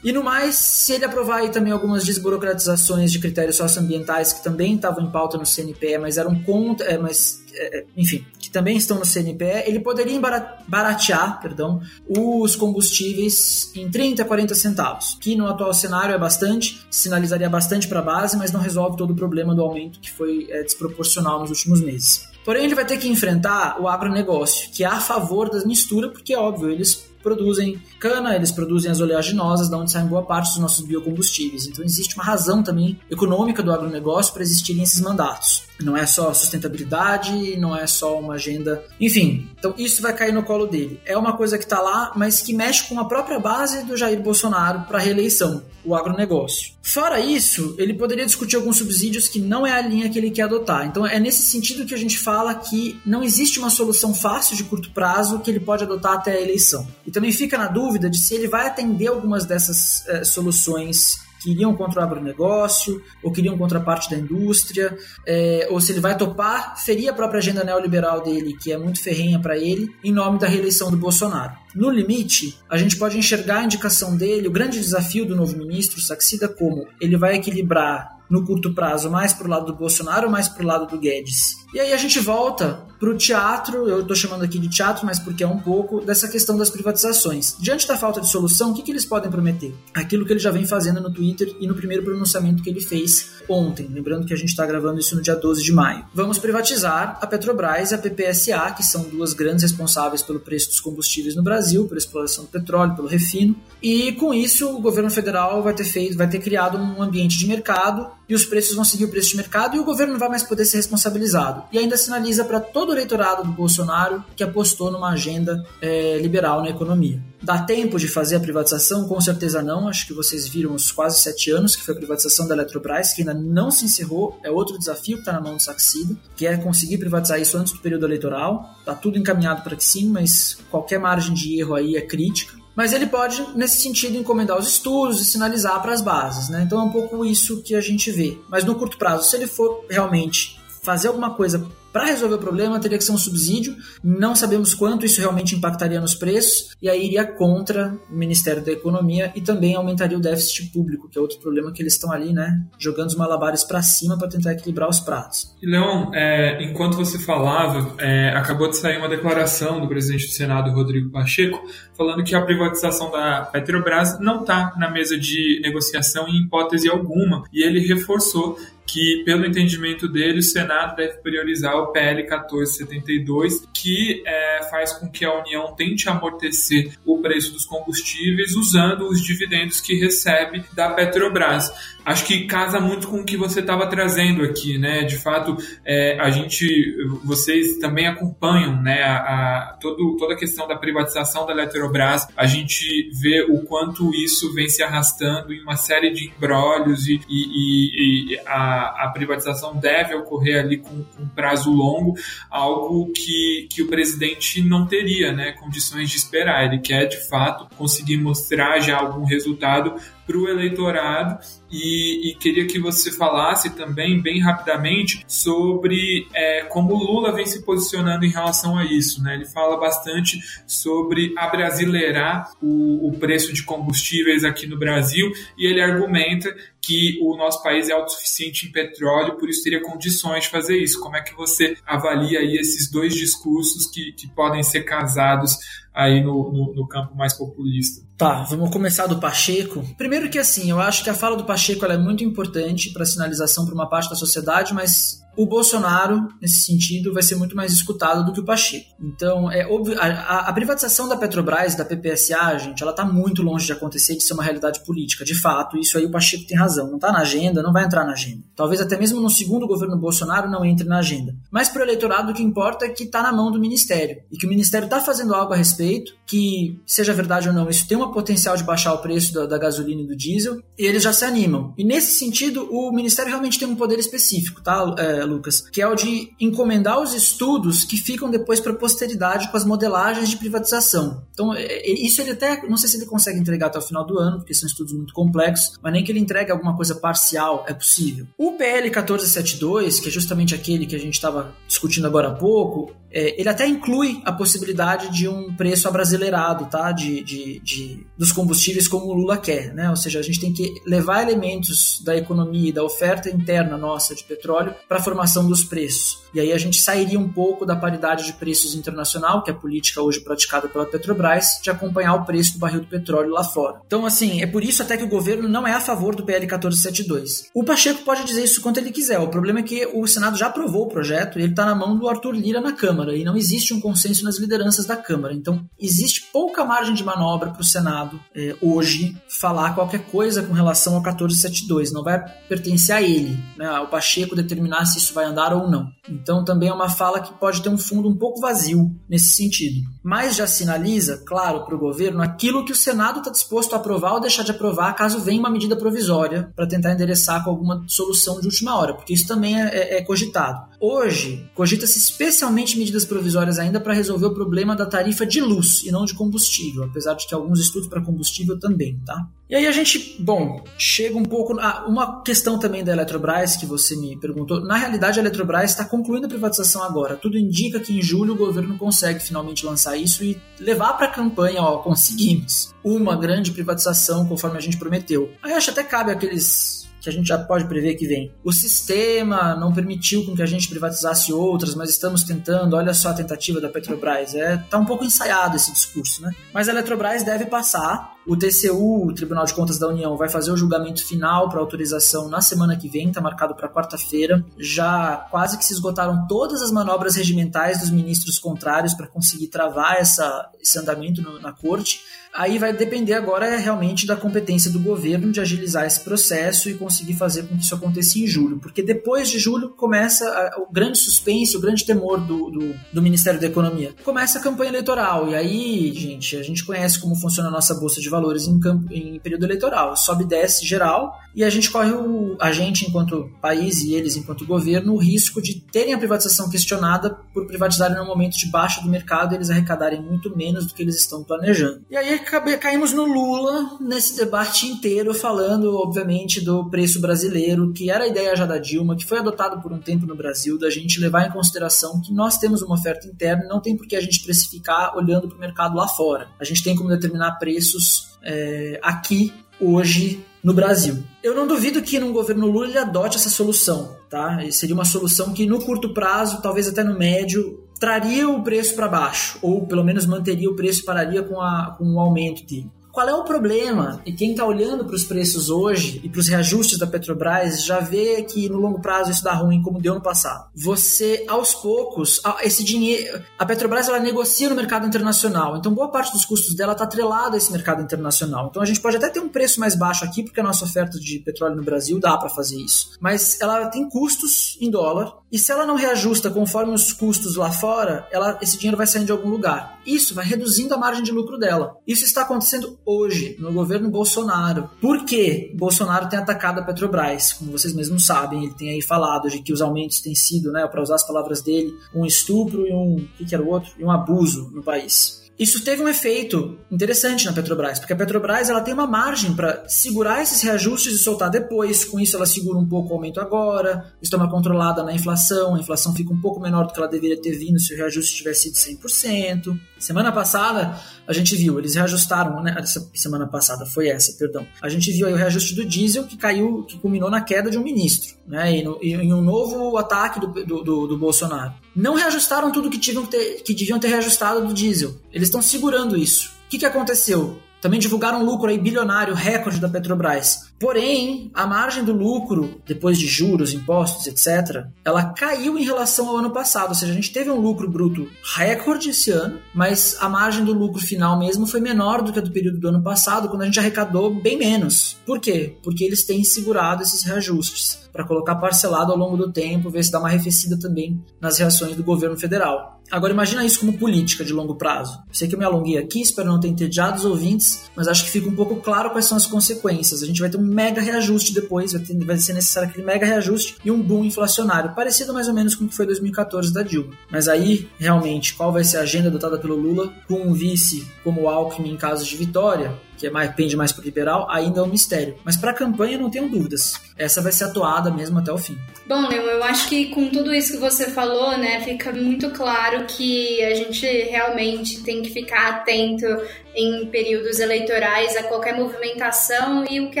E 0.02 0.12
no 0.12 0.22
mais, 0.22 0.56
se 0.56 0.94
ele 0.94 1.04
aprovar 1.04 1.38
aí 1.38 1.50
também 1.50 1.72
algumas 1.72 2.04
desburocratizações 2.04 3.12
de 3.12 3.18
critérios 3.18 3.56
socioambientais 3.56 4.32
que 4.32 4.42
também 4.42 4.74
estavam 4.74 5.04
em 5.04 5.10
pauta 5.10 5.36
no 5.36 5.46
CNPE, 5.46 5.98
mas 5.98 6.18
eram 6.18 6.34
contra, 6.42 6.86
é, 6.86 6.98
mas 6.98 7.44
é, 7.58 7.84
enfim, 7.96 8.24
que 8.38 8.50
também 8.50 8.76
estão 8.76 8.98
no 8.98 9.04
CNPE, 9.04 9.64
ele 9.66 9.80
poderia 9.80 10.20
baratear, 10.68 11.40
perdão, 11.40 11.80
os 12.06 12.54
combustíveis 12.54 13.72
em 13.74 13.90
30, 13.90 14.24
40 14.24 14.54
centavos, 14.54 15.16
que 15.20 15.34
no 15.34 15.46
atual 15.46 15.72
cenário 15.72 16.14
é 16.14 16.18
bastante, 16.18 16.86
sinalizaria 16.90 17.48
bastante 17.48 17.88
para 17.88 18.00
a 18.00 18.02
base, 18.02 18.36
mas 18.36 18.52
não 18.52 18.60
resolve 18.60 18.96
todo 18.96 19.12
o 19.12 19.16
problema 19.16 19.54
do 19.54 19.62
aumento 19.62 20.00
que 20.00 20.12
foi 20.12 20.46
é, 20.50 20.62
desproporcional 20.62 21.40
nos 21.40 21.50
últimos 21.50 21.80
meses. 21.80 22.28
Porém, 22.44 22.64
ele 22.64 22.74
vai 22.74 22.84
ter 22.84 22.98
que 22.98 23.08
enfrentar 23.08 23.80
o 23.80 23.88
agronegócio, 23.88 24.70
que 24.70 24.84
é 24.84 24.86
a 24.86 25.00
favor 25.00 25.50
das 25.50 25.64
misturas, 25.64 26.12
porque 26.12 26.32
é 26.32 26.38
óbvio, 26.38 26.70
eles 26.70 27.08
produzem 27.26 27.82
cana, 27.98 28.36
eles 28.36 28.52
produzem 28.52 28.88
as 28.88 29.00
oleaginosas, 29.00 29.68
da 29.68 29.76
onde 29.76 29.90
saem 29.90 30.06
boa 30.06 30.22
parte 30.22 30.50
dos 30.50 30.58
nossos 30.58 30.86
biocombustíveis. 30.86 31.66
Então 31.66 31.84
existe 31.84 32.14
uma 32.14 32.22
razão 32.22 32.62
também 32.62 33.00
econômica 33.10 33.64
do 33.64 33.72
agronegócio 33.72 34.32
para 34.32 34.44
existirem 34.44 34.84
esses 34.84 35.00
mandatos. 35.00 35.64
Não 35.80 35.96
é 35.96 36.06
só 36.06 36.32
sustentabilidade, 36.32 37.56
não 37.58 37.76
é 37.76 37.86
só 37.86 38.18
uma 38.18 38.34
agenda. 38.34 38.84
Enfim, 39.00 39.48
então 39.58 39.74
isso 39.76 40.00
vai 40.00 40.14
cair 40.14 40.32
no 40.32 40.42
colo 40.42 40.66
dele. 40.66 41.00
É 41.04 41.16
uma 41.16 41.36
coisa 41.36 41.58
que 41.58 41.64
está 41.64 41.80
lá, 41.80 42.12
mas 42.16 42.40
que 42.40 42.54
mexe 42.54 42.88
com 42.88 42.98
a 42.98 43.04
própria 43.04 43.38
base 43.38 43.84
do 43.84 43.96
Jair 43.96 44.20
Bolsonaro 44.20 44.82
para 44.82 44.98
reeleição, 44.98 45.62
o 45.84 45.94
agronegócio. 45.94 46.74
Fora 46.82 47.20
isso, 47.20 47.74
ele 47.78 47.94
poderia 47.94 48.24
discutir 48.24 48.56
alguns 48.56 48.78
subsídios 48.78 49.28
que 49.28 49.40
não 49.40 49.66
é 49.66 49.72
a 49.72 49.80
linha 49.80 50.08
que 50.08 50.18
ele 50.18 50.30
quer 50.30 50.42
adotar. 50.42 50.86
Então 50.86 51.06
é 51.06 51.18
nesse 51.18 51.42
sentido 51.42 51.84
que 51.84 51.94
a 51.94 51.98
gente 51.98 52.18
fala 52.18 52.54
que 52.54 53.00
não 53.04 53.22
existe 53.22 53.58
uma 53.58 53.70
solução 53.70 54.14
fácil 54.14 54.56
de 54.56 54.64
curto 54.64 54.90
prazo 54.92 55.40
que 55.40 55.50
ele 55.50 55.60
pode 55.60 55.84
adotar 55.84 56.14
até 56.14 56.32
a 56.32 56.40
eleição. 56.40 56.86
E 57.06 57.10
também 57.10 57.32
fica 57.32 57.58
na 57.58 57.68
dúvida 57.68 58.08
de 58.08 58.18
se 58.18 58.34
ele 58.34 58.48
vai 58.48 58.66
atender 58.66 59.08
algumas 59.08 59.44
dessas 59.44 60.06
eh, 60.06 60.24
soluções 60.24 61.25
que 61.40 61.50
iriam 61.50 61.74
contra 61.74 62.00
o 62.00 62.04
agronegócio, 62.04 63.02
ou 63.22 63.30
que 63.30 63.40
iriam 63.40 63.56
contra 63.56 63.78
a 63.78 63.82
parte 63.82 64.10
da 64.10 64.16
indústria, 64.16 64.96
é, 65.26 65.68
ou 65.70 65.80
se 65.80 65.92
ele 65.92 66.00
vai 66.00 66.16
topar 66.16 66.76
ferir 66.82 67.08
a 67.08 67.12
própria 67.12 67.38
agenda 67.38 67.64
neoliberal 67.64 68.22
dele, 68.22 68.56
que 68.56 68.72
é 68.72 68.78
muito 68.78 69.02
ferrenha 69.02 69.38
para 69.38 69.56
ele, 69.56 69.94
em 70.02 70.12
nome 70.12 70.38
da 70.38 70.46
reeleição 70.46 70.90
do 70.90 70.96
Bolsonaro. 70.96 71.54
No 71.74 71.90
limite, 71.90 72.58
a 72.70 72.78
gente 72.78 72.96
pode 72.96 73.18
enxergar 73.18 73.58
a 73.58 73.64
indicação 73.64 74.16
dele, 74.16 74.48
o 74.48 74.52
grande 74.52 74.80
desafio 74.80 75.26
do 75.26 75.36
novo 75.36 75.56
ministro, 75.56 76.00
Saxida, 76.00 76.48
como 76.48 76.86
ele 77.00 77.16
vai 77.16 77.34
equilibrar 77.34 78.15
no 78.28 78.44
curto 78.44 78.74
prazo 78.74 79.10
mais 79.10 79.32
para 79.32 79.46
o 79.46 79.50
lado 79.50 79.66
do 79.66 79.74
Bolsonaro 79.74 80.30
mais 80.30 80.48
para 80.48 80.62
o 80.62 80.66
lado 80.66 80.86
do 80.86 80.98
Guedes. 80.98 81.64
E 81.74 81.80
aí 81.80 81.92
a 81.92 81.96
gente 81.96 82.18
volta 82.20 82.80
para 82.98 83.10
o 83.10 83.14
teatro, 83.14 83.88
eu 83.88 84.00
estou 84.00 84.16
chamando 84.16 84.42
aqui 84.42 84.58
de 84.58 84.68
teatro, 84.68 85.04
mas 85.04 85.18
porque 85.18 85.44
é 85.44 85.46
um 85.46 85.58
pouco 85.58 86.00
dessa 86.00 86.26
questão 86.28 86.56
das 86.56 86.70
privatizações. 86.70 87.54
Diante 87.58 87.86
da 87.86 87.96
falta 87.96 88.20
de 88.20 88.28
solução, 88.28 88.70
o 88.70 88.74
que, 88.74 88.82
que 88.82 88.90
eles 88.90 89.04
podem 89.04 89.30
prometer? 89.30 89.74
Aquilo 89.94 90.24
que 90.24 90.32
ele 90.32 90.40
já 90.40 90.50
vem 90.50 90.66
fazendo 90.66 91.00
no 91.00 91.12
Twitter 91.12 91.54
e 91.60 91.66
no 91.66 91.74
primeiro 91.74 92.02
pronunciamento 92.02 92.62
que 92.62 92.70
ele 92.70 92.80
fez 92.80 93.32
ontem. 93.48 93.86
Lembrando 93.92 94.26
que 94.26 94.32
a 94.32 94.36
gente 94.36 94.48
está 94.48 94.64
gravando 94.64 94.98
isso 94.98 95.14
no 95.14 95.20
dia 95.20 95.36
12 95.36 95.62
de 95.62 95.72
maio. 95.72 96.06
Vamos 96.14 96.38
privatizar 96.38 97.18
a 97.20 97.26
Petrobras 97.26 97.90
e 97.90 97.94
a 97.94 97.98
PPSA, 97.98 98.72
que 98.74 98.82
são 98.82 99.02
duas 99.02 99.34
grandes 99.34 99.62
responsáveis 99.62 100.22
pelo 100.22 100.40
preço 100.40 100.68
dos 100.68 100.80
combustíveis 100.80 101.36
no 101.36 101.42
Brasil, 101.42 101.86
pela 101.86 101.98
exploração 101.98 102.44
do 102.44 102.50
petróleo, 102.50 102.96
pelo 102.96 103.08
refino. 103.08 103.54
E 103.82 104.12
com 104.12 104.32
isso, 104.32 104.74
o 104.74 104.80
governo 104.80 105.10
federal 105.10 105.62
vai 105.62 105.74
ter 105.74 105.84
feito, 105.84 106.16
vai 106.16 106.28
ter 106.28 106.38
criado 106.38 106.78
um 106.78 107.02
ambiente 107.02 107.36
de 107.36 107.46
mercado 107.46 108.15
e 108.28 108.34
os 108.34 108.44
preços 108.44 108.74
vão 108.74 108.84
seguir 108.84 109.04
o 109.04 109.08
preço 109.08 109.30
de 109.30 109.36
mercado 109.36 109.76
e 109.76 109.78
o 109.78 109.84
governo 109.84 110.12
não 110.12 110.20
vai 110.20 110.28
mais 110.28 110.42
poder 110.42 110.64
ser 110.64 110.78
responsabilizado. 110.78 111.64
E 111.72 111.78
ainda 111.78 111.96
sinaliza 111.96 112.44
para 112.44 112.60
todo 112.60 112.90
o 112.90 112.92
eleitorado 112.92 113.44
do 113.44 113.52
Bolsonaro 113.52 114.24
que 114.34 114.42
apostou 114.42 114.90
numa 114.90 115.10
agenda 115.10 115.64
é, 115.80 116.18
liberal 116.18 116.62
na 116.62 116.70
economia. 116.70 117.20
Dá 117.42 117.62
tempo 117.62 117.98
de 117.98 118.08
fazer 118.08 118.36
a 118.36 118.40
privatização? 118.40 119.06
Com 119.06 119.20
certeza 119.20 119.62
não. 119.62 119.88
Acho 119.88 120.06
que 120.06 120.12
vocês 120.12 120.48
viram 120.48 120.74
os 120.74 120.90
quase 120.90 121.20
sete 121.20 121.50
anos 121.50 121.76
que 121.76 121.82
foi 121.82 121.94
a 121.94 121.96
privatização 121.96 122.48
da 122.48 122.54
Eletrobras, 122.54 123.12
que 123.12 123.22
ainda 123.22 123.34
não 123.34 123.70
se 123.70 123.84
encerrou. 123.84 124.38
É 124.42 124.50
outro 124.50 124.78
desafio 124.78 125.16
que 125.16 125.22
está 125.22 125.32
na 125.32 125.40
mão 125.40 125.56
do 125.56 125.62
Saxida, 125.62 126.16
que 126.34 126.46
é 126.46 126.56
conseguir 126.56 126.98
privatizar 126.98 127.40
isso 127.40 127.56
antes 127.56 127.72
do 127.72 127.78
período 127.78 128.06
eleitoral. 128.06 128.74
Está 128.80 128.94
tudo 128.94 129.18
encaminhado 129.18 129.62
para 129.62 129.76
que 129.76 129.84
sim, 129.84 130.08
mas 130.08 130.58
qualquer 130.70 130.98
margem 130.98 131.34
de 131.34 131.60
erro 131.60 131.74
aí 131.74 131.94
é 131.96 132.00
crítica 132.00 132.55
mas 132.76 132.92
ele 132.92 133.06
pode, 133.06 133.42
nesse 133.56 133.80
sentido, 133.80 134.18
encomendar 134.18 134.58
os 134.58 134.68
estudos 134.68 135.20
e 135.22 135.24
sinalizar 135.24 135.80
para 135.80 135.92
as 135.92 136.02
bases. 136.02 136.50
Né? 136.50 136.62
Então 136.62 136.78
é 136.78 136.84
um 136.84 136.92
pouco 136.92 137.24
isso 137.24 137.62
que 137.62 137.74
a 137.74 137.80
gente 137.80 138.12
vê. 138.12 138.38
Mas 138.48 138.64
no 138.64 138.74
curto 138.74 138.98
prazo, 138.98 139.28
se 139.28 139.34
ele 139.34 139.46
for 139.46 139.84
realmente 139.88 140.60
fazer 140.82 141.08
alguma 141.08 141.30
coisa 141.30 141.66
para 141.96 142.04
resolver 142.04 142.34
o 142.34 142.38
problema, 142.38 142.78
teria 142.78 142.98
que 142.98 143.04
ser 143.04 143.12
um 143.12 143.16
subsídio. 143.16 143.74
Não 144.04 144.36
sabemos 144.36 144.74
quanto 144.74 145.06
isso 145.06 145.18
realmente 145.18 145.54
impactaria 145.54 145.98
nos 145.98 146.14
preços, 146.14 146.76
e 146.82 146.90
aí 146.90 147.06
iria 147.06 147.24
contra 147.24 147.98
o 148.10 148.14
Ministério 148.14 148.62
da 148.62 148.70
Economia 148.70 149.32
e 149.34 149.40
também 149.40 149.74
aumentaria 149.74 150.14
o 150.14 150.20
déficit 150.20 150.72
público, 150.72 151.08
que 151.08 151.16
é 151.16 151.20
outro 151.22 151.38
problema 151.38 151.72
que 151.72 151.82
eles 151.82 151.94
estão 151.94 152.12
ali, 152.12 152.34
né? 152.34 152.60
Jogando 152.78 153.08
os 153.08 153.16
malabares 153.16 153.64
para 153.64 153.80
cima 153.80 154.18
para 154.18 154.28
tentar 154.28 154.52
equilibrar 154.52 154.90
os 154.90 155.00
pratos. 155.00 155.56
Leon, 155.62 156.10
é, 156.12 156.62
enquanto 156.64 156.98
você 156.98 157.18
falava, 157.18 157.94
é, 157.96 158.28
acabou 158.36 158.68
de 158.68 158.76
sair 158.76 158.98
uma 158.98 159.08
declaração 159.08 159.80
do 159.80 159.88
presidente 159.88 160.26
do 160.26 160.32
Senado, 160.32 160.72
Rodrigo 160.72 161.10
Pacheco, 161.10 161.58
falando 161.96 162.22
que 162.22 162.34
a 162.34 162.42
privatização 162.42 163.10
da 163.10 163.48
Petrobras 163.50 164.20
não 164.20 164.40
está 164.40 164.74
na 164.76 164.90
mesa 164.90 165.18
de 165.18 165.60
negociação 165.62 166.28
em 166.28 166.42
hipótese 166.42 166.90
alguma, 166.90 167.44
e 167.50 167.64
ele 167.64 167.80
reforçou 167.80 168.58
que, 168.86 169.22
pelo 169.24 169.44
entendimento 169.44 170.08
dele, 170.08 170.38
o 170.38 170.42
Senado 170.42 170.96
deve 170.96 171.18
priorizar 171.18 171.74
o 171.76 171.88
PL 171.88 172.22
1472, 172.22 173.66
que 173.74 174.22
é, 174.24 174.68
faz 174.70 174.92
com 174.92 175.10
que 175.10 175.24
a 175.24 175.34
União 175.40 175.74
tente 175.74 176.08
amortecer 176.08 176.92
o 177.04 177.18
preço 177.18 177.52
dos 177.52 177.64
combustíveis 177.64 178.54
usando 178.54 179.08
os 179.08 179.22
dividendos 179.22 179.80
que 179.80 179.94
recebe 179.94 180.64
da 180.74 180.90
Petrobras 180.90 181.95
acho 182.06 182.24
que 182.24 182.46
casa 182.46 182.78
muito 182.78 183.08
com 183.08 183.16
o 183.16 183.24
que 183.24 183.36
você 183.36 183.58
estava 183.58 183.88
trazendo 183.88 184.44
aqui, 184.44 184.78
né? 184.78 185.02
De 185.02 185.18
fato, 185.18 185.56
é, 185.84 186.16
a 186.20 186.30
gente, 186.30 186.96
vocês 187.24 187.78
também 187.78 188.06
acompanham, 188.06 188.80
né? 188.80 189.02
A, 189.02 189.16
a, 189.16 189.78
todo, 189.80 190.16
toda 190.16 190.34
a 190.34 190.36
questão 190.36 190.68
da 190.68 190.76
privatização 190.76 191.44
da 191.44 191.52
Eletrobras, 191.52 192.28
a 192.36 192.46
gente 192.46 193.10
vê 193.20 193.42
o 193.42 193.64
quanto 193.64 194.14
isso 194.14 194.54
vem 194.54 194.68
se 194.68 194.84
arrastando 194.84 195.52
em 195.52 195.60
uma 195.60 195.74
série 195.74 196.12
de 196.12 196.28
embrólios 196.28 197.08
e, 197.08 197.20
e, 197.28 198.34
e 198.34 198.38
a, 198.46 199.06
a, 199.06 199.10
privatização 199.12 199.76
deve 199.76 200.14
ocorrer 200.14 200.60
ali 200.60 200.76
com, 200.76 201.02
com 201.02 201.26
prazo 201.30 201.72
longo, 201.72 202.14
algo 202.48 203.10
que, 203.10 203.66
que 203.68 203.82
o 203.82 203.88
presidente 203.88 204.62
não 204.62 204.86
teria, 204.86 205.32
né? 205.32 205.52
Condições 205.58 206.08
de 206.08 206.16
esperar. 206.18 206.66
Ele 206.66 206.78
quer, 206.78 207.06
de 207.06 207.28
fato, 207.28 207.66
conseguir 207.76 208.18
mostrar 208.18 208.78
já 208.78 208.96
algum 208.96 209.24
resultado 209.24 209.96
para 210.26 210.36
o 210.36 210.48
eleitorado 210.48 211.38
e, 211.70 212.30
e, 212.30 212.34
queria 212.36 212.66
que 212.66 212.78
você 212.78 213.12
falasse 213.12 213.70
também, 213.70 214.20
bem 214.20 214.40
rapidamente, 214.40 215.24
sobre 215.26 216.26
é, 216.34 216.64
como 216.64 216.94
o 216.94 216.98
Lula 216.98 217.32
vem 217.32 217.46
se 217.46 217.62
posicionando 217.62 218.24
em 218.24 218.30
relação 218.30 218.78
a 218.78 218.84
isso. 218.84 219.22
Né? 219.22 219.34
Ele 219.34 219.46
fala 219.46 219.76
bastante 219.76 220.38
sobre 220.66 221.34
abrasileirar 221.36 222.50
o, 222.62 223.08
o 223.08 223.18
preço 223.18 223.52
de 223.52 223.62
combustíveis 223.62 224.44
aqui 224.44 224.66
no 224.66 224.78
Brasil 224.78 225.30
e 225.58 225.66
ele 225.66 225.80
argumenta 225.80 226.54
que 226.86 227.18
o 227.20 227.36
nosso 227.36 227.60
país 227.64 227.88
é 227.88 227.92
autossuficiente 227.92 228.68
em 228.68 228.70
petróleo, 228.70 229.36
por 229.36 229.50
isso 229.50 229.64
teria 229.64 229.82
condições 229.82 230.44
de 230.44 230.50
fazer 230.50 230.78
isso. 230.78 231.00
Como 231.00 231.16
é 231.16 231.20
que 231.20 231.34
você 231.34 231.76
avalia 231.84 232.38
aí 232.38 232.56
esses 232.56 232.88
dois 232.88 233.12
discursos 233.12 233.86
que, 233.86 234.12
que 234.12 234.28
podem 234.28 234.62
ser 234.62 234.82
casados 234.82 235.58
aí 235.92 236.22
no, 236.22 236.52
no, 236.52 236.74
no 236.74 236.86
campo 236.86 237.16
mais 237.16 237.32
populista? 237.32 238.06
Tá, 238.16 238.44
vamos 238.44 238.70
começar 238.70 239.08
do 239.08 239.18
Pacheco. 239.18 239.84
Primeiro 239.98 240.30
que 240.30 240.38
assim, 240.38 240.70
eu 240.70 240.78
acho 240.78 241.02
que 241.02 241.10
a 241.10 241.14
fala 241.14 241.36
do 241.36 241.44
Pacheco 241.44 241.84
é 241.84 241.98
muito 241.98 242.22
importante 242.22 242.92
para 242.92 243.04
sinalização 243.04 243.64
para 243.64 243.74
uma 243.74 243.88
parte 243.88 244.08
da 244.08 244.14
sociedade, 244.14 244.72
mas 244.72 245.20
o 245.36 245.46
Bolsonaro, 245.46 246.28
nesse 246.40 246.60
sentido, 246.62 247.12
vai 247.12 247.22
ser 247.22 247.36
muito 247.36 247.54
mais 247.54 247.72
escutado 247.72 248.24
do 248.24 248.32
que 248.32 248.40
o 248.40 248.44
Pacheco. 248.44 248.86
Então, 249.00 249.50
é 249.50 249.66
a, 249.98 250.48
a 250.48 250.52
privatização 250.52 251.08
da 251.08 251.16
Petrobras, 251.16 251.74
da 251.74 251.84
PPSA, 251.84 252.58
gente, 252.58 252.82
ela 252.82 252.92
está 252.92 253.04
muito 253.04 253.42
longe 253.42 253.66
de 253.66 253.72
acontecer, 253.72 254.16
de 254.16 254.22
ser 254.22 254.34
uma 254.34 254.42
realidade 254.42 254.80
política. 254.80 255.24
De 255.24 255.34
fato, 255.34 255.76
isso 255.76 255.98
aí 255.98 256.06
o 256.06 256.10
Pacheco 256.10 256.46
tem 256.46 256.56
razão. 256.56 256.88
Não 256.88 256.96
está 256.96 257.12
na 257.12 257.20
agenda, 257.20 257.62
não 257.62 257.72
vai 257.72 257.84
entrar 257.84 258.04
na 258.04 258.12
agenda. 258.12 258.42
Talvez 258.54 258.80
até 258.80 258.98
mesmo 258.98 259.20
no 259.20 259.30
segundo 259.30 259.66
governo 259.66 259.96
Bolsonaro 259.96 260.50
não 260.50 260.64
entre 260.64 260.86
na 260.86 260.98
agenda. 260.98 261.34
Mas 261.50 261.68
para 261.68 261.80
o 261.80 261.84
eleitorado, 261.84 262.32
o 262.32 262.34
que 262.34 262.42
importa 262.42 262.86
é 262.86 262.88
que 262.88 263.04
está 263.04 263.22
na 263.22 263.32
mão 263.32 263.50
do 263.50 263.60
Ministério. 263.60 264.22
E 264.32 264.36
que 264.36 264.46
o 264.46 264.48
Ministério 264.48 264.86
está 264.86 265.00
fazendo 265.00 265.34
algo 265.34 265.52
a 265.52 265.56
respeito, 265.56 266.14
que, 266.26 266.80
seja 266.86 267.12
verdade 267.12 267.48
ou 267.48 267.54
não, 267.54 267.68
isso 267.68 267.86
tem 267.86 267.96
um 267.96 268.10
potencial 268.10 268.56
de 268.56 268.64
baixar 268.64 268.94
o 268.94 268.98
preço 268.98 269.34
da, 269.34 269.46
da 269.46 269.58
gasolina 269.58 270.02
e 270.02 270.06
do 270.06 270.16
diesel, 270.16 270.62
e 270.78 270.84
eles 270.84 271.02
já 271.02 271.12
se 271.12 271.24
animam. 271.24 271.74
E 271.76 271.84
nesse 271.84 272.18
sentido, 272.18 272.68
o 272.70 272.90
Ministério 272.92 273.30
realmente 273.30 273.58
tem 273.58 273.68
um 273.68 273.76
poder 273.76 273.98
específico, 273.98 274.62
tá, 274.62 274.94
é, 274.98 275.25
Lucas? 275.26 275.60
Que 275.60 275.82
é 275.82 275.88
o 275.88 275.94
de 275.94 276.32
encomendar 276.40 277.00
os 277.00 277.14
estudos 277.14 277.84
que 277.84 277.96
ficam 277.96 278.30
depois 278.30 278.60
para 278.60 278.72
a 278.72 278.76
posteridade 278.76 279.50
com 279.50 279.56
as 279.56 279.64
modelagens 279.64 280.28
de 280.28 280.36
privatização. 280.36 281.22
Então, 281.32 281.52
é, 281.52 281.62
é, 281.62 281.92
isso 281.92 282.20
ele 282.20 282.30
até, 282.30 282.66
não 282.68 282.76
sei 282.76 282.88
se 282.88 282.96
ele 282.96 283.06
consegue 283.06 283.38
entregar 283.38 283.66
até 283.66 283.78
o 283.78 283.82
final 283.82 284.06
do 284.06 284.18
ano, 284.18 284.38
porque 284.38 284.54
são 284.54 284.66
estudos 284.66 284.92
muito 284.92 285.12
complexos, 285.12 285.78
mas 285.82 285.92
nem 285.92 286.04
que 286.04 286.12
ele 286.12 286.20
entregue 286.20 286.50
alguma 286.50 286.76
coisa 286.76 286.94
parcial 286.94 287.64
é 287.68 287.74
possível. 287.74 288.26
O 288.38 288.52
PL 288.52 288.84
1472, 288.84 290.00
que 290.00 290.08
é 290.08 290.10
justamente 290.10 290.54
aquele 290.54 290.86
que 290.86 290.96
a 290.96 291.00
gente 291.00 291.14
estava 291.14 291.54
discutindo 291.66 292.06
agora 292.06 292.28
há 292.28 292.34
pouco, 292.34 292.92
é, 293.16 293.40
ele 293.40 293.48
até 293.48 293.66
inclui 293.66 294.20
a 294.26 294.30
possibilidade 294.30 295.10
de 295.10 295.26
um 295.26 295.50
preço 295.56 295.88
abrasileirado, 295.88 296.66
tá? 296.66 296.92
De, 296.92 297.24
de, 297.24 297.58
de, 297.60 298.06
dos 298.14 298.30
combustíveis 298.30 298.86
como 298.86 299.06
o 299.06 299.14
Lula 299.14 299.38
quer, 299.38 299.72
né? 299.72 299.88
Ou 299.88 299.96
seja, 299.96 300.18
a 300.18 300.22
gente 300.22 300.38
tem 300.38 300.52
que 300.52 300.74
levar 300.86 301.22
elementos 301.22 302.02
da 302.04 302.14
economia 302.14 302.68
e 302.68 302.72
da 302.72 302.84
oferta 302.84 303.30
interna 303.30 303.78
nossa 303.78 304.14
de 304.14 304.22
petróleo 304.22 304.74
para 304.86 304.98
a 304.98 305.02
formação 305.02 305.48
dos 305.48 305.64
preços. 305.64 306.26
E 306.34 306.40
aí 306.40 306.52
a 306.52 306.58
gente 306.58 306.78
sairia 306.78 307.18
um 307.18 307.26
pouco 307.26 307.64
da 307.64 307.74
paridade 307.74 308.26
de 308.26 308.34
preços 308.34 308.74
internacional, 308.74 309.42
que 309.42 309.50
é 309.50 309.54
a 309.54 309.56
política 309.56 310.02
hoje 310.02 310.20
praticada 310.20 310.68
pela 310.68 310.84
Petrobras, 310.84 311.58
de 311.62 311.70
acompanhar 311.70 312.16
o 312.16 312.24
preço 312.26 312.52
do 312.52 312.58
barril 312.58 312.80
do 312.80 312.86
petróleo 312.86 313.30
lá 313.30 313.42
fora. 313.42 313.80
Então, 313.86 314.04
assim, 314.04 314.42
é 314.42 314.46
por 314.46 314.62
isso 314.62 314.82
até 314.82 314.94
que 314.94 315.04
o 315.04 315.08
governo 315.08 315.48
não 315.48 315.66
é 315.66 315.72
a 315.72 315.80
favor 315.80 316.14
do 316.14 316.22
PL 316.22 316.40
1472. 316.40 317.48
O 317.54 317.64
Pacheco 317.64 318.02
pode 318.02 318.24
dizer 318.24 318.44
isso 318.44 318.60
quanto 318.60 318.76
ele 318.76 318.90
quiser. 318.90 319.18
O 319.20 319.28
problema 319.28 319.60
é 319.60 319.62
que 319.62 319.86
o 319.86 320.06
Senado 320.06 320.36
já 320.36 320.48
aprovou 320.48 320.82
o 320.82 320.88
projeto 320.90 321.38
e 321.38 321.42
ele 321.42 321.52
está 321.52 321.64
na 321.64 321.74
mão 321.74 321.96
do 321.96 322.06
Arthur 322.06 322.34
Lira 322.34 322.60
na 322.60 322.72
Câmara 322.72 323.05
e 323.14 323.24
não 323.24 323.36
existe 323.36 323.74
um 323.74 323.80
consenso 323.80 324.24
nas 324.24 324.38
lideranças 324.38 324.86
da 324.86 324.96
Câmara. 324.96 325.34
Então, 325.34 325.68
existe 325.78 326.22
pouca 326.32 326.64
margem 326.64 326.94
de 326.94 327.04
manobra 327.04 327.50
para 327.50 327.60
o 327.60 327.64
Senado 327.64 328.18
é, 328.34 328.56
hoje 328.62 329.16
falar 329.28 329.74
qualquer 329.74 330.06
coisa 330.06 330.42
com 330.42 330.52
relação 330.52 330.94
ao 330.94 331.00
1472. 331.00 331.92
Não 331.92 332.02
vai 332.02 332.24
pertencer 332.48 332.96
a 332.96 333.02
ele, 333.02 333.38
né, 333.56 333.66
ao 333.66 333.88
Pacheco 333.88 334.34
determinar 334.34 334.86
se 334.86 334.98
isso 334.98 335.12
vai 335.12 335.26
andar 335.26 335.52
ou 335.52 335.70
não. 335.70 335.90
Então 336.08 336.44
também 336.44 336.68
é 336.68 336.72
uma 336.72 336.88
fala 336.88 337.20
que 337.20 337.32
pode 337.34 337.62
ter 337.62 337.68
um 337.68 337.78
fundo 337.78 338.08
um 338.08 338.16
pouco 338.16 338.40
vazio 338.40 338.94
nesse 339.08 339.30
sentido. 339.30 339.86
Mas 340.02 340.36
já 340.36 340.46
sinaliza, 340.46 341.22
claro, 341.26 341.64
para 341.64 341.74
o 341.74 341.78
governo 341.78 342.22
aquilo 342.22 342.64
que 342.64 342.72
o 342.72 342.76
Senado 342.76 343.18
está 343.18 343.30
disposto 343.30 343.74
a 343.74 343.76
aprovar 343.76 344.14
ou 344.14 344.20
deixar 344.20 344.42
de 344.42 344.50
aprovar 344.50 344.94
caso 344.94 345.20
venha 345.20 345.40
uma 345.40 345.50
medida 345.50 345.76
provisória 345.76 346.50
para 346.54 346.66
tentar 346.66 346.92
endereçar 346.92 347.42
com 347.42 347.50
alguma 347.50 347.84
solução 347.86 348.40
de 348.40 348.46
última 348.46 348.76
hora, 348.76 348.94
porque 348.94 349.12
isso 349.12 349.26
também 349.26 349.60
é, 349.60 349.68
é, 349.68 349.98
é 349.98 350.02
cogitado. 350.02 350.66
Hoje, 350.80 351.48
cogita-se 351.54 351.98
especialmente 351.98 352.78
medidas 352.78 352.95
provisórias 353.04 353.58
ainda 353.58 353.80
para 353.80 353.92
resolver 353.94 354.26
o 354.26 354.34
problema 354.34 354.74
da 354.74 354.86
tarifa 354.86 355.26
de 355.26 355.40
luz 355.40 355.82
e 355.84 355.90
não 355.90 356.04
de 356.04 356.14
combustível, 356.14 356.84
apesar 356.84 357.14
de 357.14 357.26
que 357.26 357.34
alguns 357.34 357.60
estudos 357.60 357.88
para 357.88 358.00
combustível 358.00 358.58
também, 358.58 358.98
tá? 359.04 359.28
E 359.48 359.54
aí 359.54 359.66
a 359.66 359.70
gente, 359.70 360.16
bom, 360.18 360.64
chega 360.76 361.16
um 361.16 361.22
pouco. 361.22 361.56
Ah, 361.60 361.84
uma 361.86 362.22
questão 362.22 362.58
também 362.58 362.82
da 362.82 362.92
Eletrobras 362.92 363.56
que 363.56 363.64
você 363.64 363.94
me 363.94 364.16
perguntou. 364.16 364.60
Na 364.60 364.76
realidade, 364.76 365.20
a 365.20 365.22
Eletrobras 365.22 365.70
está 365.70 365.84
concluindo 365.84 366.26
a 366.26 366.28
privatização 366.28 366.82
agora. 366.82 367.16
Tudo 367.16 367.38
indica 367.38 367.78
que 367.78 367.96
em 367.96 368.02
julho 368.02 368.34
o 368.34 368.36
governo 368.36 368.76
consegue 368.76 369.20
finalmente 369.20 369.64
lançar 369.64 369.96
isso 369.96 370.24
e 370.24 370.36
levar 370.58 370.94
para 370.94 371.06
a 371.06 371.10
campanha, 371.10 371.62
ó, 371.62 371.78
conseguimos 371.78 372.74
uma 372.82 373.14
grande 373.14 373.52
privatização 373.52 374.26
conforme 374.26 374.58
a 374.58 374.60
gente 374.60 374.76
prometeu. 374.76 375.30
Aí 375.42 375.52
acho 375.52 375.70
até 375.70 375.84
cabe 375.84 376.10
aqueles 376.10 376.85
que 377.06 377.10
a 377.10 377.12
gente 377.12 377.28
já 377.28 377.38
pode 377.38 377.66
prever 377.66 377.94
que 377.94 378.06
vem. 378.06 378.32
O 378.42 378.52
sistema 378.52 379.54
não 379.54 379.72
permitiu 379.72 380.26
com 380.26 380.34
que 380.34 380.42
a 380.42 380.46
gente 380.46 380.68
privatizasse 380.68 381.32
outras, 381.32 381.74
mas 381.74 381.90
estamos 381.90 382.24
tentando. 382.24 382.74
Olha 382.74 382.92
só 382.92 383.10
a 383.10 383.14
tentativa 383.14 383.60
da 383.60 383.68
Petrobras. 383.68 384.34
É, 384.34 384.56
tá 384.68 384.76
um 384.76 384.84
pouco 384.84 385.04
ensaiado 385.04 385.56
esse 385.56 385.72
discurso, 385.72 386.22
né? 386.22 386.32
Mas 386.52 386.68
a 386.68 386.72
Eletrobras 386.72 387.22
deve 387.22 387.46
passar 387.46 388.15
o 388.26 388.36
TCU, 388.36 389.06
o 389.06 389.14
Tribunal 389.14 389.44
de 389.44 389.54
Contas 389.54 389.78
da 389.78 389.88
União, 389.88 390.16
vai 390.16 390.28
fazer 390.28 390.50
o 390.50 390.56
julgamento 390.56 391.06
final 391.06 391.48
para 391.48 391.60
autorização 391.60 392.28
na 392.28 392.40
semana 392.40 392.76
que 392.76 392.88
vem, 392.88 393.08
está 393.08 393.20
marcado 393.20 393.54
para 393.54 393.68
quarta-feira. 393.68 394.44
Já 394.58 395.26
quase 395.30 395.56
que 395.56 395.64
se 395.64 395.72
esgotaram 395.72 396.26
todas 396.26 396.60
as 396.62 396.70
manobras 396.70 397.14
regimentais 397.14 397.78
dos 397.78 397.90
ministros 397.90 398.38
contrários 398.38 398.94
para 398.94 399.06
conseguir 399.06 399.46
travar 399.46 399.96
essa, 399.96 400.50
esse 400.60 400.78
andamento 400.78 401.22
no, 401.22 401.40
na 401.40 401.52
corte. 401.52 402.00
Aí 402.36 402.58
vai 402.58 402.70
depender 402.70 403.14
agora 403.14 403.56
realmente 403.56 404.06
da 404.06 404.14
competência 404.14 404.70
do 404.70 404.78
governo 404.78 405.32
de 405.32 405.40
agilizar 405.40 405.86
esse 405.86 406.00
processo 406.00 406.68
e 406.68 406.74
conseguir 406.74 407.14
fazer 407.14 407.44
com 407.44 407.56
que 407.56 407.62
isso 407.62 407.74
aconteça 407.74 408.18
em 408.18 408.26
julho, 408.26 408.58
porque 408.58 408.82
depois 408.82 409.30
de 409.30 409.38
julho 409.38 409.70
começa 409.70 410.28
a, 410.28 410.60
o 410.60 410.70
grande 410.70 410.98
suspense, 410.98 411.56
o 411.56 411.60
grande 411.60 411.86
temor 411.86 412.20
do, 412.20 412.50
do, 412.50 412.74
do, 412.92 413.02
Ministério 413.02 413.40
da 413.40 413.46
Economia. 413.46 413.94
Começa 414.04 414.38
a 414.38 414.42
campanha 414.42 414.70
eleitoral, 414.70 415.30
e 415.30 415.34
aí, 415.34 415.92
gente, 415.94 416.36
a 416.36 416.42
gente 416.42 416.62
conhece 416.62 417.00
como 417.00 417.16
funciona 417.16 417.48
a 417.48 417.52
nossa 417.52 417.74
Bolsa 417.74 418.02
de 418.02 418.10
Valores 418.16 418.46
em, 418.46 418.58
campo, 418.58 418.90
em 418.90 419.20
período 419.20 419.44
eleitoral. 419.44 419.96
Sobe 419.96 420.24
e 420.24 420.26
desce 420.26 420.64
geral, 420.66 421.12
e 421.36 421.44
a 421.44 421.50
gente 421.50 421.70
corre, 421.70 421.92
o, 421.92 422.34
a 422.40 422.50
gente 422.50 422.86
enquanto 422.86 423.30
país 423.42 423.82
e 423.82 423.94
eles 423.94 424.16
enquanto 424.16 424.46
governo, 424.46 424.94
o 424.94 424.96
risco 424.96 425.42
de 425.42 425.60
terem 425.60 425.92
a 425.92 425.98
privatização 425.98 426.48
questionada 426.48 427.10
por 427.34 427.46
privatizarem 427.46 427.94
no 427.94 428.06
momento 428.06 428.38
de 428.38 428.46
baixa 428.46 428.80
do 428.80 428.88
mercado 428.88 429.34
eles 429.34 429.50
arrecadarem 429.50 430.00
muito 430.00 430.34
menos 430.34 430.66
do 430.66 430.72
que 430.72 430.82
eles 430.82 430.96
estão 430.96 431.22
planejando. 431.22 431.82
E 431.90 431.96
aí 431.96 432.18
caímos 432.58 432.94
no 432.94 433.04
Lula 433.04 433.76
nesse 433.80 434.16
debate 434.16 434.66
inteiro, 434.66 435.12
falando, 435.12 435.76
obviamente, 435.76 436.40
do 436.40 436.70
preço 436.70 437.02
brasileiro, 437.02 437.70
que 437.74 437.90
era 437.90 438.04
a 438.04 438.08
ideia 438.08 438.34
já 438.34 438.46
da 438.46 438.56
Dilma, 438.56 438.96
que 438.96 439.04
foi 439.04 439.18
adotado 439.18 439.60
por 439.60 439.70
um 439.70 439.78
tempo 439.78 440.06
no 440.06 440.16
Brasil, 440.16 440.58
da 440.58 440.70
gente 440.70 440.98
levar 440.98 441.26
em 441.26 441.30
consideração 441.30 442.00
que 442.00 442.14
nós 442.14 442.38
temos 442.38 442.62
uma 442.62 442.76
oferta 442.76 443.06
interna 443.06 443.46
não 443.46 443.60
tem 443.60 443.76
por 443.76 443.86
que 443.86 443.94
a 443.94 444.00
gente 444.00 444.22
precificar 444.22 444.96
olhando 444.96 445.28
para 445.28 445.36
o 445.36 445.40
mercado 445.40 445.76
lá 445.76 445.86
fora. 445.86 446.28
A 446.40 446.44
gente 446.44 446.64
tem 446.64 446.74
como 446.74 446.88
determinar 446.88 447.32
preços 447.32 448.05
é, 448.26 448.80
aqui, 448.82 449.32
hoje, 449.60 450.24
no 450.42 450.52
Brasil. 450.52 451.02
Eu 451.22 451.34
não 451.34 451.46
duvido 451.46 451.82
que 451.82 451.98
num 451.98 452.12
governo 452.12 452.46
Lula 452.46 452.68
ele 452.68 452.78
adote 452.78 453.16
essa 453.16 453.30
solução, 453.30 453.96
tá? 454.10 454.44
E 454.44 454.52
seria 454.52 454.74
uma 454.74 454.84
solução 454.84 455.32
que 455.32 455.46
no 455.46 455.60
curto 455.60 455.94
prazo, 455.94 456.42
talvez 456.42 456.68
até 456.68 456.84
no 456.84 456.98
médio, 456.98 457.64
traria 457.80 458.28
o 458.28 458.42
preço 458.42 458.74
para 458.74 458.88
baixo, 458.88 459.38
ou 459.42 459.66
pelo 459.66 459.84
menos 459.84 460.06
manteria 460.06 460.50
o 460.50 460.56
preço 460.56 460.80
e 460.80 460.84
pararia 460.84 461.22
com, 461.22 461.40
a, 461.40 461.74
com 461.78 461.84
o 461.94 462.00
aumento 462.00 462.44
dele. 462.44 462.70
Qual 462.96 463.06
é 463.06 463.14
o 463.14 463.24
problema? 463.24 464.00
E 464.06 464.12
quem 464.12 464.30
está 464.30 464.46
olhando 464.46 464.86
para 464.86 464.96
os 464.96 465.04
preços 465.04 465.50
hoje 465.50 466.00
e 466.02 466.08
para 466.08 466.18
os 466.18 466.28
reajustes 466.28 466.78
da 466.78 466.86
Petrobras 466.86 467.62
já 467.62 467.78
vê 467.78 468.22
que 468.22 468.48
no 468.48 468.56
longo 468.56 468.80
prazo 468.80 469.10
isso 469.10 469.22
dá 469.22 469.34
ruim, 469.34 469.60
como 469.60 469.78
deu 469.78 469.94
no 469.94 470.00
passado. 470.00 470.48
Você, 470.54 471.22
aos 471.28 471.54
poucos, 471.54 472.22
esse 472.40 472.64
dinheiro. 472.64 473.22
A 473.38 473.44
Petrobras 473.44 473.86
ela 473.86 474.00
negocia 474.00 474.48
no 474.48 474.54
mercado 474.54 474.86
internacional, 474.86 475.58
então 475.58 475.74
boa 475.74 475.90
parte 475.90 476.10
dos 476.10 476.24
custos 476.24 476.54
dela 476.54 476.72
está 476.72 476.84
atrelada 476.84 477.34
a 477.34 477.36
esse 477.36 477.52
mercado 477.52 477.82
internacional. 477.82 478.46
Então 478.48 478.62
a 478.62 478.66
gente 478.66 478.80
pode 478.80 478.96
até 478.96 479.10
ter 479.10 479.20
um 479.20 479.28
preço 479.28 479.60
mais 479.60 479.76
baixo 479.76 480.02
aqui, 480.02 480.22
porque 480.22 480.40
a 480.40 480.44
nossa 480.44 480.64
oferta 480.64 480.98
de 480.98 481.18
petróleo 481.18 481.56
no 481.56 481.62
Brasil 481.62 482.00
dá 482.00 482.16
para 482.16 482.30
fazer 482.30 482.56
isso. 482.56 482.92
Mas 482.98 483.38
ela 483.42 483.66
tem 483.66 483.86
custos 483.90 484.56
em 484.58 484.70
dólar, 484.70 485.18
e 485.30 485.38
se 485.38 485.52
ela 485.52 485.66
não 485.66 485.74
reajusta 485.74 486.30
conforme 486.30 486.72
os 486.72 486.94
custos 486.94 487.36
lá 487.36 487.52
fora, 487.52 488.08
ela, 488.10 488.38
esse 488.40 488.56
dinheiro 488.56 488.78
vai 488.78 488.86
saindo 488.86 489.04
de 489.04 489.12
algum 489.12 489.28
lugar. 489.28 489.80
Isso 489.84 490.14
vai 490.14 490.24
reduzindo 490.24 490.72
a 490.72 490.78
margem 490.78 491.02
de 491.02 491.12
lucro 491.12 491.36
dela. 491.36 491.76
Isso 491.86 492.04
está 492.04 492.22
acontecendo 492.22 492.78
hoje, 492.86 493.36
no 493.40 493.52
governo 493.52 493.90
Bolsonaro. 493.90 494.70
Por 494.80 495.04
que 495.04 495.52
Bolsonaro 495.54 496.08
tem 496.08 496.18
atacado 496.18 496.60
a 496.60 496.62
Petrobras? 496.62 497.32
Como 497.32 497.50
vocês 497.50 497.74
mesmos 497.74 498.06
sabem, 498.06 498.44
ele 498.44 498.54
tem 498.54 498.70
aí 498.70 498.80
falado 498.80 499.28
de 499.28 499.42
que 499.42 499.52
os 499.52 499.60
aumentos 499.60 500.00
têm 500.00 500.14
sido, 500.14 500.52
né, 500.52 500.66
para 500.68 500.80
usar 500.80 500.94
as 500.94 501.06
palavras 501.06 501.42
dele, 501.42 501.74
um 501.92 502.06
estupro 502.06 502.66
e 502.66 502.72
um. 502.72 502.96
O 502.96 503.08
que, 503.18 503.24
que 503.24 503.34
era 503.34 503.42
o 503.42 503.48
outro? 503.48 503.72
E 503.78 503.84
um 503.84 503.90
abuso 503.90 504.50
no 504.54 504.62
país. 504.62 505.26
Isso 505.38 505.62
teve 505.62 505.82
um 505.82 505.88
efeito 505.88 506.58
interessante 506.70 507.26
na 507.26 507.32
Petrobras, 507.32 507.78
porque 507.78 507.92
a 507.92 507.96
Petrobras 507.96 508.48
ela 508.48 508.62
tem 508.62 508.72
uma 508.72 508.86
margem 508.86 509.34
para 509.34 509.68
segurar 509.68 510.22
esses 510.22 510.40
reajustes 510.40 510.94
e 510.94 510.98
soltar 510.98 511.28
depois. 511.28 511.84
Com 511.84 512.00
isso, 512.00 512.16
ela 512.16 512.24
segura 512.24 512.58
um 512.58 512.66
pouco 512.66 512.88
o 512.88 512.92
aumento 512.94 513.20
agora, 513.20 513.92
está 514.00 514.16
uma 514.16 514.30
controlada 514.30 514.82
na 514.82 514.94
inflação, 514.94 515.54
a 515.54 515.60
inflação 515.60 515.94
fica 515.94 516.10
um 516.10 516.20
pouco 516.20 516.40
menor 516.40 516.66
do 516.66 516.72
que 516.72 516.78
ela 516.78 516.88
deveria 516.88 517.20
ter 517.20 517.32
vindo 517.32 517.60
se 517.60 517.74
o 517.74 517.76
reajuste 517.76 518.16
tivesse 518.16 518.54
sido 518.54 518.80
100%. 518.80 519.60
Semana 519.86 520.10
passada, 520.10 520.80
a 521.06 521.12
gente 521.12 521.36
viu, 521.36 521.60
eles 521.60 521.76
reajustaram, 521.76 522.42
né? 522.42 522.56
Essa 522.58 522.90
semana 522.92 523.24
passada 523.24 523.64
foi 523.64 523.86
essa, 523.86 524.12
perdão. 524.18 524.44
A 524.60 524.68
gente 524.68 524.90
viu 524.90 525.06
aí 525.06 525.12
o 525.12 525.16
reajuste 525.16 525.54
do 525.54 525.64
diesel 525.64 526.02
que 526.02 526.16
caiu, 526.16 526.64
que 526.64 526.76
culminou 526.76 527.08
na 527.08 527.20
queda 527.20 527.48
de 527.48 527.56
um 527.56 527.62
ministro, 527.62 528.16
né? 528.26 528.56
E, 528.56 528.64
no, 528.64 528.80
e 528.82 528.94
em 528.94 529.14
um 529.14 529.22
novo 529.22 529.78
ataque 529.78 530.18
do, 530.18 530.26
do, 530.26 530.64
do, 530.64 530.86
do 530.88 530.98
Bolsonaro. 530.98 531.54
Não 531.72 531.94
reajustaram 531.94 532.50
tudo 532.50 532.68
que, 532.68 532.78
tiveram 532.78 533.06
ter, 533.06 533.44
que 533.44 533.54
deviam 533.54 533.78
ter 533.78 533.86
reajustado 533.86 534.44
do 534.44 534.52
diesel. 534.52 534.92
Eles 535.12 535.28
estão 535.28 535.40
segurando 535.40 535.96
isso. 535.96 536.32
O 536.46 536.48
que, 536.48 536.58
que 536.58 536.66
aconteceu? 536.66 537.38
Também 537.60 537.78
divulgaram 537.78 538.22
um 538.22 538.24
lucro 538.24 538.50
aí 538.50 538.58
bilionário, 538.58 539.14
recorde 539.14 539.60
da 539.60 539.68
Petrobras. 539.68 540.45
Porém, 540.58 541.30
a 541.34 541.46
margem 541.46 541.84
do 541.84 541.92
lucro, 541.92 542.60
depois 542.66 542.98
de 542.98 543.06
juros, 543.06 543.52
impostos, 543.52 544.06
etc., 544.06 544.66
ela 544.84 545.04
caiu 545.04 545.58
em 545.58 545.64
relação 545.64 546.08
ao 546.08 546.16
ano 546.16 546.30
passado. 546.30 546.70
Ou 546.70 546.74
seja, 546.74 546.92
a 546.92 546.94
gente 546.94 547.12
teve 547.12 547.30
um 547.30 547.40
lucro 547.40 547.70
bruto 547.70 548.08
recorde 548.36 548.90
esse 548.90 549.10
ano, 549.10 549.38
mas 549.54 549.96
a 550.00 550.08
margem 550.08 550.44
do 550.44 550.52
lucro 550.52 550.80
final 550.80 551.18
mesmo 551.18 551.46
foi 551.46 551.60
menor 551.60 552.02
do 552.02 552.12
que 552.12 552.18
a 552.18 552.22
do 552.22 552.32
período 552.32 552.58
do 552.58 552.68
ano 552.68 552.82
passado, 552.82 553.28
quando 553.28 553.42
a 553.42 553.44
gente 553.46 553.60
arrecadou 553.60 554.14
bem 554.14 554.38
menos. 554.38 554.96
Por 555.04 555.20
quê? 555.20 555.56
Porque 555.62 555.84
eles 555.84 556.04
têm 556.04 556.24
segurado 556.24 556.82
esses 556.82 557.02
reajustes 557.02 557.86
para 557.96 558.04
colocar 558.06 558.34
parcelado 558.36 558.92
ao 558.92 558.98
longo 558.98 559.16
do 559.16 559.32
tempo, 559.32 559.70
ver 559.70 559.82
se 559.82 559.90
dá 559.90 559.98
uma 559.98 560.08
arrefecida 560.08 560.58
também 560.58 561.02
nas 561.18 561.38
reações 561.38 561.74
do 561.74 561.82
governo 561.82 562.16
federal. 562.16 562.76
Agora 562.90 563.12
imagina 563.12 563.44
isso 563.44 563.58
como 563.58 563.78
política 563.78 564.24
de 564.24 564.32
longo 564.32 564.54
prazo. 564.54 564.98
Sei 565.10 565.26
que 565.26 565.34
eu 565.34 565.38
me 565.38 565.44
alonguei 565.44 565.76
aqui, 565.78 566.00
espero 566.02 566.28
não 566.28 566.38
ter 566.38 566.48
entediado 566.48 566.98
os 566.98 567.04
ouvintes, 567.04 567.68
mas 567.74 567.88
acho 567.88 568.04
que 568.04 568.10
fica 568.10 568.28
um 568.28 568.36
pouco 568.36 568.56
claro 568.56 568.90
quais 568.90 569.06
são 569.06 569.16
as 569.16 569.26
consequências. 569.26 570.02
A 570.02 570.06
gente 570.06 570.20
vai 570.20 570.30
ter 570.30 570.36
um 570.36 570.45
mega 570.46 570.80
reajuste 570.80 571.34
depois, 571.34 571.72
vai, 571.72 571.82
ter, 571.82 572.04
vai 572.04 572.16
ser 572.18 572.32
necessário 572.32 572.68
aquele 572.68 572.86
mega 572.86 573.06
reajuste 573.06 573.56
e 573.64 573.70
um 573.70 573.82
boom 573.82 574.04
inflacionário, 574.04 574.74
parecido 574.74 575.12
mais 575.12 575.28
ou 575.28 575.34
menos 575.34 575.54
com 575.54 575.64
o 575.64 575.68
que 575.68 575.74
foi 575.74 575.86
2014 575.86 576.52
da 576.52 576.62
Dilma. 576.62 576.92
Mas 577.10 577.28
aí, 577.28 577.68
realmente, 577.78 578.34
qual 578.34 578.52
vai 578.52 578.64
ser 578.64 578.78
a 578.78 578.82
agenda 578.82 579.08
adotada 579.08 579.38
pelo 579.38 579.56
Lula 579.56 579.92
com 580.08 580.20
um 580.20 580.32
vice 580.32 580.86
como 581.02 581.28
Alckmin 581.28 581.72
em 581.72 581.76
caso 581.76 582.04
de 582.04 582.16
vitória? 582.16 582.74
Que 582.96 583.06
é 583.06 583.10
mais, 583.10 583.34
pende 583.34 583.56
mais 583.56 583.72
para 583.72 583.84
liberal, 583.84 584.26
ainda 584.30 584.60
é 584.60 584.62
um 584.62 584.66
mistério. 584.66 585.16
Mas 585.24 585.36
para 585.36 585.50
a 585.50 585.54
campanha, 585.54 585.98
não 585.98 586.10
tenho 586.10 586.28
dúvidas. 586.28 586.80
Essa 586.96 587.20
vai 587.20 587.32
ser 587.32 587.44
atuada 587.44 587.90
mesmo 587.90 588.18
até 588.18 588.32
o 588.32 588.38
fim. 588.38 588.56
Bom, 588.86 589.08
Leo, 589.08 589.22
eu 589.22 589.42
acho 589.44 589.68
que 589.68 589.86
com 589.86 590.08
tudo 590.08 590.34
isso 590.34 590.52
que 590.52 590.58
você 590.58 590.90
falou, 590.90 591.36
né, 591.36 591.60
fica 591.60 591.92
muito 591.92 592.30
claro 592.30 592.84
que 592.86 593.42
a 593.44 593.54
gente 593.54 593.86
realmente 593.86 594.82
tem 594.82 595.02
que 595.02 595.10
ficar 595.10 595.48
atento 595.48 596.06
em 596.54 596.86
períodos 596.86 597.38
eleitorais 597.38 598.16
a 598.16 598.22
qualquer 598.22 598.56
movimentação 598.56 599.64
e 599.68 599.80
o 599.80 599.90
que 599.90 600.00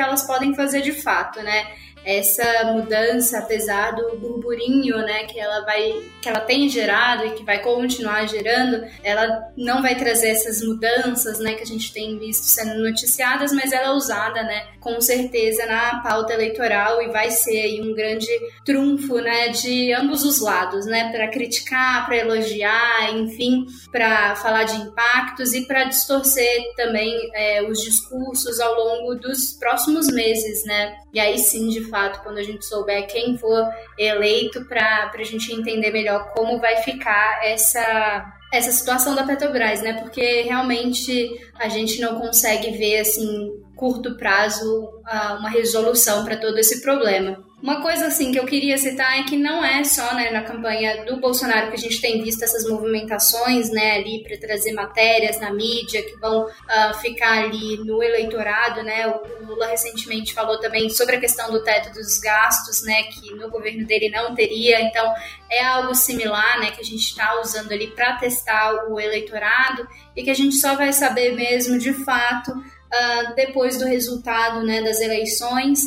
elas 0.00 0.26
podem 0.26 0.54
fazer 0.54 0.80
de 0.80 0.92
fato, 0.92 1.42
né? 1.42 1.66
Essa 2.06 2.72
mudança, 2.72 3.40
apesar 3.40 3.90
do 3.90 4.16
burburinho, 4.16 4.96
né, 4.98 5.24
que 5.24 5.40
ela 5.40 5.64
vai, 5.64 6.04
que 6.22 6.28
ela 6.28 6.38
tem 6.38 6.68
gerado 6.68 7.26
e 7.26 7.30
que 7.32 7.42
vai 7.42 7.58
continuar 7.58 8.28
gerando, 8.28 8.86
ela 9.02 9.50
não 9.56 9.82
vai 9.82 9.96
trazer 9.96 10.28
essas 10.28 10.62
mudanças, 10.62 11.40
né, 11.40 11.54
que 11.54 11.64
a 11.64 11.66
gente 11.66 11.92
tem 11.92 12.16
visto 12.16 12.44
sendo 12.44 12.80
noticiadas, 12.80 13.52
mas 13.52 13.72
ela 13.72 13.88
é 13.88 13.90
usada, 13.90 14.40
né, 14.44 14.68
com 14.78 15.00
certeza 15.00 15.66
na 15.66 16.00
pauta 16.00 16.32
eleitoral 16.32 17.02
e 17.02 17.08
vai 17.08 17.28
ser 17.28 17.60
aí 17.60 17.80
um 17.82 17.92
grande 17.92 18.28
trunfo, 18.64 19.16
né, 19.18 19.48
de 19.48 19.92
ambos 19.92 20.24
os 20.24 20.40
lados, 20.40 20.86
né, 20.86 21.10
para 21.10 21.26
criticar, 21.26 22.06
para 22.06 22.18
elogiar, 22.18 23.12
enfim, 23.14 23.66
para 23.90 24.36
falar 24.36 24.62
de 24.62 24.76
impactos 24.76 25.54
e 25.54 25.66
para 25.66 25.84
distorcer 25.84 26.72
também 26.76 27.30
é, 27.34 27.68
os 27.68 27.82
discursos 27.82 28.60
ao 28.60 28.74
longo 28.74 29.16
dos 29.16 29.54
próximos 29.58 30.06
meses, 30.06 30.64
né, 30.64 30.94
e 31.12 31.18
aí 31.18 31.36
sim, 31.36 31.68
de 31.68 31.80
fato, 31.96 32.22
quando 32.22 32.36
a 32.36 32.42
gente 32.42 32.66
souber 32.66 33.06
quem 33.06 33.38
for 33.38 33.66
eleito, 33.96 34.66
para 34.66 35.10
a 35.14 35.24
gente 35.24 35.50
entender 35.50 35.90
melhor 35.90 36.30
como 36.34 36.60
vai 36.60 36.76
ficar 36.76 37.40
essa 37.42 38.32
essa 38.52 38.70
situação 38.70 39.14
da 39.14 39.24
Petrobras, 39.24 39.82
né? 39.82 39.94
Porque 39.94 40.42
realmente 40.42 41.28
a 41.58 41.68
gente 41.68 42.00
não 42.00 42.20
consegue 42.20 42.70
ver 42.78 43.00
assim 43.00 43.50
curto 43.76 44.16
prazo 44.16 44.90
uma 45.38 45.50
resolução 45.50 46.24
para 46.24 46.36
todo 46.36 46.58
esse 46.58 46.82
problema. 46.82 47.44
Uma 47.62 47.80
coisa 47.80 48.08
assim 48.08 48.30
que 48.30 48.38
eu 48.38 48.44
queria 48.44 48.76
citar 48.76 49.18
é 49.18 49.22
que 49.22 49.36
não 49.36 49.64
é 49.64 49.82
só 49.82 50.14
né, 50.14 50.30
na 50.30 50.42
campanha 50.42 51.04
do 51.06 51.16
Bolsonaro 51.16 51.68
que 51.68 51.74
a 51.74 51.78
gente 51.78 52.00
tem 52.02 52.22
visto 52.22 52.42
essas 52.44 52.68
movimentações 52.68 53.70
né, 53.70 53.96
ali 53.96 54.22
para 54.22 54.36
trazer 54.36 54.72
matérias 54.72 55.40
na 55.40 55.50
mídia 55.50 56.02
que 56.02 56.16
vão 56.20 56.44
uh, 56.44 56.94
ficar 57.00 57.44
ali 57.44 57.78
no 57.78 58.02
eleitorado, 58.02 58.82
né? 58.82 59.08
O 59.08 59.46
Lula 59.46 59.66
recentemente 59.68 60.34
falou 60.34 60.60
também 60.60 60.90
sobre 60.90 61.16
a 61.16 61.20
questão 61.20 61.50
do 61.50 61.64
teto 61.64 61.94
dos 61.94 62.18
gastos, 62.18 62.82
né? 62.82 63.04
Que 63.04 63.34
no 63.34 63.48
governo 63.48 63.86
dele 63.86 64.10
não 64.10 64.34
teria. 64.34 64.82
Então 64.82 65.14
é 65.50 65.64
algo 65.64 65.94
similar, 65.94 66.60
né? 66.60 66.70
Que 66.72 66.82
a 66.82 66.84
gente 66.84 67.02
está 67.08 67.40
usando 67.40 67.72
ali 67.72 67.86
para 67.88 68.16
testar 68.18 68.86
o 68.90 69.00
eleitorado 69.00 69.88
e 70.14 70.22
que 70.22 70.30
a 70.30 70.34
gente 70.34 70.56
só 70.56 70.76
vai 70.76 70.92
saber 70.92 71.34
mesmo 71.34 71.78
de 71.78 71.92
fato 71.92 72.52
uh, 72.92 73.34
depois 73.34 73.78
do 73.78 73.86
resultado 73.86 74.64
né, 74.64 74.82
das 74.82 75.00
eleições 75.00 75.80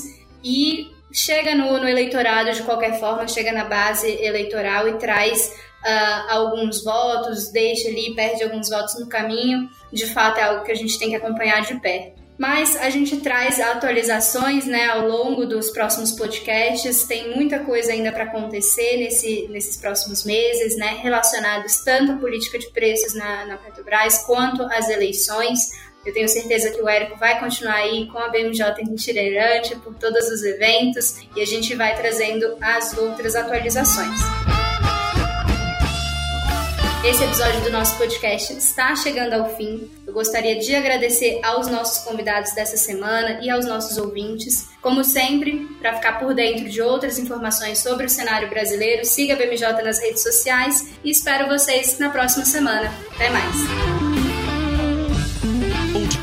e 0.43 0.87
chega 1.11 1.55
no, 1.55 1.77
no, 1.77 1.87
eleitorado 1.87 2.51
de 2.51 2.63
qualquer 2.63 2.99
forma, 2.99 3.27
chega 3.27 3.51
na 3.51 3.65
base 3.65 4.07
eleitoral 4.21 4.87
e 4.87 4.93
traz 4.97 5.55
uh, 5.83 6.31
alguns 6.31 6.83
votos, 6.83 7.51
deixa 7.51 7.89
ali, 7.89 8.13
perde 8.15 8.43
alguns 8.43 8.69
votos 8.69 8.99
no 8.99 9.07
caminho. 9.07 9.69
De 9.91 10.05
fato, 10.05 10.39
é 10.39 10.43
algo 10.43 10.63
que 10.63 10.71
a 10.71 10.75
gente 10.75 10.99
tem 10.99 11.09
que 11.09 11.15
acompanhar 11.15 11.61
de 11.61 11.79
perto. 11.79 12.19
Mas 12.39 12.77
a 12.77 12.89
gente 12.89 13.17
traz 13.17 13.59
atualizações 13.59 14.65
né, 14.65 14.85
ao 14.85 15.05
longo 15.05 15.45
dos 15.45 15.71
próximos 15.71 16.13
podcasts. 16.13 17.03
Tem 17.03 17.35
muita 17.35 17.59
coisa 17.59 17.91
ainda 17.91 18.13
para 18.13 18.23
acontecer 18.23 18.95
nesse, 18.95 19.49
nesses 19.49 19.75
próximos 19.75 20.23
meses, 20.23 20.77
né, 20.77 20.99
relacionados 21.01 21.83
tanto 21.83 22.13
à 22.13 22.15
política 22.15 22.57
de 22.57 22.71
preços 22.71 23.13
na, 23.13 23.45
na 23.45 23.57
Petrobras 23.57 24.19
quanto 24.19 24.63
às 24.63 24.87
eleições. 24.87 25.59
Eu 26.05 26.13
tenho 26.13 26.29
certeza 26.29 26.71
que 26.71 26.81
o 26.81 26.87
Érico 26.87 27.17
vai 27.17 27.39
continuar 27.39 27.75
aí 27.75 28.07
com 28.07 28.17
a 28.17 28.29
BMJ 28.29 28.83
itinerante 28.89 29.75
por 29.77 29.93
todos 29.95 30.29
os 30.29 30.43
eventos 30.43 31.17
e 31.35 31.41
a 31.41 31.45
gente 31.45 31.75
vai 31.75 31.95
trazendo 31.95 32.57
as 32.61 32.97
outras 32.97 33.35
atualizações. 33.35 34.19
Esse 37.05 37.23
episódio 37.23 37.61
do 37.61 37.69
nosso 37.69 37.97
podcast 37.97 38.53
está 38.53 38.93
chegando 38.93 39.33
ao 39.33 39.55
fim. 39.55 39.89
Eu 40.05 40.13
gostaria 40.13 40.59
de 40.59 40.75
agradecer 40.75 41.39
aos 41.43 41.67
nossos 41.67 42.03
convidados 42.03 42.51
dessa 42.53 42.75
semana 42.75 43.39
e 43.41 43.49
aos 43.49 43.65
nossos 43.65 43.97
ouvintes. 43.97 44.67
Como 44.81 45.03
sempre, 45.03 45.65
para 45.79 45.95
ficar 45.95 46.19
por 46.19 46.33
dentro 46.33 46.69
de 46.69 46.81
outras 46.81 47.17
informações 47.17 47.79
sobre 47.79 48.05
o 48.05 48.09
cenário 48.09 48.49
brasileiro, 48.49 49.05
siga 49.05 49.33
a 49.33 49.37
BMJ 49.37 49.81
nas 49.81 49.99
redes 50.01 50.21
sociais 50.21 50.93
e 51.03 51.09
espero 51.09 51.47
vocês 51.47 51.97
na 51.99 52.09
próxima 52.09 52.43
semana. 52.43 52.93
Até 53.15 53.29
mais! 53.29 54.18